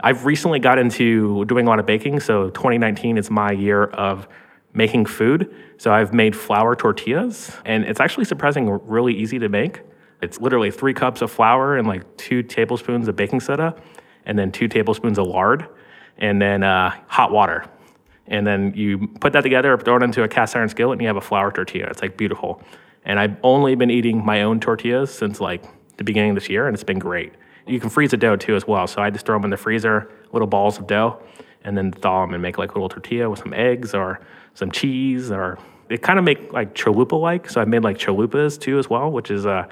I've 0.00 0.26
recently 0.26 0.58
got 0.58 0.78
into 0.78 1.46
doing 1.46 1.66
a 1.66 1.70
lot 1.70 1.78
of 1.78 1.86
baking. 1.86 2.20
So 2.20 2.50
2019 2.50 3.16
is 3.16 3.30
my 3.30 3.52
year 3.52 3.84
of 3.84 4.28
making 4.74 5.06
food. 5.06 5.54
So 5.78 5.90
I've 5.90 6.12
made 6.12 6.36
flour 6.36 6.76
tortillas, 6.76 7.56
and 7.64 7.84
it's 7.84 8.00
actually 8.00 8.26
surprisingly 8.26 8.78
really 8.84 9.14
easy 9.14 9.38
to 9.38 9.48
make. 9.48 9.80
It's 10.20 10.40
literally 10.40 10.70
three 10.70 10.92
cups 10.92 11.22
of 11.22 11.30
flour 11.30 11.78
and 11.78 11.88
like 11.88 12.16
two 12.16 12.42
tablespoons 12.42 13.08
of 13.08 13.16
baking 13.16 13.40
soda, 13.40 13.74
and 14.26 14.38
then 14.38 14.52
two 14.52 14.68
tablespoons 14.68 15.18
of 15.18 15.26
lard, 15.26 15.66
and 16.18 16.42
then 16.42 16.62
uh, 16.62 16.90
hot 17.06 17.30
water. 17.30 17.64
And 18.28 18.46
then 18.46 18.72
you 18.74 19.08
put 19.20 19.32
that 19.34 19.42
together, 19.42 19.76
throw 19.78 19.96
it 19.96 20.02
into 20.02 20.22
a 20.22 20.28
cast 20.28 20.56
iron 20.56 20.68
skillet, 20.68 20.94
and 20.94 21.02
you 21.02 21.06
have 21.06 21.16
a 21.16 21.20
flour 21.20 21.50
tortilla. 21.52 21.86
It's 21.86 22.02
like 22.02 22.16
beautiful. 22.16 22.60
And 23.04 23.20
I've 23.20 23.36
only 23.42 23.74
been 23.76 23.90
eating 23.90 24.24
my 24.24 24.42
own 24.42 24.58
tortillas 24.58 25.14
since 25.14 25.40
like 25.40 25.64
the 25.96 26.04
beginning 26.04 26.30
of 26.30 26.36
this 26.36 26.48
year, 26.48 26.66
and 26.66 26.74
it's 26.74 26.84
been 26.84 26.98
great. 26.98 27.32
You 27.66 27.80
can 27.80 27.90
freeze 27.90 28.10
the 28.10 28.16
dough 28.16 28.36
too 28.36 28.56
as 28.56 28.66
well. 28.66 28.86
So 28.86 29.00
I 29.00 29.10
just 29.10 29.26
throw 29.26 29.36
them 29.36 29.44
in 29.44 29.50
the 29.50 29.56
freezer, 29.56 30.10
little 30.32 30.48
balls 30.48 30.78
of 30.78 30.86
dough, 30.86 31.20
and 31.64 31.76
then 31.76 31.92
thaw 31.92 32.24
them 32.24 32.34
and 32.34 32.42
make 32.42 32.58
like 32.58 32.70
a 32.70 32.74
little 32.74 32.88
tortilla 32.88 33.28
with 33.28 33.40
some 33.40 33.52
eggs 33.54 33.94
or 33.94 34.20
some 34.54 34.70
cheese 34.70 35.30
or 35.30 35.58
they 35.88 35.96
kind 35.96 36.18
of 36.18 36.24
make 36.24 36.52
like 36.52 36.74
chalupa 36.74 37.20
like. 37.20 37.48
So 37.50 37.60
I've 37.60 37.68
made 37.68 37.82
like 37.82 37.98
chalupas 37.98 38.58
too 38.60 38.78
as 38.78 38.90
well, 38.90 39.10
which 39.10 39.30
is 39.30 39.46
uh, 39.46 39.66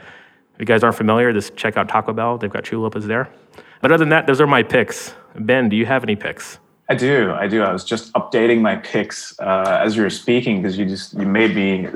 if 0.55 0.61
you 0.61 0.67
guys 0.67 0.85
aren't 0.85 0.97
familiar, 0.97 1.33
just 1.33 1.57
check 1.57 1.77
out 1.77 1.89
Taco 1.89 2.13
Bell. 2.13 2.39
They've 2.39 2.51
got 2.51 2.65
chalupas 2.65 3.07
there. 3.07 3.29
But 3.81 3.93
other 3.93 3.99
than 3.99 4.11
that, 4.11 4.27
those 4.27 4.41
are 4.41 4.47
my 4.47 4.63
picks. 4.63 5.15
Ben, 5.35 5.69
do 5.69 5.77
you 5.77 5.87
have 5.87 6.05
any 6.05 6.17
picks? 6.17 6.59
I 6.89 6.95
do. 6.95 7.33
I 7.33 7.47
do. 7.47 7.63
I 7.63 7.73
was 7.73 7.83
just 7.83 8.13
updating 8.13 8.61
my 8.61 8.77
picks 8.77 9.39
uh, 9.41 9.81
as 9.83 9.97
you 9.97 10.03
were 10.03 10.11
speaking 10.11 10.61
because 10.61 10.77
you 10.77 10.85
just 10.85 11.15
you 11.15 11.25
made 11.27 11.57
me 11.57 11.89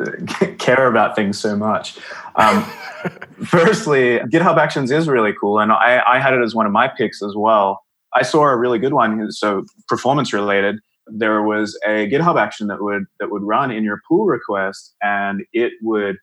care 0.59 0.87
about 0.87 1.15
things 1.15 1.39
so 1.39 1.57
much. 1.57 1.99
Um, 2.37 2.63
firstly, 3.45 4.19
GitHub 4.21 4.57
Actions 4.57 4.91
is 4.91 5.07
really 5.07 5.35
cool, 5.39 5.59
and 5.59 5.73
I, 5.73 6.03
I 6.07 6.21
had 6.21 6.33
it 6.33 6.43
as 6.43 6.55
one 6.55 6.65
of 6.65 6.73
my 6.73 6.89
picks 6.89 7.23
as 7.23 7.35
well. 7.37 7.83
I 8.15 8.23
saw 8.23 8.45
a 8.45 8.57
really 8.57 8.79
good 8.79 8.95
one. 8.95 9.31
So 9.31 9.67
performance 9.89 10.33
related, 10.33 10.77
there 11.07 11.43
was 11.43 11.79
a 11.85 12.09
GitHub 12.09 12.41
action 12.41 12.69
that 12.69 12.83
would 12.83 13.05
that 13.21 13.31
would 13.31 13.43
run 13.43 13.71
in 13.71 13.85
your 13.85 14.01
pull 14.09 14.25
request, 14.25 14.95
and 15.03 15.43
it 15.53 15.73
would 15.83 16.17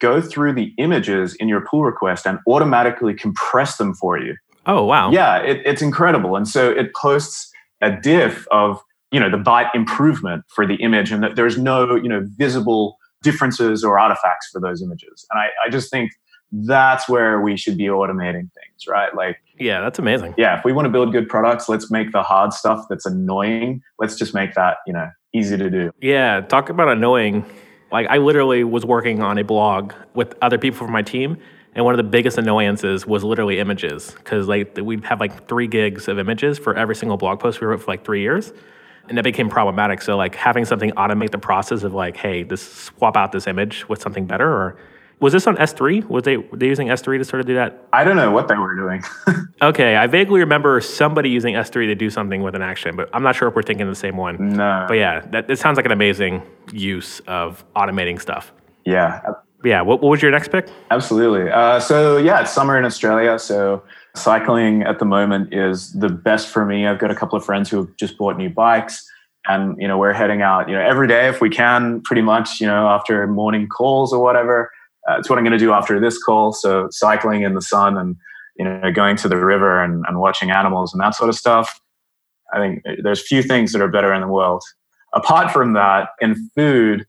go 0.00 0.22
through 0.22 0.54
the 0.54 0.72
images 0.78 1.34
in 1.34 1.48
your 1.48 1.60
pull 1.60 1.84
request 1.84 2.26
and 2.26 2.38
automatically 2.48 3.12
compress 3.12 3.76
them 3.76 3.92
for 3.94 4.18
you. 4.18 4.34
Oh 4.64 4.84
wow! 4.84 5.10
Yeah, 5.10 5.38
it, 5.38 5.60
it's 5.66 5.82
incredible. 5.82 6.36
And 6.36 6.48
so 6.48 6.70
it 6.70 6.94
posts 6.94 7.47
a 7.80 7.92
diff 8.00 8.46
of 8.50 8.80
you 9.10 9.20
know 9.20 9.30
the 9.30 9.38
byte 9.38 9.74
improvement 9.74 10.44
for 10.48 10.66
the 10.66 10.74
image 10.76 11.10
and 11.10 11.22
that 11.22 11.36
there's 11.36 11.58
no 11.58 11.94
you 11.96 12.08
know 12.08 12.26
visible 12.36 12.98
differences 13.22 13.82
or 13.82 13.98
artifacts 13.98 14.48
for 14.52 14.60
those 14.60 14.82
images. 14.82 15.26
And 15.30 15.40
i, 15.40 15.46
I 15.66 15.70
just 15.70 15.90
think 15.90 16.12
that's 16.50 17.08
where 17.08 17.40
we 17.42 17.56
should 17.56 17.76
be 17.76 17.84
automating 17.84 18.48
things 18.54 18.86
right? 18.88 19.14
Like 19.14 19.36
yeah 19.58 19.80
that's 19.80 19.98
amazing. 19.98 20.34
yeah 20.38 20.58
if 20.58 20.64
we 20.64 20.72
want 20.72 20.86
to 20.86 20.90
build 20.90 21.12
good 21.12 21.28
products 21.28 21.68
let's 21.68 21.90
make 21.90 22.12
the 22.12 22.22
hard 22.22 22.52
stuff 22.52 22.86
that's 22.88 23.06
annoying 23.06 23.82
let's 23.98 24.16
just 24.16 24.34
make 24.34 24.54
that 24.54 24.78
you 24.86 24.92
know 24.92 25.08
easy 25.34 25.56
to 25.56 25.70
do. 25.70 25.90
Yeah 26.00 26.40
talk 26.40 26.68
about 26.68 26.88
annoying. 26.88 27.44
Like 27.90 28.06
i 28.08 28.18
literally 28.18 28.64
was 28.64 28.84
working 28.84 29.22
on 29.22 29.38
a 29.38 29.44
blog 29.44 29.92
with 30.14 30.34
other 30.42 30.58
people 30.58 30.78
from 30.78 30.92
my 30.92 31.02
team 31.02 31.38
and 31.78 31.84
one 31.84 31.94
of 31.94 31.96
the 31.96 32.10
biggest 32.10 32.38
annoyances 32.38 33.06
was 33.06 33.22
literally 33.22 33.60
images 33.60 34.10
because 34.10 34.48
like 34.48 34.76
we'd 34.78 35.04
have 35.04 35.20
like 35.20 35.46
three 35.46 35.68
gigs 35.68 36.08
of 36.08 36.18
images 36.18 36.58
for 36.58 36.74
every 36.74 36.96
single 36.96 37.16
blog 37.16 37.38
post 37.38 37.60
we 37.60 37.68
wrote 37.68 37.80
for 37.80 37.92
like 37.92 38.04
three 38.04 38.20
years. 38.20 38.52
And 39.08 39.16
that 39.16 39.22
became 39.22 39.48
problematic. 39.48 40.02
So 40.02 40.16
like 40.16 40.34
having 40.34 40.64
something 40.64 40.90
automate 40.92 41.30
the 41.30 41.38
process 41.38 41.84
of 41.84 41.94
like, 41.94 42.16
hey, 42.16 42.42
this 42.42 42.60
swap 42.60 43.16
out 43.16 43.30
this 43.30 43.46
image 43.46 43.88
with 43.88 44.02
something 44.02 44.26
better 44.26 44.50
or 44.50 44.76
Was 45.20 45.32
this 45.32 45.46
on 45.46 45.56
S3? 45.56 46.08
Was 46.08 46.24
they 46.24 46.38
were 46.38 46.56
they 46.56 46.66
using 46.66 46.88
S3 46.88 47.18
to 47.18 47.24
sort 47.24 47.38
of 47.38 47.46
do 47.46 47.54
that? 47.54 47.86
I 47.92 48.02
don't 48.02 48.16
know 48.16 48.32
what 48.32 48.48
they 48.48 48.56
were 48.56 48.74
doing. 48.74 49.04
okay, 49.62 49.94
I 49.94 50.08
vaguely 50.08 50.40
remember 50.40 50.80
somebody 50.80 51.30
using 51.30 51.54
S3 51.54 51.86
to 51.86 51.94
do 51.94 52.10
something 52.10 52.42
with 52.42 52.56
an 52.56 52.62
action, 52.62 52.96
but 52.96 53.08
I'm 53.12 53.22
not 53.22 53.36
sure 53.36 53.46
if 53.46 53.54
we're 53.54 53.62
thinking 53.62 53.82
of 53.82 53.88
the 53.88 53.94
same 54.00 54.16
one. 54.16 54.56
No. 54.56 54.84
But 54.88 54.94
yeah, 54.94 55.20
that 55.30 55.48
it 55.48 55.60
sounds 55.60 55.76
like 55.76 55.86
an 55.86 55.92
amazing 55.92 56.42
use 56.72 57.20
of 57.28 57.64
automating 57.76 58.20
stuff. 58.20 58.52
Yeah. 58.84 59.20
Yeah. 59.64 59.82
What, 59.82 60.00
what 60.02 60.10
was 60.10 60.22
your 60.22 60.30
next 60.30 60.48
pick? 60.48 60.68
Absolutely. 60.90 61.50
Uh, 61.50 61.80
so 61.80 62.16
yeah, 62.16 62.40
it's 62.40 62.52
summer 62.52 62.78
in 62.78 62.84
Australia. 62.84 63.38
So 63.38 63.82
cycling 64.14 64.82
at 64.82 64.98
the 64.98 65.04
moment 65.04 65.52
is 65.52 65.92
the 65.92 66.08
best 66.08 66.48
for 66.48 66.64
me. 66.64 66.86
I've 66.86 66.98
got 66.98 67.10
a 67.10 67.14
couple 67.14 67.36
of 67.36 67.44
friends 67.44 67.68
who 67.70 67.78
have 67.78 67.96
just 67.96 68.16
bought 68.18 68.36
new 68.36 68.50
bikes 68.50 69.04
and 69.46 69.80
you 69.80 69.86
know 69.86 69.96
we're 69.96 70.12
heading 70.12 70.42
out 70.42 70.68
you 70.68 70.74
know 70.74 70.80
every 70.80 71.06
day 71.06 71.28
if 71.28 71.40
we 71.40 71.48
can 71.48 72.00
pretty 72.02 72.22
much 72.22 72.60
you 72.60 72.66
know 72.66 72.88
after 72.88 73.24
morning 73.28 73.68
calls 73.68 74.12
or 74.12 74.20
whatever 74.20 74.68
uh, 75.08 75.18
it's 75.18 75.30
what 75.30 75.38
I'm 75.38 75.44
going 75.44 75.52
to 75.52 75.58
do 75.58 75.72
after 75.72 75.98
this 76.00 76.22
call. 76.22 76.52
So 76.52 76.88
cycling 76.90 77.42
in 77.42 77.54
the 77.54 77.62
sun 77.62 77.96
and 77.96 78.16
you 78.56 78.64
know 78.64 78.92
going 78.92 79.16
to 79.16 79.28
the 79.28 79.36
river 79.36 79.82
and, 79.82 80.04
and 80.06 80.18
watching 80.20 80.50
animals 80.50 80.92
and 80.92 81.00
that 81.00 81.14
sort 81.14 81.30
of 81.30 81.36
stuff. 81.36 81.80
I 82.52 82.58
think 82.58 82.82
there's 83.02 83.26
few 83.26 83.42
things 83.42 83.72
that 83.72 83.82
are 83.82 83.88
better 83.88 84.12
in 84.12 84.20
the 84.20 84.28
world. 84.28 84.62
Apart 85.14 85.50
from 85.50 85.72
that, 85.74 86.10
in 86.20 86.50
food, 86.54 87.06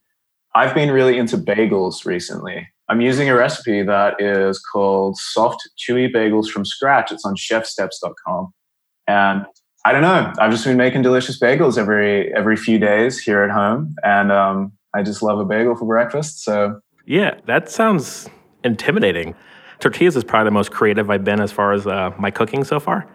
I've 0.55 0.73
been 0.73 0.91
really 0.91 1.17
into 1.17 1.37
bagels 1.37 2.05
recently. 2.05 2.67
I'm 2.89 3.01
using 3.01 3.29
a 3.29 3.35
recipe 3.35 3.83
that 3.83 4.19
is 4.19 4.59
called 4.59 5.17
soft, 5.17 5.69
chewy 5.77 6.11
bagels 6.11 6.47
from 6.47 6.65
scratch. 6.65 7.11
It's 7.11 7.23
on 7.23 7.35
chefsteps.com. 7.35 8.51
And 9.07 9.45
I 9.85 9.91
don't 9.91 10.01
know. 10.01 10.33
I've 10.39 10.51
just 10.51 10.65
been 10.65 10.77
making 10.77 11.03
delicious 11.03 11.39
bagels 11.39 11.77
every 11.77 12.33
every 12.35 12.57
few 12.57 12.79
days 12.79 13.19
here 13.19 13.43
at 13.43 13.49
home, 13.49 13.95
and 14.03 14.31
um, 14.31 14.73
I 14.93 15.03
just 15.03 15.23
love 15.23 15.39
a 15.39 15.45
bagel 15.45 15.75
for 15.75 15.85
breakfast. 15.85 16.43
So 16.43 16.81
yeah, 17.05 17.39
that 17.45 17.69
sounds 17.69 18.29
intimidating. 18.63 19.35
Tortillas 19.79 20.17
is 20.17 20.23
probably 20.23 20.45
the 20.45 20.51
most 20.51 20.71
creative 20.71 21.09
I've 21.09 21.23
been 21.23 21.39
as 21.39 21.51
far 21.51 21.71
as 21.71 21.87
uh, 21.87 22.11
my 22.19 22.29
cooking 22.29 22.65
so 22.65 22.79
far. 22.79 23.07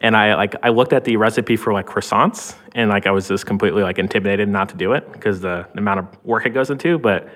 And 0.00 0.16
I 0.16 0.34
like 0.34 0.54
I 0.62 0.68
looked 0.68 0.92
at 0.92 1.04
the 1.04 1.16
recipe 1.16 1.56
for 1.56 1.72
like 1.72 1.86
croissants, 1.86 2.54
and 2.74 2.88
like 2.88 3.06
I 3.06 3.10
was 3.10 3.28
just 3.28 3.46
completely 3.46 3.82
like 3.82 3.98
intimidated 3.98 4.48
not 4.48 4.68
to 4.70 4.76
do 4.76 4.92
it 4.92 5.10
because 5.12 5.40
the, 5.40 5.66
the 5.72 5.78
amount 5.78 6.00
of 6.00 6.24
work 6.24 6.46
it 6.46 6.50
goes 6.50 6.70
into. 6.70 6.98
But 6.98 7.28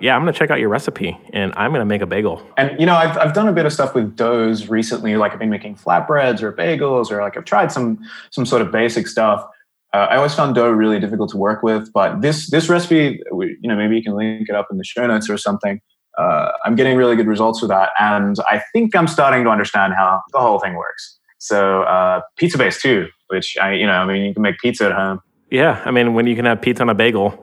yeah, 0.00 0.16
I'm 0.16 0.22
gonna 0.22 0.32
check 0.32 0.50
out 0.50 0.58
your 0.58 0.68
recipe, 0.68 1.18
and 1.32 1.52
I'm 1.56 1.72
gonna 1.72 1.84
make 1.84 2.02
a 2.02 2.06
bagel. 2.06 2.42
And 2.56 2.78
you 2.78 2.86
know, 2.86 2.94
I've 2.94 3.16
I've 3.18 3.32
done 3.32 3.48
a 3.48 3.52
bit 3.52 3.66
of 3.66 3.72
stuff 3.72 3.94
with 3.94 4.16
doughs 4.16 4.68
recently. 4.68 5.16
Like 5.16 5.32
I've 5.32 5.38
been 5.38 5.50
making 5.50 5.76
flatbreads 5.76 6.42
or 6.42 6.52
bagels, 6.52 7.10
or 7.10 7.22
like 7.22 7.36
I've 7.36 7.44
tried 7.44 7.70
some 7.70 7.98
some 8.30 8.44
sort 8.44 8.62
of 8.62 8.72
basic 8.72 9.06
stuff. 9.06 9.46
Uh, 9.92 10.06
I 10.10 10.16
always 10.16 10.34
found 10.34 10.54
dough 10.54 10.70
really 10.70 11.00
difficult 11.00 11.30
to 11.30 11.36
work 11.36 11.62
with, 11.62 11.92
but 11.92 12.22
this 12.22 12.50
this 12.50 12.68
recipe, 12.68 13.20
you 13.32 13.56
know, 13.62 13.76
maybe 13.76 13.96
you 13.96 14.02
can 14.02 14.14
link 14.14 14.48
it 14.48 14.54
up 14.54 14.68
in 14.70 14.78
the 14.78 14.84
show 14.84 15.06
notes 15.06 15.28
or 15.28 15.36
something. 15.36 15.80
Uh, 16.18 16.52
I'm 16.64 16.76
getting 16.76 16.96
really 16.96 17.16
good 17.16 17.26
results 17.26 17.60
with 17.60 17.70
that, 17.70 17.90
and 17.98 18.36
I 18.50 18.62
think 18.72 18.94
I'm 18.94 19.06
starting 19.06 19.44
to 19.44 19.50
understand 19.50 19.94
how 19.96 20.20
the 20.32 20.38
whole 20.38 20.58
thing 20.58 20.74
works. 20.74 21.18
So 21.40 21.82
uh, 21.82 22.20
pizza 22.36 22.58
base 22.58 22.80
too, 22.80 23.08
which 23.28 23.56
I, 23.60 23.72
you 23.72 23.86
know, 23.86 23.94
I 23.94 24.06
mean, 24.06 24.22
you 24.24 24.34
can 24.34 24.42
make 24.42 24.58
pizza 24.58 24.84
at 24.86 24.92
home. 24.92 25.20
Yeah, 25.50 25.82
I 25.84 25.90
mean, 25.90 26.14
when 26.14 26.26
you 26.26 26.36
can 26.36 26.44
have 26.44 26.60
pizza 26.60 26.82
on 26.82 26.90
a 26.90 26.94
bagel, 26.94 27.34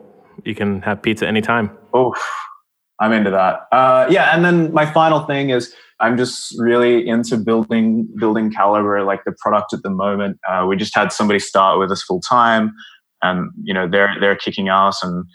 you 0.46 0.56
can 0.56 0.82
have 0.84 1.02
pizza 1.02 1.28
anytime. 1.28 1.76
Oh, 1.94 2.16
I'm 3.00 3.12
into 3.12 3.32
that. 3.32 3.62
Uh, 3.72 4.08
yeah, 4.10 4.36
and 4.36 4.46
then 4.46 4.72
my 4.72 4.86
final 4.86 5.22
thing 5.22 5.50
is 5.50 5.74
I'm 6.00 6.16
just 6.16 6.56
really 6.60 7.08
into 7.08 7.38
building 7.38 8.08
building 8.20 8.52
Calibre, 8.52 9.04
like 9.04 9.24
the 9.26 9.34
product 9.40 9.74
at 9.74 9.82
the 9.82 9.90
moment. 9.90 10.40
Uh, 10.48 10.66
we 10.70 10.78
just 10.78 10.96
had 10.96 11.12
somebody 11.12 11.40
start 11.40 11.80
with 11.80 11.92
us 11.92 12.04
full 12.04 12.22
time, 12.22 12.74
and 13.24 13.50
you 13.64 13.74
know 13.74 13.90
they're 13.90 14.16
they're 14.20 14.36
kicking 14.36 14.70
ass, 14.70 15.04
and 15.04 15.26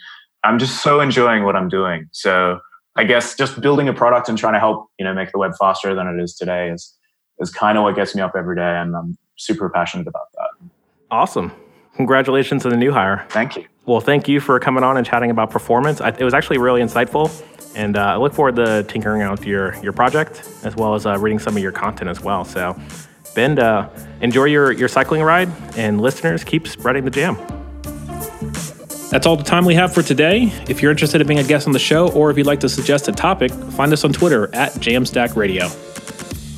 I'm 0.45 0.59
just 0.59 0.83
so 0.83 1.01
enjoying 1.01 1.45
what 1.45 1.57
I'm 1.57 1.69
doing. 1.69 2.07
So 2.13 2.61
I 2.97 3.05
guess 3.05 3.35
just 3.35 3.61
building 3.61 3.89
a 3.89 3.93
product 3.93 4.29
and 4.29 4.39
trying 4.39 4.55
to 4.55 4.61
help 4.61 4.87
you 5.01 5.05
know 5.05 5.15
make 5.15 5.33
the 5.33 5.39
web 5.39 5.53
faster 5.59 5.95
than 5.97 6.07
it 6.07 6.23
is 6.23 6.37
today 6.37 6.71
is 6.71 6.97
is 7.43 7.51
kind 7.51 7.77
of 7.77 7.85
what 7.85 7.95
gets 7.97 8.15
me 8.15 8.23
up 8.23 8.33
every 8.37 8.57
day, 8.57 8.77
and 8.81 8.97
I'm 8.97 9.19
super 9.37 9.69
passionate 9.69 10.07
about 10.07 10.33
that. 10.33 10.69
Awesome! 11.11 11.53
Congratulations 11.97 12.65
on 12.65 12.71
the 12.71 12.79
new 12.79 12.93
hire. 12.93 13.27
Thank 13.29 13.57
you. 13.57 13.67
Well, 13.85 14.01
thank 14.01 14.29
you 14.29 14.41
for 14.41 14.59
coming 14.61 14.85
on 14.85 14.97
and 14.97 15.05
chatting 15.05 15.31
about 15.31 15.51
performance. 15.51 16.01
I, 16.01 16.11
it 16.11 16.23
was 16.23 16.35
actually 16.35 16.59
really 16.59 16.81
insightful. 16.81 17.31
And 17.75 17.97
uh, 17.97 18.01
I 18.01 18.17
look 18.17 18.35
forward 18.35 18.57
to 18.57 18.85
tinkering 18.85 19.23
out 19.23 19.45
your, 19.45 19.75
your 19.83 19.93
project 19.93 20.49
as 20.63 20.77
well 20.77 20.95
as 20.95 21.07
uh, 21.07 21.19
reading 21.19 21.39
some 21.39 21.57
of 21.57 21.63
your 21.63 21.73
content 21.73 22.11
as 22.11 22.21
well. 22.21 22.45
So, 22.45 22.79
Ben, 23.35 23.59
uh, 23.59 23.89
enjoy 24.21 24.45
your, 24.45 24.73
your 24.73 24.89
cycling 24.89 25.23
ride, 25.23 25.49
and 25.77 26.01
listeners, 26.01 26.45
keep 26.45 26.69
spreading 26.69 27.05
the 27.05 27.11
jam. 27.11 27.37
That's 29.11 29.27
all 29.27 29.37
the 29.37 29.45
time 29.45 29.65
we 29.65 29.75
have 29.75 29.93
for 29.93 30.03
today. 30.03 30.53
If 30.69 30.81
you're 30.81 30.91
interested 30.91 31.21
in 31.21 31.27
being 31.27 31.41
a 31.41 31.45
guest 31.45 31.67
on 31.67 31.73
the 31.73 31.79
show 31.79 32.11
or 32.13 32.31
if 32.31 32.39
you'd 32.39 32.47
like 32.47 32.61
to 32.61 32.69
suggest 32.69 33.09
a 33.09 33.13
topic, 33.13 33.51
find 33.51 33.93
us 33.93 34.05
on 34.05 34.13
Twitter 34.13 34.55
at 34.55 34.73
Jamstack 34.75 35.37
Radio. 35.37 35.69